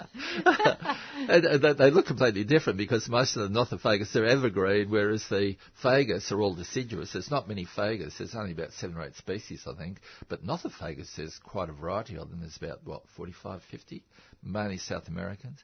[1.28, 5.26] and, and they, they look completely different because most of the Nothofagus are evergreen, whereas
[5.28, 7.12] the Fagus are all deciduous.
[7.12, 8.18] There's not many Fagus.
[8.18, 9.98] There's only about seven or eight species, I think.
[10.28, 12.40] But Nothofagus, there's quite a variety of them.
[12.40, 14.02] There's about, what, 45, 50?
[14.42, 15.58] Mainly South Americans.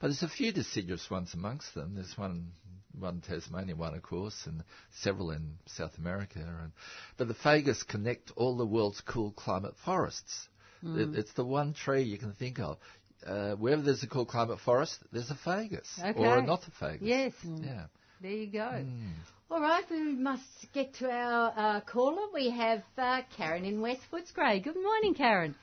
[0.00, 1.94] But there's a few deciduous ones amongst them.
[1.94, 2.48] There's one,
[2.98, 4.62] one Tasmania, one, of course, and
[5.02, 6.38] several in South America.
[6.38, 6.72] And,
[7.16, 10.48] but the Fagus connect all the world's cool climate forests.
[10.82, 12.78] It, it's the one tree you can think of.
[13.26, 16.46] Uh, wherever there's a cool climate forest, there's a Fagus or a Okay.
[16.46, 16.98] Nothofagus.
[17.00, 17.32] yes.
[17.42, 17.86] Yeah.
[18.20, 18.68] There you go.
[18.70, 19.10] Hmm.
[19.50, 20.44] All right, we must
[20.74, 22.26] get to our uh, caller.
[22.34, 24.62] We have uh, Karen in West Footscray.
[24.62, 25.54] Good morning, Karen.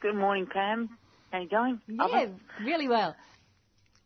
[0.00, 0.90] Good morning, Pam.
[1.30, 1.80] How you going?
[1.88, 2.26] Yeah,
[2.64, 3.14] really well.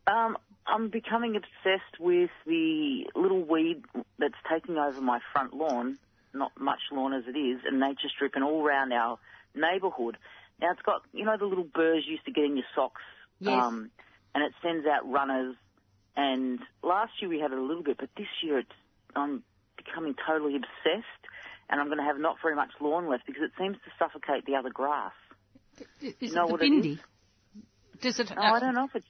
[0.07, 0.37] Um,
[0.69, 3.83] I'm becoming obsessed with the little weed
[4.19, 5.99] that's taking over my front lawn.
[6.35, 9.19] Not much lawn as it is, and nature stripping all around our
[9.55, 10.19] neighbourhood.
[10.61, 13.01] Now it's got, you know, the little burrs you used to get in your socks.
[13.41, 13.63] Yes.
[13.63, 13.91] Um,
[14.35, 15.57] and it sends out runners.
[16.17, 18.71] And last year we had it a little bit, but this year it's,
[19.17, 19.43] I'm
[19.77, 21.25] becoming totally obsessed.
[21.71, 24.45] And I'm going to have not very much lawn left because it seems to suffocate
[24.47, 25.13] the other grass.
[26.01, 26.93] Is know it the bindi?
[26.93, 26.99] is?
[28.01, 28.33] Does it?
[28.35, 29.07] No, I don't know if it's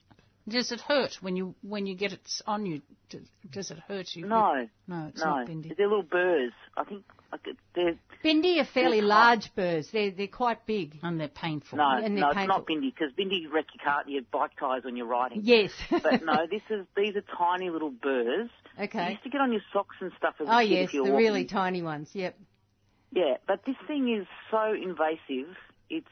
[0.49, 2.81] Does it hurt when you when you get it on you?
[3.09, 3.21] Does,
[3.51, 4.25] does it hurt you?
[4.25, 5.25] no, no, it's no.
[5.35, 5.75] not bindi.
[5.75, 6.51] They're little burrs.
[6.77, 7.41] I think like
[7.75, 9.89] they're Bindi are fairly They're large burrs.
[9.91, 10.99] They're, they're quite big.
[11.03, 11.77] And they're painful.
[11.77, 12.29] no, And they're no.
[12.29, 15.41] It's not bindi because bindi wreck your car, your bike tires when you're riding.
[15.43, 15.71] Yes.
[15.89, 18.49] But no, this is these are tiny little burrs.
[18.79, 19.11] Okay, You okay.
[19.11, 21.05] used to get on your socks and stuff as a Oh, kid yes, if you
[21.05, 22.09] the were really tiny ones.
[22.13, 22.37] Yep.
[23.11, 25.55] Yeah, but this thing is so invasive.
[25.89, 26.07] It's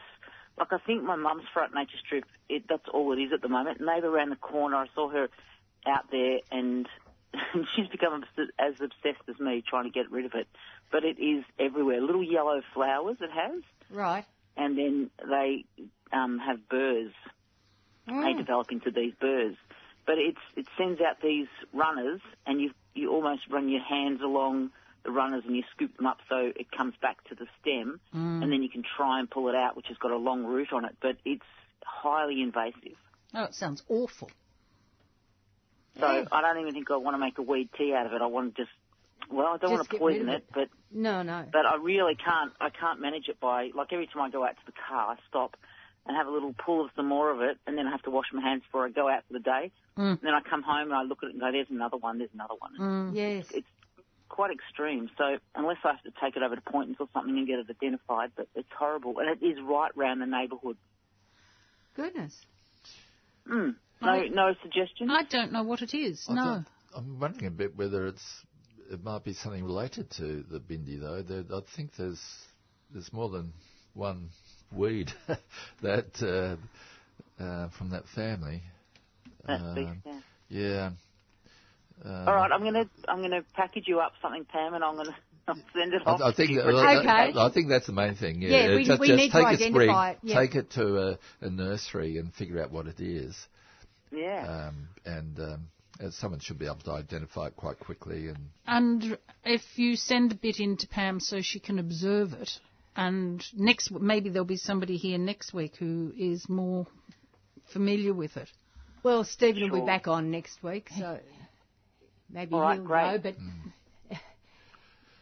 [0.58, 2.26] like I think my mum's front nature strip.
[2.50, 3.80] It, that's all it is at the moment.
[3.82, 5.28] Neighbour around the corner, I saw her
[5.86, 6.88] out there, and
[7.76, 8.24] she's become
[8.60, 10.48] as obsessed as me trying to get rid of it.
[10.92, 12.02] But it is everywhere.
[12.02, 13.62] Little yellow flowers it has,
[13.92, 14.26] Right.
[14.56, 15.66] and then they
[16.12, 17.12] um, have burrs.
[18.08, 18.38] They Mm.
[18.38, 19.56] develop into these burrs.
[20.06, 24.72] But it's it sends out these runners, and you you almost run your hands along
[25.08, 28.44] the runners and you scoop them up so it comes back to the stem, Mm.
[28.44, 30.72] and then you can try and pull it out, which has got a long root
[30.74, 30.96] on it.
[31.02, 31.46] But it's
[31.84, 32.98] highly invasive.
[33.34, 34.30] Oh, it sounds awful.
[36.00, 36.26] So Yeah.
[36.32, 38.22] I don't even think I want to make a weed tea out of it.
[38.22, 38.72] I want to just
[39.30, 41.46] well, I don't Just want to poison of it, but No, no.
[41.52, 42.54] but I really can't.
[42.62, 45.16] I can't manage it by like every time I go out to the car, I
[45.28, 45.58] stop
[46.06, 48.10] and have a little pull of some more of it, and then I have to
[48.12, 49.72] wash my hands before I go out for the day.
[49.98, 50.12] Mm.
[50.12, 52.20] And then I come home and I look at it and go, "There's another one.
[52.20, 53.16] There's another one." Mm.
[53.16, 53.52] Yes.
[53.52, 53.68] It's
[54.30, 55.10] quite extreme.
[55.18, 57.68] So unless I have to take it over to Poyntons or something and get it
[57.70, 60.78] identified, but it's horrible, and it is right round the neighbourhood.
[61.96, 62.34] Goodness.
[63.50, 63.76] Mm.
[64.02, 65.10] No, I- no suggestions.
[65.12, 66.26] I don't know what it is.
[66.30, 66.44] I no.
[66.44, 68.46] thought- I'm wondering a bit whether it's
[68.90, 71.22] it might be something related to the bindi though.
[71.22, 72.22] There, I think there's
[72.92, 73.54] there's more than
[73.94, 74.30] one
[74.72, 75.12] weed
[75.82, 78.64] that uh, uh, from that family.
[79.46, 80.60] That Um, speaks, yeah.
[80.70, 80.92] yeah.
[82.06, 85.16] Um, All right, I'm gonna I'm gonna package you up something, Pam, and I'm gonna
[85.48, 86.22] I'll send it off.
[86.22, 87.40] I, I think to you that- Okay.
[87.40, 88.42] I think that's the main thing.
[88.42, 90.40] Yeah, Yeah, we- just, we just need to take a identify sprig, it, yeah.
[90.40, 93.36] take it to a, a nursery and figure out what it is.
[94.12, 94.68] yeah.
[94.70, 95.68] Um, and um,
[96.04, 98.28] uh, someone should be able to identify it quite quickly.
[98.28, 98.38] And
[98.68, 102.52] And if you send a bit in to Pam so she can observe it,
[102.96, 106.86] and next maybe there'll be somebody here next week who is more
[107.74, 108.50] familiar with it.
[109.04, 111.20] Well, Stephen will be back on next week, so
[112.32, 113.12] maybe All right, he'll great.
[113.14, 113.18] know.
[113.20, 114.18] But mm.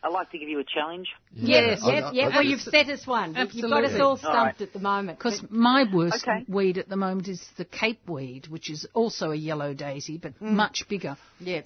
[0.03, 1.07] I'd like to give you a challenge.
[1.33, 2.31] yes, I- yep, I- yep.
[2.31, 3.35] I well, you've set us one.
[3.35, 3.61] Absolutely.
[3.61, 4.61] You've got us all All stumped right.
[4.61, 5.17] at the moment.
[5.17, 6.45] Because my worst Okay.
[6.47, 10.33] weed at the moment is the Cape weed, which is also a yellow daisy, but
[10.39, 10.51] mm.
[10.51, 11.61] much bigger, yeah,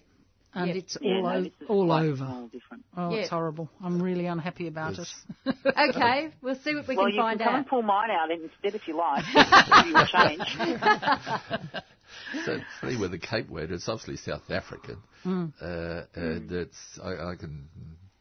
[0.54, 0.76] and Yeah.
[0.76, 2.48] it's Yeah, all, no, o- all over.
[2.54, 2.86] different.
[2.96, 3.18] Oh, Yeah.
[3.18, 3.70] it's horrible.
[3.84, 5.14] I'm really unhappy about Yes.
[5.46, 5.56] it.
[5.90, 7.58] okay, we'll see what we well, can you find can come out.
[7.60, 9.26] and pull mine out instead if you like.
[9.34, 10.42] give you a change.
[12.46, 13.70] so it's funny with the Cape weed.
[13.72, 14.98] It's obviously South African.
[15.26, 15.54] Mm.
[15.62, 17.68] Uh, and it's I, I can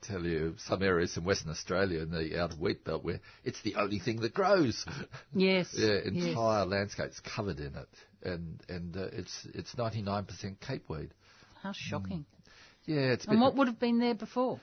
[0.03, 3.75] tell you some areas in Western Australia in the outer wheat belt where it's the
[3.77, 4.85] only thing that grows.
[5.35, 5.69] yes.
[5.77, 6.25] Yeah, yes.
[6.29, 7.89] entire landscapes covered in it,
[8.23, 11.11] and and uh, it's it's 99% Cape weed.
[11.63, 12.25] How shocking.
[12.87, 14.61] Yeah, it's And bit- what would have been there before?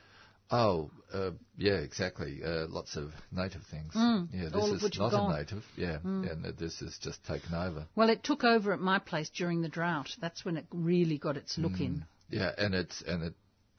[0.52, 2.42] Oh, uh, yeah, exactly.
[2.44, 3.94] Uh, lots of native things.
[3.96, 5.32] Mm, yeah, this all of is which have not gone.
[5.34, 5.64] a native.
[5.76, 7.88] Yeah, and uh, this is just taken over.
[7.96, 10.10] Well, it took over at my place during the drought.
[10.22, 12.06] That's when it really got its look in.
[12.30, 13.34] Yeah, and it's and it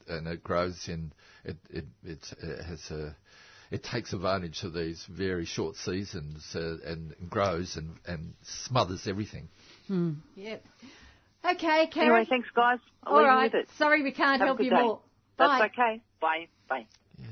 [0.07, 1.11] and it grows in
[1.43, 3.15] it it it, it has a
[3.69, 9.49] it takes advantage of these very short seasons uh, and grows and and smothers everything.
[10.35, 10.63] Yep.
[11.49, 12.09] Okay, Karen.
[12.09, 12.79] Anyway, thanks, guys.
[13.03, 13.51] I'll all leave right.
[13.53, 13.69] you with it.
[13.77, 14.81] Sorry, we can't Have help you day.
[14.81, 14.99] more.
[15.37, 15.65] That's Bye.
[15.67, 16.01] okay.
[16.19, 16.47] Bye.
[16.67, 16.87] Bye.
[17.17, 17.27] Yeah.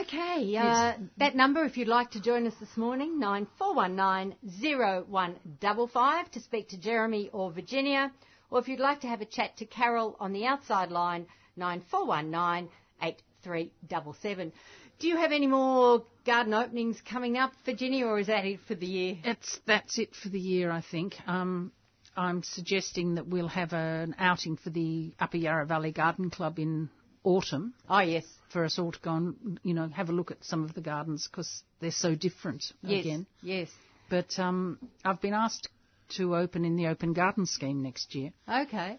[0.00, 3.94] Okay, uh, that number, if you'd like to join us this morning, nine four one
[3.94, 8.10] nine zero one double five to speak to Jeremy or Virginia,
[8.54, 11.26] or if you'd like to have a chat to Carol on the outside line,
[11.56, 12.68] nine four one nine
[13.02, 14.52] eight three double seven.
[15.00, 18.76] Do you have any more garden openings coming up, Virginia, or is that it for
[18.76, 19.16] the year?
[19.24, 21.16] It's that's it for the year, I think.
[21.26, 21.72] Um,
[22.16, 26.90] I'm suggesting that we'll have an outing for the Upper Yarra Valley Garden Club in
[27.24, 30.44] autumn Oh yes, for us all to go and you know have a look at
[30.44, 33.26] some of the gardens because they're so different yes, again.
[33.42, 33.68] yes.
[34.08, 35.68] But um, I've been asked
[36.16, 38.98] to open in the open garden scheme next year, Okay.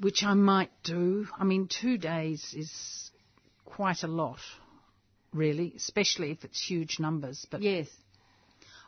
[0.00, 1.26] which I might do.
[1.38, 3.10] I mean, two days is
[3.64, 4.40] quite a lot,
[5.32, 7.46] really, especially if it's huge numbers.
[7.50, 7.88] But Yes.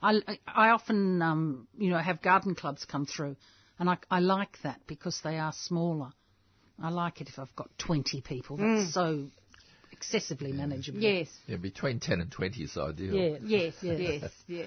[0.03, 3.37] I, I often, um, you know, have garden clubs come through,
[3.79, 6.13] and I, I like that because they are smaller.
[6.81, 8.59] I like it if I've got 20 people.
[8.59, 9.27] That's so
[9.97, 11.01] excessively manageable.
[11.01, 11.29] Yes.
[11.47, 13.15] Yeah, between 10 and 20 is ideal.
[13.15, 13.39] Yeah.
[13.43, 13.75] Yes.
[13.83, 14.31] Yes.
[14.47, 14.65] Yeah.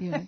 [0.00, 0.24] yeah.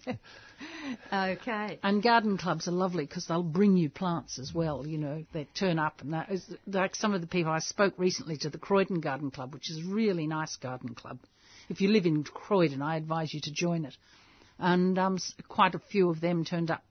[1.13, 1.79] okay.
[1.83, 4.87] And garden clubs are lovely because they'll bring you plants as well.
[4.87, 7.95] You know, they turn up and that is like some of the people I spoke
[7.99, 11.19] recently to the Croydon Garden Club, which is a really nice garden club.
[11.69, 13.97] If you live in Croydon, I advise you to join it.
[14.59, 15.19] And um,
[15.49, 16.85] quite a few of them turned up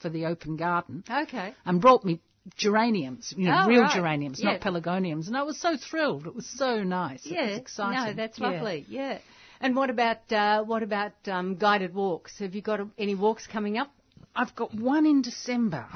[0.00, 1.54] for the open garden Okay.
[1.64, 2.20] and brought me
[2.56, 3.94] geraniums, you know, Oh, real right.
[3.94, 4.52] geraniums, Yeah.
[4.52, 5.26] not pelargoniums.
[5.26, 6.26] And I was so thrilled.
[6.26, 7.24] It was so nice.
[7.26, 7.56] It was Yeah.
[7.56, 8.04] exciting.
[8.04, 8.86] No, that's lovely.
[8.88, 9.18] Yeah.
[9.60, 12.38] And what about uh, what about um, guided walks?
[12.38, 13.90] Have you got any walks coming up?
[14.34, 15.86] I've got one in December,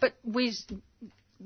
[0.00, 0.52] but we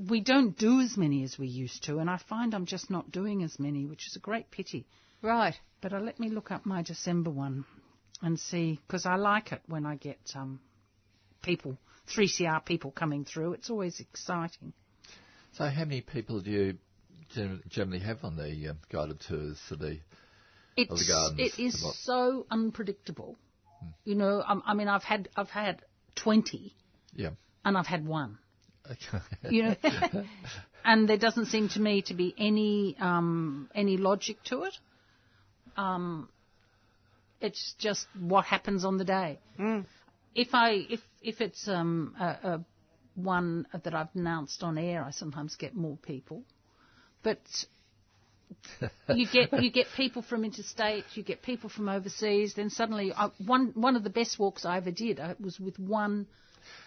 [0.08, 3.10] we don't do as many as we used to, and I find I'm just not
[3.12, 4.86] doing as many, which is a great pity.
[5.20, 5.54] Right.
[5.80, 7.64] But uh, let me look up my December one
[8.22, 10.60] and see, because I like it when I get um,
[11.42, 11.76] people,
[12.08, 13.54] 3CR people coming through.
[13.54, 14.72] It's always exciting.
[15.52, 16.78] So, how many people do you
[17.68, 19.98] generally have on the um, guided tours for the?
[20.76, 23.36] It's gardens, it is so unpredictable.
[24.04, 25.82] You know, um, I mean, I've had I've had
[26.16, 26.74] 20,
[27.14, 27.30] Yeah.
[27.64, 28.38] and I've had one.
[28.90, 29.24] Okay.
[29.50, 29.76] you know,
[30.84, 34.74] and there doesn't seem to me to be any um, any logic to it.
[35.76, 36.28] Um,
[37.40, 39.38] it's just what happens on the day.
[40.34, 42.64] If I if if it's um, a, a
[43.14, 46.42] one that I've announced on air, I sometimes get more people,
[47.22, 47.38] but.
[49.14, 52.54] you get you get people from interstate, you get people from overseas.
[52.54, 55.78] Then suddenly, I, one one of the best walks I ever did I was with
[55.78, 56.26] one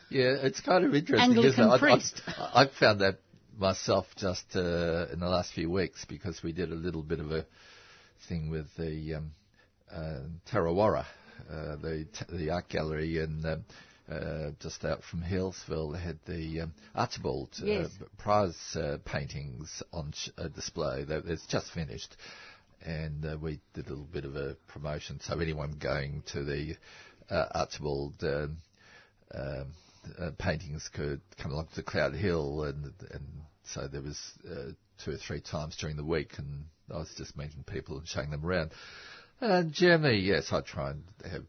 [0.09, 1.79] Yeah, it's kind of interesting, Anglican isn't it?
[1.79, 2.21] Priest.
[2.27, 3.19] I, have found that
[3.57, 7.31] myself just uh, in the last few weeks because we did a little bit of
[7.31, 7.45] a
[8.27, 9.31] thing with the um,
[9.93, 10.19] uh,
[10.51, 11.05] TarraWarra,
[11.49, 13.63] uh, the the art gallery, and um,
[14.11, 17.89] uh, just out from Healesville, they had the um, Archibald uh, Yes.
[18.17, 21.03] prize uh, paintings on sh- uh, display.
[21.03, 22.15] They- It's just finished.
[22.83, 26.75] And uh, we did a little bit of a promotion, so anyone going to the
[27.29, 28.57] uh, Archibald um,
[29.35, 29.65] um,
[30.19, 33.25] uh, paintings could come along to Cloudehill, and and
[33.65, 34.19] so there was
[34.49, 34.71] uh,
[35.03, 38.31] two or three times during the week, and I was just meeting people and showing
[38.31, 38.71] them around.
[39.39, 41.45] And generally, yes, I try and have,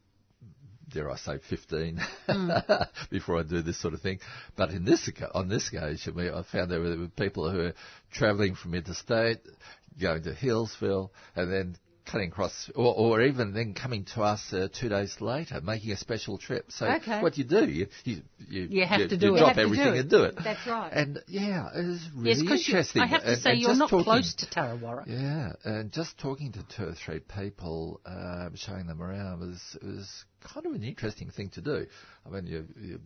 [0.93, 2.51] dare I say, fifteen hmm.
[3.11, 4.21] before I do this sort of thing.
[4.57, 7.75] But in this on this occasion, we, I found there there were people who were
[8.13, 9.39] travelling from interstate,
[10.01, 14.69] going to Healesville, and then cutting across, or, or even then coming to us uh,
[14.73, 16.67] two days later, making a special trip.
[16.71, 17.23] So Okay.
[17.23, 19.39] what you do, you you you, You have to do you it.
[19.39, 20.01] drop You have to do everything it.
[20.01, 20.35] and do it.
[20.43, 20.93] That's right.
[20.93, 23.03] And yeah, it was really Yes, interesting.
[23.03, 25.05] I have to And- say and you're not talking- close to TarraWarra.
[25.07, 30.25] Yeah, and just talking to two or three people, um, showing them around was was
[30.41, 31.87] kind of an interesting thing to do.
[32.27, 33.01] I mean, you, you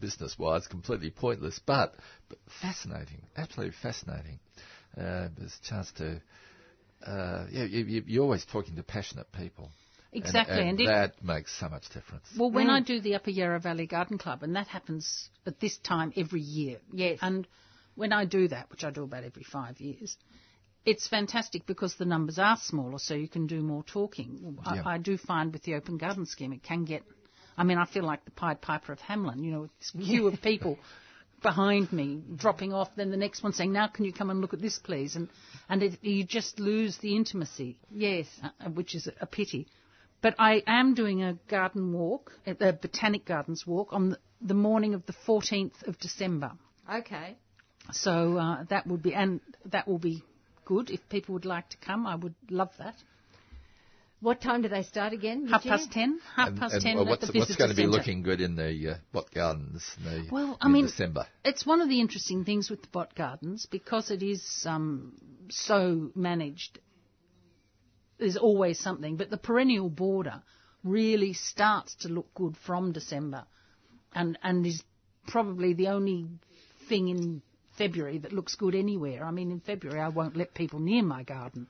[0.00, 1.94] business-wise, completely pointless, but,
[2.28, 4.38] but fascinating, absolutely fascinating.
[4.96, 6.20] Uh, there's a chance to,
[7.04, 9.70] uh, yeah, you, you, you're always talking to passionate people.
[10.12, 12.24] Exactly, and, and if- that makes so much difference.
[12.38, 15.76] Well, when I do the Upper Yarra Valley Garden Club, and that happens at this
[15.78, 16.78] time every year.
[16.92, 17.18] Yes.
[17.20, 17.46] And
[17.96, 20.16] when I do that, which I do about every five years,
[20.86, 24.56] it's fantastic because the numbers are smaller, so you can do more talking.
[24.64, 24.82] Yeah.
[24.84, 27.02] I, I do find with the Open Garden Scheme, it can get.
[27.58, 30.28] I mean, I feel like the Pied Piper of Hamelin, you know, with this queue
[30.28, 30.78] of people
[31.42, 34.54] behind me dropping off, then the next one saying, "Now, can you come and look
[34.54, 35.28] at this, please?" And
[35.68, 38.26] and it, you just lose the intimacy Yes.
[38.42, 39.66] uh, which is a pity.
[40.22, 44.54] But I am doing a garden walk, a a Botanic Gardens walk, on the, the
[44.54, 46.52] morning of the 14th of December.
[46.92, 47.36] Okay.
[47.92, 50.24] So uh, that would be, and that will be
[50.64, 52.06] good if people would like to come.
[52.06, 52.96] I would love that.
[54.20, 55.46] What time do they start again?
[55.46, 55.78] Half Virginia?
[55.78, 56.20] past ten.
[56.34, 57.90] Half And- past and ten well, at the what's going to be centre.
[57.98, 61.26] looking good in the uh, Bot Gardens in, the, Well, I in mean, December?
[61.44, 65.12] It's one of the interesting things with the bot gardens because it is um,
[65.50, 66.78] so managed.
[68.18, 70.42] There's always something, but the perennial border
[70.82, 73.44] really starts to look good from December,
[74.14, 74.82] and and is
[75.28, 76.26] probably the only
[76.88, 77.42] thing in
[77.76, 79.22] February that looks good anywhere.
[79.24, 81.66] I mean, in February I won't let people near my garden,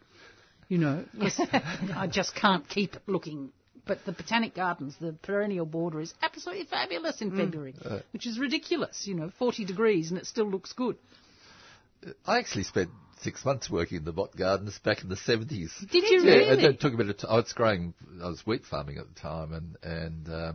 [0.69, 1.41] you know, 'cause
[1.97, 3.53] I just can't keep looking.
[3.87, 7.75] But the botanic gardens, the perennial border is absolutely fabulous in February,
[8.13, 9.07] which is ridiculous.
[9.07, 10.97] You know, 40 degrees and it still looks good.
[12.27, 12.91] I actually spent
[13.21, 15.71] six months working in the Bot Gardens back in the 70s.
[15.91, 16.49] Did you Yeah, really?
[16.51, 17.31] and it took a bit of time.
[17.31, 20.53] I was growing, I was wheat farming at the time, and and uh,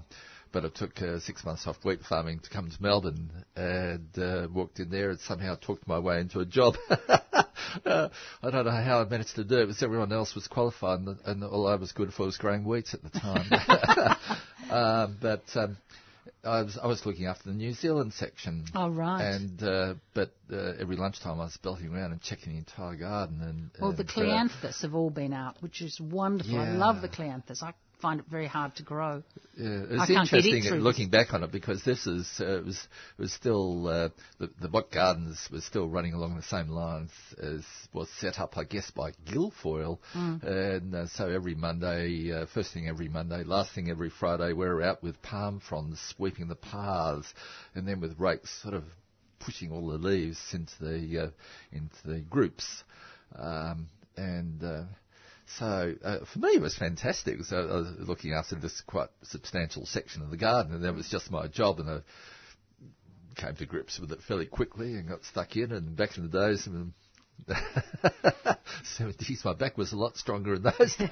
[0.51, 4.47] but it took uh, six months off wheat farming to come to Melbourne and uh,
[4.53, 6.75] walked in there and somehow talked my way into a job.
[7.85, 8.09] uh,
[8.43, 11.17] I don't know how I managed to do it because everyone else was qualified and,
[11.25, 13.47] and all I was good for was growing wheat at the time.
[14.71, 15.77] um, but um,
[16.43, 18.65] I was I was looking after the New Zealand section.
[18.73, 19.21] Oh, right.
[19.21, 23.41] And uh, but uh, every lunchtime I was belting around and checking the entire garden.
[23.41, 26.57] And Well, the and, uh, have all been out, which is wonderful.
[26.57, 27.61] I love the Clianthus.
[27.61, 29.23] I find it very hard to grow.
[29.55, 32.87] Yeah, it's interesting it looking back on it because this is uh, was
[33.17, 34.09] was still uh,
[34.39, 37.11] the the Bot Gardens was still running along the same lines
[37.41, 37.63] as
[37.93, 39.99] was set up, I guess, by Guilfoyle.
[40.13, 40.43] Mm.
[40.43, 44.81] And uh, so every Monday, uh, first thing every Monday, last thing every Friday, we're
[44.81, 47.33] out with palm fronds sweeping the paths,
[47.75, 48.83] and then with rakes sort of
[49.39, 51.29] pushing all the leaves into the uh,
[51.71, 52.83] into the groups.
[53.37, 53.87] Um,
[54.17, 54.83] and uh,
[55.57, 57.43] so uh, for me, it was fantastic.
[57.43, 61.09] So I was looking after this quite substantial section of the garden, and that was
[61.09, 61.79] just my job.
[61.79, 61.99] And I
[63.35, 65.71] came to grips with it fairly quickly and got stuck in.
[65.71, 66.93] And back in the days, um,
[68.83, 71.09] seventies, my back was a lot stronger in those days.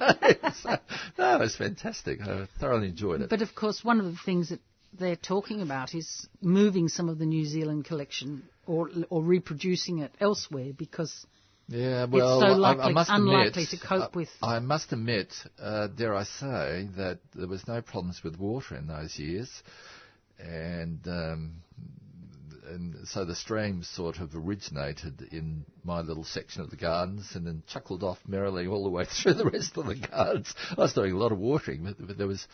[1.18, 2.20] no, it was fantastic.
[2.20, 3.30] I thoroughly enjoyed it.
[3.30, 4.60] But of course, one of the things that
[4.98, 10.12] they're talking about is moving some of the New Zealand collection or or reproducing it
[10.20, 11.26] elsewhere because
[11.70, 14.28] Yeah, well, so I- I, must unlikely admit, to cope I- with.
[14.42, 18.88] I must admit, uh, dare I say, that there was no problems with water in
[18.88, 19.48] those years,
[20.40, 21.52] and um,
[22.70, 27.46] and so the streams sort of originated in my little section of the gardens and
[27.46, 30.52] then chuckled off merrily all the way through the rest of the gardens.
[30.76, 32.46] I was doing a lot of watering, but, but there was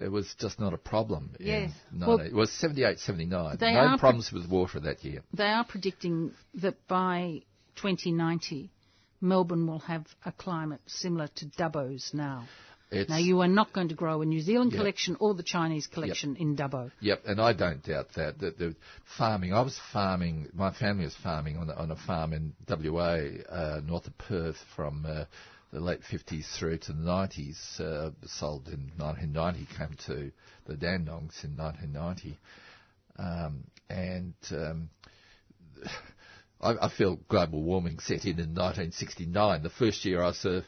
[0.00, 1.30] it was just not a problem.
[1.38, 1.70] Yes.
[1.92, 3.58] 90 Well, it was 78, 79.
[3.60, 5.22] No are pre- problems with water that year.
[5.32, 7.42] they are predicting that by
[7.76, 8.70] 2090
[9.20, 12.46] Melbourne will have a climate similar to Dubbo's now.
[12.90, 14.78] It's, Now you are not going to grow a New Zealand Yeah.
[14.78, 16.92] collection or the Chinese collection in Dubbo.
[17.00, 18.38] Yep, and I don't doubt that.
[18.38, 18.76] That the
[19.16, 20.48] farming, I was farming.
[20.52, 23.18] My family was farming on, a- on a farm in WA,
[23.48, 25.24] uh, north of Perth, from uh,
[25.72, 27.80] the late 50s through to the 90s.
[27.80, 30.30] Uh, sold in 1990, came to
[30.66, 32.38] the Dandenongs in 1990,
[33.18, 34.90] um, and um,
[36.64, 39.62] I, I feel global warming set in in 1969.
[39.62, 40.62] The first year I was uh,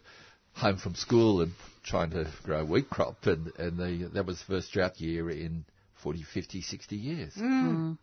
[0.54, 1.52] home from school and
[1.84, 5.64] trying to grow wheat crop, and, and the, that was the first drought year in
[6.02, 7.32] 40, 50, 60 years.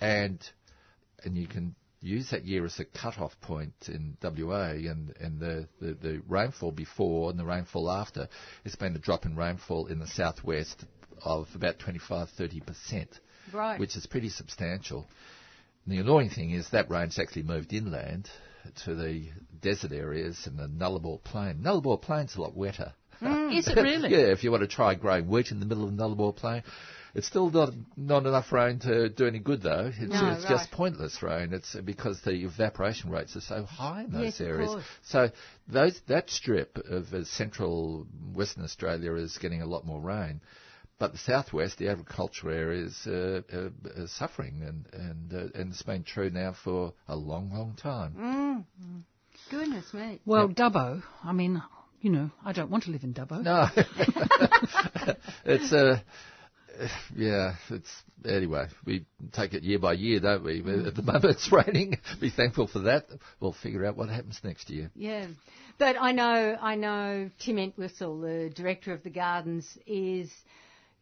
[0.02, 0.42] And
[1.24, 5.68] and you can use that year as a cut-off point in WA, and, and the,
[5.80, 8.28] the, the rainfall before and the rainfall after,
[8.66, 10.84] it's been a drop in rainfall in the southwest
[11.24, 13.08] of about 25, 30%,
[13.54, 13.80] Right.
[13.80, 15.08] which is pretty substantial.
[15.86, 18.30] And the annoying thing is that rain's actually moved inland
[18.86, 19.28] to the
[19.62, 21.62] desert areas and the Nullarbor Plain.
[21.64, 22.94] Nullarbor Plain's a lot wetter.
[23.22, 24.10] Is it really?
[24.12, 26.64] yeah, if you want to try growing wheat in the middle of the Nullarbor Plain.
[27.16, 29.92] It's still not not enough rain to do any good though.
[29.96, 30.50] It's, No, it's right.
[30.50, 31.54] just pointless rain.
[31.54, 34.76] It's because the evaporation rates are so high in those Yes, areas.
[35.04, 35.30] So
[35.68, 40.42] those that strip of uh, central Western Australia is getting a lot more rain.
[41.00, 45.82] But the southwest, the agricultural areas, uh, uh, are suffering, and and uh, and it's
[45.82, 48.66] been true now for a long, long time.
[49.50, 50.20] Goodness me.
[50.26, 51.62] Well, Dubbo, I mean,
[52.02, 53.42] you know, I don't want to live in Dubbo.
[53.44, 53.68] No,
[55.46, 56.04] it's a.
[57.16, 58.68] yeah, it's anyway.
[58.86, 60.60] We take it year by year, don't we?
[60.60, 61.98] At the moment, it's raining.
[62.22, 63.08] Be thankful for that.
[63.40, 64.92] We'll figure out what happens next year.
[64.96, 65.28] Yeah,
[65.78, 70.32] but I know I know Tim Entwistle, the director of the gardens, is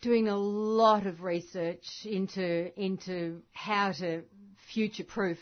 [0.01, 4.23] doing a lot of research into into how to
[4.73, 5.37] future-proof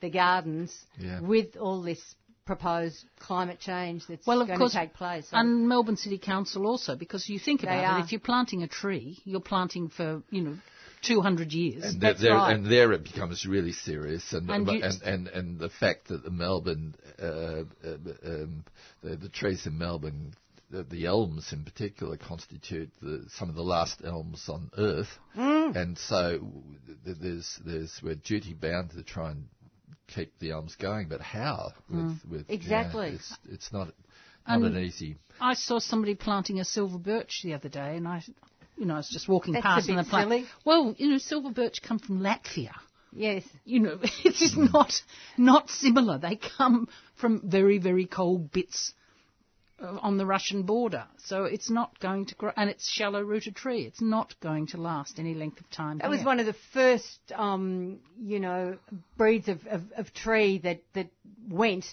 [0.00, 1.20] the gardens Yeah.
[1.20, 2.00] with all this
[2.44, 5.28] proposed climate change that's Well, of going course, to take place.
[5.30, 7.98] So- and Melbourne City Council also, because you think about are.
[8.00, 10.58] it, if you're planting a tree, you're planting for, you know,
[11.02, 11.84] 200 years.
[11.84, 12.54] And That's there, there- right.
[12.54, 14.32] and there it becomes really serious.
[14.32, 17.64] And And and, and, and, the fact that the Melbourne, uh, uh,
[18.26, 18.64] um,
[19.02, 20.34] the, the trees in Melbourne,
[20.70, 25.08] the, the elms in particular, constitute the, some of the last elms on Earth.
[25.36, 25.76] Mm.
[25.76, 26.40] And so
[27.04, 29.44] there's there's we're duty bound to try and
[30.08, 31.08] keep the elms going.
[31.08, 31.72] But how?
[31.88, 33.08] With, with yeah, Exactly.
[33.10, 33.88] it's it's not
[34.46, 35.16] not And- an easy.
[35.40, 38.22] I saw somebody planting a silver birch the other day, and I,
[38.76, 40.46] you know, I was just walking That's past a and bit the plant.
[40.64, 42.72] Well, you know, silver birch come from Latvia.
[43.12, 44.92] yes, You know, it is just not
[45.36, 46.18] not similar.
[46.18, 48.92] They come from very very cold bits
[50.02, 52.52] on the Russian border, so it's not going to grow.
[52.56, 53.82] And it's shallow rooted tree.
[53.82, 55.98] It's not going to last any length of time.
[55.98, 58.78] that was one of the first, um, you know,
[59.16, 61.08] breeds of, of, of tree that that
[61.48, 61.84] went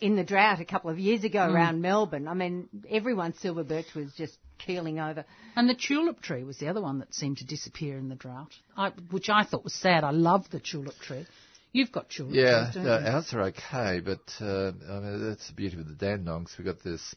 [0.00, 1.54] in the drought a couple of years ago Mm.
[1.54, 2.26] around Melbourne.
[2.26, 5.24] I mean, everyone's silver birch was just keeling over.
[5.56, 8.52] And the tulip tree was the other one that seemed to disappear in the drought,
[8.76, 10.04] I, which I thought was sad.
[10.04, 11.26] I love the tulip tree.
[11.72, 15.78] You've got tulip Yeah, no, ours are okay, but uh, I mean, that's the beauty
[15.78, 16.56] of the Dandenongs.
[16.58, 17.14] We've got this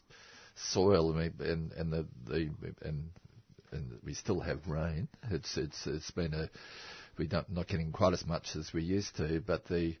[0.54, 2.50] soil, and we, and, and the, the
[2.82, 3.10] and
[3.72, 5.08] and we still have rain.
[5.30, 6.48] It's it's it's been a
[7.18, 9.96] we're not not getting quite as much as we used to, but the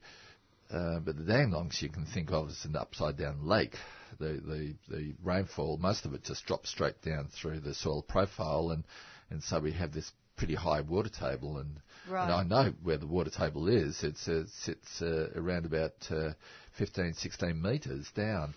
[0.70, 3.74] uh, but the Dandenongs you can think of as an upside down lake.
[4.20, 8.70] The, the the rainfall, most of it just drops straight down through the soil profile,
[8.70, 8.84] and
[9.30, 12.24] and so we have this pretty high water table, and, Right.
[12.24, 14.02] and I know where the water table is.
[14.02, 16.30] It uh, sits uh, around about uh,
[16.78, 18.54] 15, 16 metres down,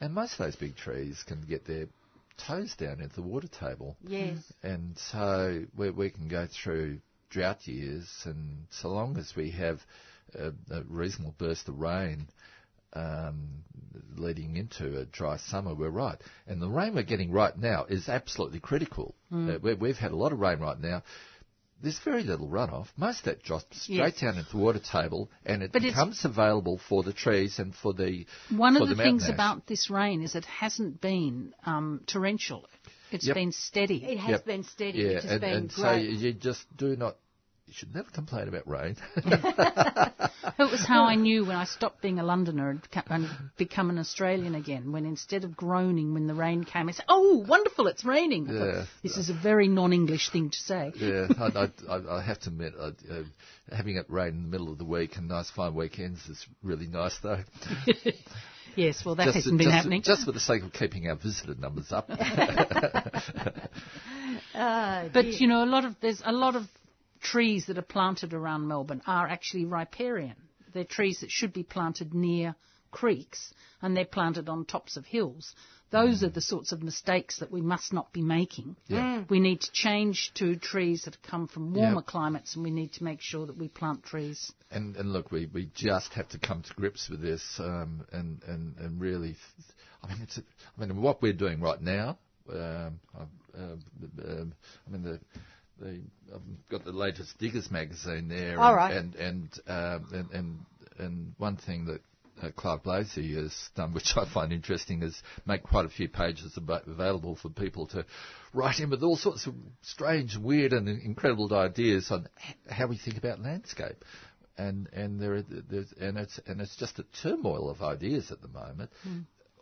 [0.00, 1.86] and most of those big trees can get their
[2.46, 3.96] toes down into the water table.
[4.06, 4.38] Yes.
[4.62, 7.00] And so we, we can go through
[7.30, 9.80] drought years, and so long as we have
[10.34, 12.26] a, a reasonable burst of rain
[12.92, 13.64] um,
[14.16, 16.18] leading into a dry summer, we're right.
[16.46, 19.14] And the rain we're getting right now is absolutely critical.
[19.54, 21.02] Uh, we, we've had a lot of rain right now.
[21.82, 22.88] There's very little runoff.
[22.96, 24.20] Most of that drops straight Yes.
[24.20, 27.94] down into the water table, and it But becomes available for the trees and for
[27.94, 29.34] the One for of the, mountain things ash.
[29.34, 32.66] about this rain is it hasn't been um, torrential.
[33.10, 33.34] It's Yep.
[33.34, 34.04] been steady.
[34.04, 34.44] It has Yep.
[34.44, 36.10] been steady, yeah, which has and, been and so great.
[36.10, 37.16] you you just do not.
[37.70, 38.96] You should never complain about rain.
[40.58, 42.70] It was how I knew when I stopped being a Londoner
[43.08, 44.90] and become an Australian again.
[44.92, 48.52] When instead of groaning when the rain came, I said, "Oh, wonderful, it's raining." I
[48.58, 50.92] thought, This is a very non-English thing to say.
[50.96, 51.44] Yeah, I,
[51.88, 53.22] I, I- I have to admit, I, uh,
[53.74, 56.88] having it rain in the middle of the week and nice fine weekends is really
[56.88, 57.42] nice, though.
[58.76, 60.02] Yes, well, that just, hasn't been just, happening.
[60.02, 62.08] just for the sake of keeping our visitor numbers up.
[64.54, 65.32] Ah, But dear.
[65.32, 66.64] you know, a lot of there's a lot of
[67.20, 70.36] trees that are planted around Melbourne are actually riparian.
[70.72, 72.54] They're trees that should be planted near
[72.90, 73.52] creeks,
[73.82, 75.54] and they're planted on tops of hills.
[75.90, 78.76] Those are the sorts of mistakes that we must not be making.
[78.86, 79.24] Yeah.
[79.28, 82.02] We need to change to trees that come from warmer Yeah.
[82.06, 84.52] climates, and we need to make sure that we plant trees.
[84.70, 88.40] and, and look, we, we just have to come to grips with this um, and,
[88.46, 89.36] and, and really.
[90.02, 90.38] I mean, it's.
[90.78, 92.18] I mean, what we're doing right now.
[92.50, 93.84] Um, I've, um,
[94.24, 94.54] um,
[94.86, 95.20] I mean, the.
[95.80, 96.00] The,
[96.34, 98.94] I've got the latest Diggers magazine there, All and, right.
[98.96, 100.58] and and, um, and and
[100.98, 102.00] and one thing that
[102.42, 106.56] uh, Clive Blazey has done, which I find interesting, is make quite a few pages
[106.58, 108.04] abo- available for people to
[108.52, 112.96] write in with all sorts of strange, weird, and incredible ideas on h- how we
[112.98, 114.04] think about landscape.
[114.58, 118.42] And and there are, there's and it's and it's just a turmoil of ideas at
[118.42, 118.90] the moment,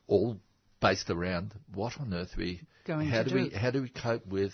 [0.09, 0.37] all
[0.81, 3.57] based around what on earth we Going how to do we do.
[3.57, 4.53] how do we cope with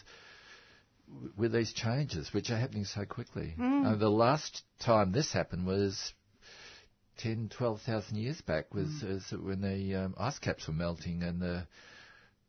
[1.37, 3.55] with these changes which are happening so quickly.
[3.59, 3.87] Mm.
[3.93, 6.13] Uh, the last time this happened was
[7.19, 9.43] 10, 12,000 years back was, Mm.
[9.45, 11.67] when the um, ice caps were melting and the,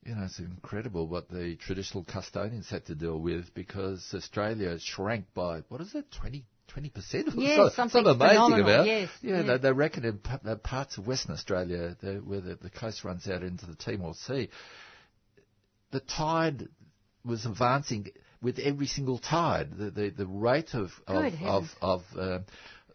[0.06, 5.26] you know, it's incredible what the traditional custodians had to deal with because Australia shrank
[5.34, 6.44] by, what is it, 20,
[6.76, 7.34] 20%?
[7.36, 8.86] Yes, something amazing phenomenal, about.
[8.88, 9.41] yes, yeah.
[9.44, 13.03] They, they reckon in p- uh, parts of Western Australia the, where the, the coast
[13.03, 14.49] runs out into the Timor Sea,
[15.91, 16.68] the tide
[17.23, 18.07] was advancing
[18.41, 19.78] with every single tide.
[19.78, 21.76] The the, the rate of of Good of heavens.
[21.82, 22.40] of, uh,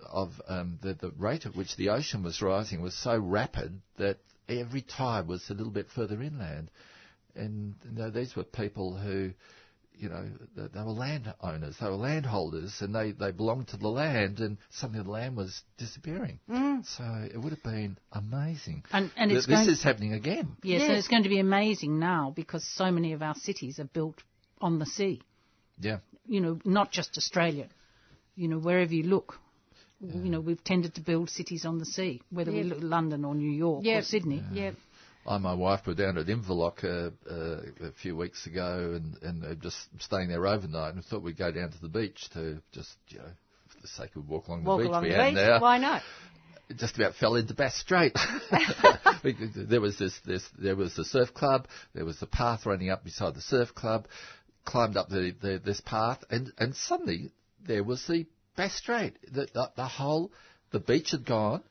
[0.08, 4.18] of um, the the rate at which the ocean was rising was so rapid that
[4.48, 6.70] every tide was a little bit further inland,
[7.34, 9.32] and you know, these were people who.
[9.92, 10.24] You know,
[10.56, 14.56] they, they were landowners, they were landholders, and they, they belonged to the land, and
[14.70, 16.38] suddenly the land was disappearing.
[16.48, 18.84] So it would have been amazing.
[18.94, 20.56] And- and it's this going- is happening again.
[20.62, 20.98] Yes, and Yes.
[21.00, 24.22] it's going to be amazing now because so many of our cities are built
[24.58, 25.20] on the sea.
[25.80, 25.98] Yeah.
[26.26, 27.68] you know, not just Australia.
[28.36, 29.38] You know, wherever you look,
[30.00, 33.24] you know, we've tended to build cities on the sea, whether we look at London
[33.24, 34.04] or New York or Yep.
[34.04, 34.42] Sydney.
[34.52, 34.74] Yep.
[35.26, 39.22] I and my wife were down at Inverloch uh, uh, a few weeks ago and,
[39.22, 42.62] and uh, just staying there overnight and thought we'd go down to the beach to
[42.72, 43.28] just, you know,
[43.68, 45.34] for the sake of walk along Walk the beach along we the had beach.
[45.36, 45.60] there.
[45.60, 46.02] Why not?
[46.76, 48.14] Just about fell into Bass Strait.
[49.22, 53.04] There was this, this, there was the surf club, there was the path running up
[53.04, 54.06] beside the surf club,
[54.64, 57.32] climbed up the, the this path, and, and suddenly
[57.66, 58.26] there was the
[58.56, 59.16] Bass Strait.
[59.32, 60.32] The, the, the whole,
[60.70, 61.62] the beach had gone,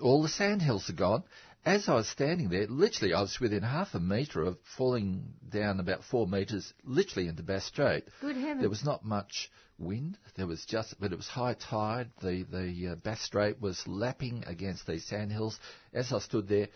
[0.00, 1.24] all the sandhills had gone.
[1.64, 5.78] As I was standing there, literally, I was within half a metre of falling down
[5.78, 8.04] about four metres, literally into Bass Strait.
[8.20, 8.60] Good heavens.
[8.60, 10.18] There was not much wind.
[10.36, 12.10] There was just, but it was high tide.
[12.20, 15.58] The the uh, Bass Strait was lapping against these sandhills.
[15.92, 16.66] As I stood there,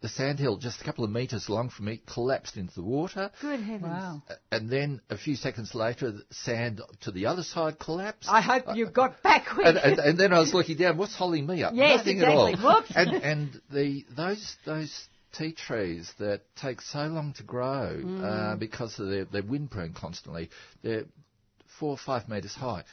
[0.00, 3.30] the sandhill, just a couple of metres long from me, collapsed into the water.
[3.42, 3.82] Good heavens.
[3.82, 4.22] Wow.
[4.50, 8.28] And then a few seconds later, the sand to the other side collapsed.
[8.30, 9.66] I hope you got back quick.
[9.66, 10.96] and, and, and then I was looking down.
[10.96, 11.74] What's holding me up?
[11.74, 12.52] Yes, Nothing exactly.
[12.54, 12.76] at all.
[12.76, 12.92] Whoops.
[12.94, 18.24] And and the those those tea trees that take so long to grow Mm.
[18.24, 20.50] uh, because of their, they're wind prone constantly.
[20.82, 21.04] They're
[21.78, 22.84] four or five metres high.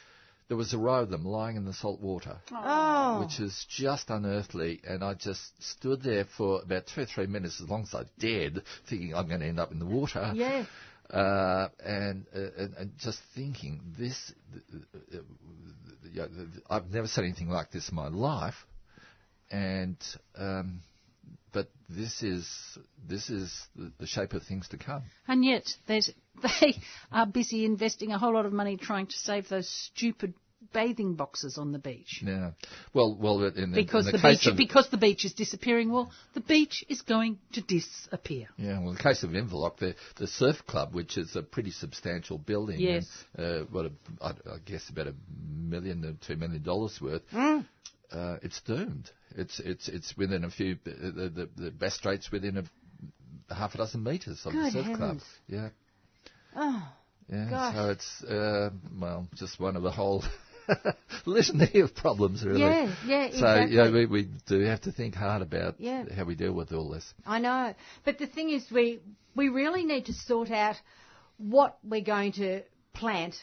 [0.48, 3.20] There was a row of them lying in the salt water, oh.
[3.20, 4.80] which is just unearthly.
[4.82, 8.04] And I just stood there for about two or three minutes, as long as I
[8.18, 10.64] dared, thinking I'm going to end up in the water yeah.
[11.10, 14.32] uh, and, uh, and and just thinking this,
[15.14, 15.18] uh,
[16.70, 18.66] I've never seen anything like this in my life,
[19.50, 19.96] and
[20.34, 20.80] um,
[21.52, 22.48] but this is
[23.08, 25.02] this is the, the shape of things to come.
[25.26, 26.02] And yet, they
[27.12, 30.34] are busy investing a whole lot of money trying to save those stupid
[30.72, 32.20] bathing boxes on the beach.
[32.24, 32.50] Yeah.
[32.92, 35.90] Well, well, in, the- Because in the, the, beach, of because the beach is disappearing.
[35.92, 38.48] Well, the beach is going to disappear.
[38.56, 41.70] yeah, well, in the case of Inverloch, the the surf club, which is a pretty
[41.70, 43.06] substantial building, Yes.
[43.34, 47.22] and, uh, what a, I, I guess about a million or two million dollars worth.
[47.32, 47.64] Mm.
[48.12, 49.10] Uh, it's doomed.
[49.36, 50.78] It's it's it's within a few.
[50.84, 52.56] The the, the best rates within
[53.50, 55.18] a half a dozen metres of the Good surf club.
[55.46, 55.68] Yeah,
[56.56, 56.88] Oh.
[57.28, 57.50] yeah.
[57.50, 57.74] Gosh.
[57.74, 58.70] So it's uh,
[59.00, 60.24] well, just one of the whole
[61.26, 62.60] litany of problems, really.
[62.60, 64.06] Yeah, yeah, So yeah, exactly.
[64.06, 66.04] we we do have to think hard about Yeah.
[66.14, 67.12] how we deal with all this.
[67.26, 67.74] I know.
[68.04, 69.00] But the thing is, we
[69.34, 70.76] we really need to sort out
[71.38, 72.62] what we're going to
[72.94, 73.34] plant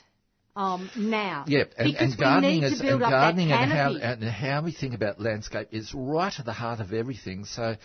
[0.56, 1.45] um, now.
[1.48, 5.69] Yep, and, and gardening is and gardening and how and how we think about landscape
[5.72, 7.45] is right at the heart of everything.
[7.45, 7.76] So,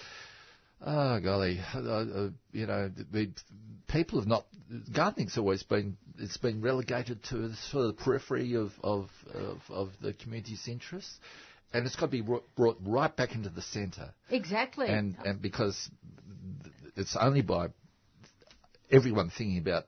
[0.85, 3.33] oh golly, uh, uh, you know, we,
[3.89, 4.47] people have not
[4.93, 9.61] gardening's always been it's been relegated to the sort of the periphery of of, of,
[9.69, 11.19] of the community's interests,
[11.73, 14.13] and it's got to be brought, brought right back into the centre.
[14.29, 14.87] exactly.
[14.87, 15.91] And and because
[16.97, 17.69] it's only by
[18.93, 19.87] everyone thinking about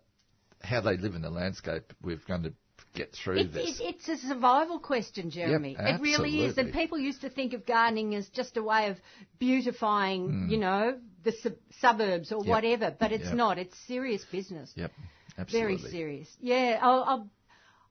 [0.63, 2.53] how they live in the landscape we're going to
[2.95, 3.81] get through It, this.
[3.81, 5.77] it, it's a survival question, Jeremy.
[5.79, 6.59] it really is.
[6.59, 8.97] And people used to think of gardening as just a way of
[9.39, 10.49] beautifying, Hmm.
[10.51, 12.47] you know, the sub- suburbs or Yep.
[12.49, 12.97] whatever.
[12.99, 13.35] But it's Yep.
[13.35, 13.59] not.
[13.59, 14.73] It's serious business.
[14.77, 14.93] Yep,
[15.39, 15.77] absolutely.
[15.77, 16.37] Very serious.
[16.41, 17.31] Yeah, I'll, I'll,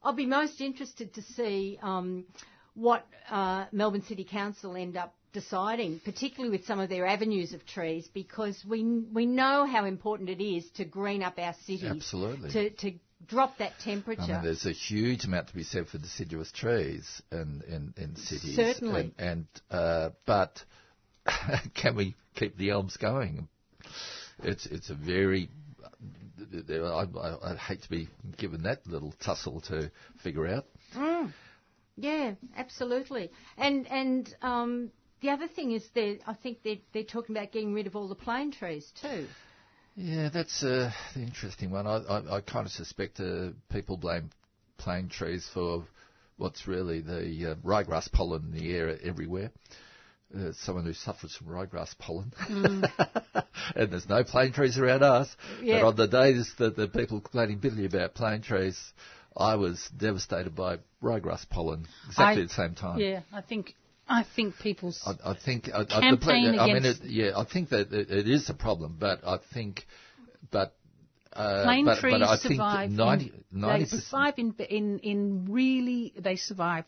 [0.04, 2.26] I'll be most interested to see um,
[2.74, 7.66] what uh, Melbourne City Council end up deciding, particularly with some of their avenues of
[7.66, 8.84] trees, because we
[9.14, 11.84] we know how important it is to green up our cities.
[11.86, 12.50] Absolutely.
[12.52, 12.92] To to
[13.28, 14.22] drop that I temperature.
[14.28, 18.56] mean, there's a huge amount to be said for deciduous trees in, in, in cities.
[18.56, 19.14] Certainly.
[19.18, 20.64] And, and uh, but
[21.76, 23.48] can we keep the elms going?
[24.44, 25.50] It's it's a very
[26.54, 28.08] I, I, I'd hate to be
[28.38, 29.92] given that little tussle to
[30.24, 30.66] figure out.
[31.98, 33.32] Yeah, absolutely.
[33.58, 34.92] And and um,
[35.22, 38.16] the other thing is I think they're they're talking about getting rid of all the
[38.16, 39.28] plane trees too.
[39.96, 41.86] Yeah, that's uh, the interesting one.
[41.86, 44.30] I, I, I kind of suspect uh, people blame
[44.78, 45.86] plane trees for
[46.38, 49.52] what's really the uh, ryegrass pollen in the air everywhere.
[50.36, 52.32] Uh, someone who suffers from ryegrass pollen,
[53.76, 55.28] and there's no plane trees around us.
[55.62, 58.80] But on the days that the people complaining bitterly about plane trees,
[59.36, 63.00] I was devastated by ryegrass pollen exactly I- at the same time.
[63.00, 63.76] Yeah, I think
[64.12, 67.70] I think people's I, I think I, Campaign I mean, against- it, yeah, I think
[67.70, 69.86] that it, it is a problem, but I think,
[70.52, 70.74] but.
[71.34, 72.90] Uh, plane but, trees but I survive.
[72.90, 76.84] think 90, in, 90 they survive in, in in really they survive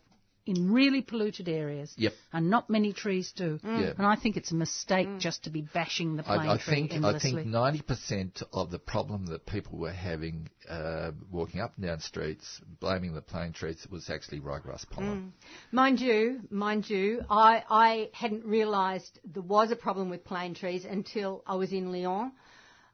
[0.45, 1.93] in really polluted areas.
[1.97, 2.13] Yep.
[2.33, 3.59] And not many trees do.
[3.63, 3.93] Yeah.
[3.97, 6.87] And I think it's a mistake just to be bashing the plane I, I tree
[6.87, 11.73] think I think ninety percent of the problem that people were having uh, walking up
[11.77, 15.33] and down streets, blaming the plane trees, was actually ryegrass pollen.
[15.71, 20.85] Mind you, mind you, I, I hadn't realised there was a problem with plane trees
[20.85, 22.31] until I was in Lyon.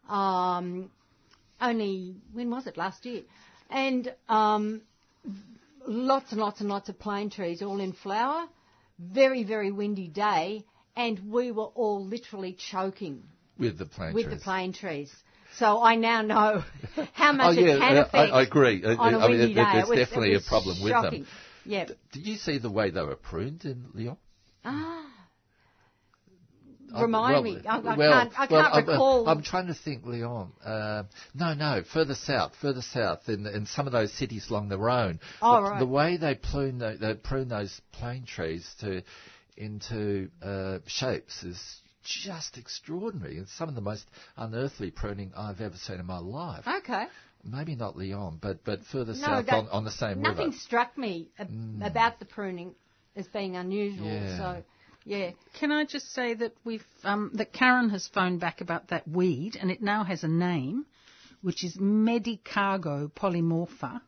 [0.08, 0.92] Um,
[1.62, 2.78] only when was it?
[2.78, 3.24] Last year,
[3.70, 4.82] and um,
[5.90, 8.46] lots and lots and lots of plane trees, all in flower.
[9.00, 13.24] Very very windy day, and we were all literally choking
[13.58, 14.40] with the plane with trees.
[14.40, 15.14] the plane trees.
[15.58, 16.64] So I now know
[17.14, 18.16] how much oh yeah, it can uh, affect.
[18.34, 18.84] I, I agree.
[18.84, 19.64] On a I mean, windy day.
[19.64, 21.22] there's It was- it definitely was a problem with shocking.
[21.24, 21.30] them.
[21.66, 21.86] Yeah.
[22.12, 24.18] Did you see the way they were pruned in Lyon?
[24.66, 25.06] Ah.
[26.96, 27.62] Uh, Remind well, me.
[27.68, 29.30] I, I well, can't, I well, can't I'm, uh, recall.
[29.30, 30.52] I'm trying to think, Lyon.
[30.64, 31.04] Uh,
[31.34, 35.20] no, no, further south, further south, in, in some of those cities along the Rhone.
[35.42, 35.80] Oh, the, right.
[35.80, 39.04] the way they prune, the, they prune those plane trees to
[39.58, 41.60] into uh, shapes is
[42.04, 43.38] just extraordinary.
[43.38, 44.06] It's some of the most
[44.38, 46.64] unearthly pruning I've ever seen in my life.
[46.68, 47.06] okay.
[47.44, 50.58] Maybe not Lyon, but but further No, south on, on the same Nothing river.
[50.58, 51.50] struck me ab-
[51.82, 52.76] about the pruning
[53.16, 54.08] as being unusual.
[54.08, 54.38] Yeah.
[54.38, 54.64] So
[55.06, 55.32] Yeah.
[55.60, 59.58] Can I just say that we've um, that Karen has phoned back about that weed,
[59.60, 60.86] and it now has a name,
[61.42, 64.02] which is Medicago polymorpha,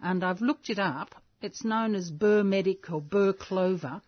[0.00, 1.14] and I've looked it up.
[1.40, 4.02] It's known as Burr Medic or Burr Clover.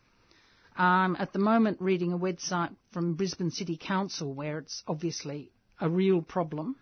[0.76, 5.88] I'm at the moment reading a website from Brisbane City Council where it's obviously a
[5.88, 6.76] real problem.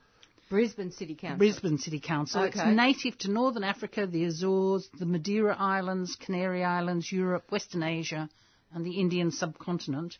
[0.48, 1.38] Brisbane City Council.
[1.38, 2.44] Brisbane City Council.
[2.44, 8.30] It's native to Northern Africa, the Azores, the Madeira Islands, Canary Islands, Europe, Western Asia,
[8.72, 10.18] and the Indian subcontinent,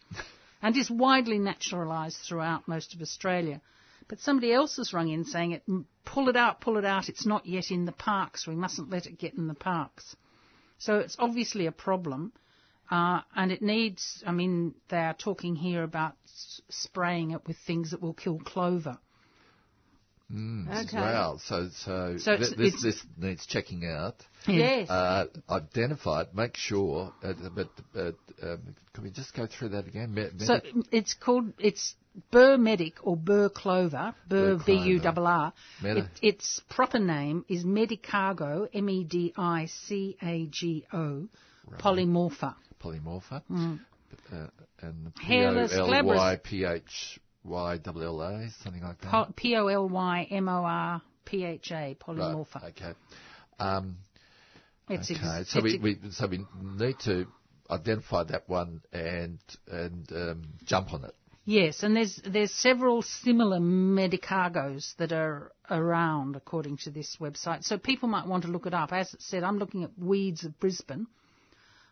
[0.63, 3.61] and is widely naturalised throughout most of Australia.
[4.09, 5.63] But somebody else has rung in saying it,
[6.05, 7.09] pull it out, pull it out.
[7.09, 8.47] It's not yet in the parks.
[8.47, 10.17] We mustn't let it get in the parks.
[10.79, 12.33] So it's obviously a problem.
[12.91, 17.59] Uh, and it needs, I mean, they are talking here about s- spraying it with
[17.59, 18.99] things that will kill clover.
[20.31, 20.97] Okay.
[20.97, 21.39] Wow.
[21.43, 24.17] So so, So it's- this it's- this needs checking out.
[24.47, 24.89] Yes.
[24.91, 27.13] Uh, identify it, make sure.
[27.23, 30.13] Uh, but but um, can we just go through that again?
[30.15, 30.61] Me- So
[30.93, 31.95] it's called it's
[32.31, 35.21] Burr Medic or Burr Clover, Burr Burr B U Clover.
[35.23, 35.53] R R.
[35.83, 41.29] Medi- It, its proper name is Medicago, M E D I C A G O,
[41.79, 42.55] polymorpha.
[42.83, 43.43] polymorpha.
[44.31, 44.47] Uh,
[44.83, 45.69] and Hmm.
[47.49, 49.11] Hairless, P O L glabrous- Y P H Y double L A, something like that.
[49.11, 52.63] Po- P O L Y M O R P H A, polymorpha.
[52.63, 52.75] Right.
[52.77, 52.93] Okay.
[53.59, 53.97] Um,
[54.89, 55.45] It's ex- okay.
[55.47, 57.27] So it's we, we so we need to
[57.71, 59.39] identify that one and
[59.71, 61.15] and um, jump on it.
[61.45, 67.65] Yes, and there's there's several similar Medicagos that are around according to this website.
[67.65, 68.93] So people might want to look it up.
[68.93, 71.07] As it said, I'm looking at Weeds of Brisbane,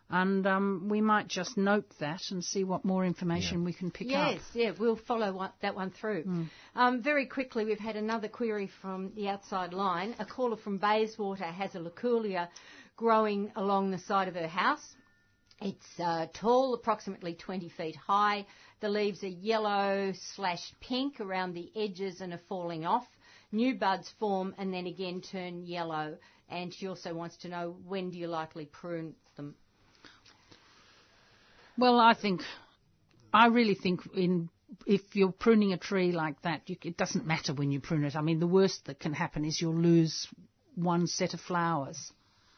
[0.09, 4.07] and um, we might just note that and see what more information we can pick
[4.09, 4.31] Yes, up.
[4.33, 6.47] Yes, yeah, we'll follow one, that one through.
[6.75, 10.15] Um, very quickly, we've had another query from the outside line.
[10.19, 12.47] A caller from Bayswater has a luculia
[12.95, 14.95] growing along the side of her house.
[15.59, 18.45] It's uh, tall, approximately 20 feet high.
[18.79, 23.07] The leaves are yellow slash pink around the edges and are falling off.
[23.51, 26.17] New buds form and then again turn yellow.
[26.47, 29.55] And she also wants to know when do you likely prune them?
[31.77, 32.41] Well, I think,
[33.33, 34.49] I really think in
[34.85, 38.15] if you're pruning a tree like that, you, it doesn't matter when you prune it.
[38.15, 40.27] I mean, the worst that can happen is you'll lose
[40.75, 42.11] one set of flowers.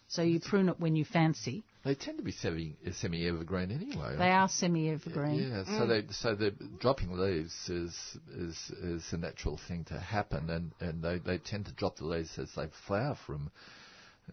[0.08, 1.64] So you prune it when you fancy.
[1.86, 4.16] They tend to be semi semi evergreen anyway.
[4.18, 5.52] They are semi-evergreen.
[5.52, 10.50] Yeah, so they so the dropping leaves is is is a natural thing to happen,
[10.50, 13.50] and, and they, they tend to drop the leaves as they flower from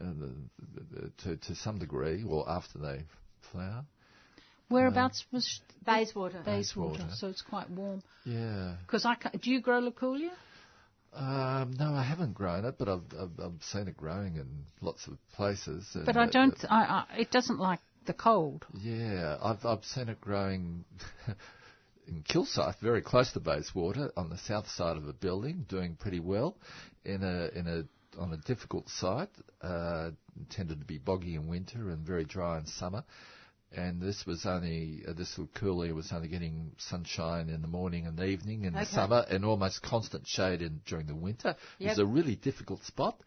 [0.01, 0.33] uh, the,
[0.75, 3.05] the, the, to to some degree, or after they
[3.53, 3.85] flower.
[4.69, 6.43] Whereabouts was Bayswater.
[6.45, 6.99] Bayswater?
[6.99, 7.15] Bayswater.
[7.15, 8.03] So it's quite warm.
[8.25, 8.75] Yeah.
[8.87, 10.31] Because I do you grow luculia?
[11.15, 15.07] Um, no, I haven't grown it, but I've, I've I've seen it growing in lots
[15.07, 15.89] of places.
[15.95, 16.55] and But I don't.
[16.69, 18.67] I, I, it doesn't like the cold.
[18.75, 20.85] Yeah, I've I've seen it growing
[22.09, 26.21] in Kilsyth, very close to Bayswater, on the south side of a building, doing pretty
[26.21, 26.57] well.
[27.05, 29.31] In a in a on a difficult site,
[29.63, 30.11] uh,
[30.51, 33.05] tended to be boggy in winter and very dry in summer.
[33.77, 38.07] And this was only uh, this little coolie was only getting sunshine in the morning
[38.07, 41.55] and evening in the summer, and almost constant shade in during the winter.
[41.79, 43.21] It was a really difficult spot.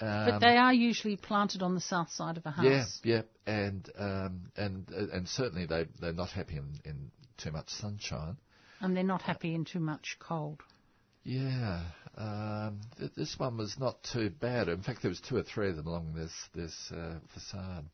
[0.00, 3.00] But Um, they are usually planted on the south side of a house.
[3.04, 7.52] yeah, yeah, and um, and uh, and certainly they they're not happy in, in too
[7.52, 8.36] much sunshine.
[8.80, 10.60] And they're not happy in too much cold.
[11.22, 11.80] Yeah,
[12.16, 14.68] um, th- this one was not too bad.
[14.68, 17.86] In fact, there was two or three of them along this this uh, facade.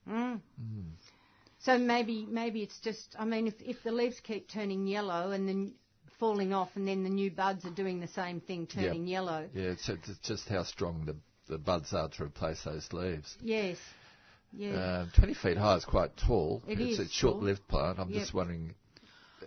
[1.64, 5.48] So maybe maybe it's just I mean if if the leaves keep turning yellow and
[5.48, 5.74] then
[6.18, 9.48] falling off and then the new buds are doing the same thing turning yellow.
[9.54, 11.16] Yeah, it's, it's just how strong the
[11.48, 13.36] the buds are to replace those leaves.
[13.40, 13.76] Yes.
[14.52, 14.72] Yeah.
[14.74, 16.62] Uh, Twenty feet high is quite tall.
[16.68, 17.98] It it's is a short-lived plant.
[17.98, 18.20] I'm Yep.
[18.20, 18.74] just wondering.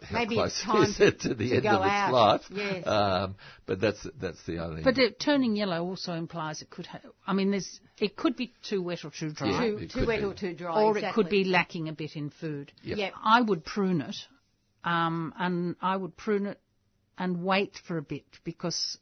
[0.03, 1.91] How Maybe close it's time is to- it to the to end go of its
[1.91, 2.13] out.
[2.13, 2.41] life?
[2.51, 2.87] Yes.
[2.87, 3.35] Um,
[3.65, 4.83] but that's that's the only.
[4.83, 6.85] But it, turning yellow also implies it could.
[6.87, 7.79] Ha- I mean, there's.
[7.99, 9.79] It could be too wet or too dry, Yeah.
[9.79, 10.25] too too wet be.
[10.25, 10.81] or too dry.
[10.81, 12.71] or it could be lacking a bit in food.
[12.83, 12.97] Yep.
[12.97, 13.13] Yep.
[13.23, 14.15] I would prune it,
[14.83, 16.59] um, and I would prune it
[17.17, 18.97] and wait for a bit because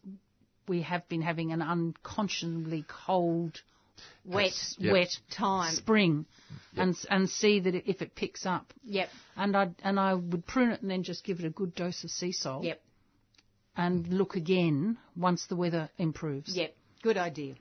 [0.68, 3.62] we have been having an unconscionably cold,
[4.26, 4.92] wet Yep.
[4.94, 5.74] wet time.
[5.74, 6.26] spring,
[6.76, 8.74] and and see that it, if it picks up.
[8.84, 9.10] Yep.
[9.36, 12.04] And I and I would prune it and then just give it a good dose
[12.04, 12.64] of Seasol.
[12.64, 12.82] Yep.
[13.76, 16.56] And look again once the weather improves.
[16.56, 16.76] Yep.
[17.02, 17.56] Good idea.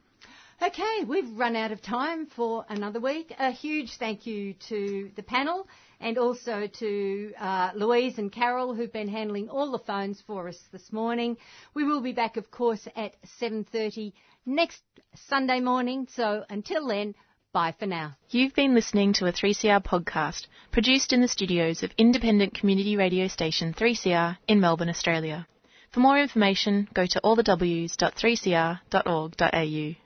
[0.63, 3.35] Okay, we've run out of time for another week.
[3.37, 5.67] A huge thank you to the panel
[5.99, 10.61] and also to uh, Louise and Carol who've been handling all the phones for us
[10.71, 11.37] this morning.
[11.75, 14.13] We will be back, of course, at 7.30
[14.47, 14.81] next
[15.27, 16.07] Sunday morning.
[16.15, 17.17] So until then,
[17.53, 18.15] Bye for now.
[18.31, 23.27] You've been listening to a 3CR podcast produced in the studios of independent community radio
[23.27, 25.47] station 3CR in Melbourne, Australia.
[25.91, 30.02] For more information, go to allthews.3cr.org.au.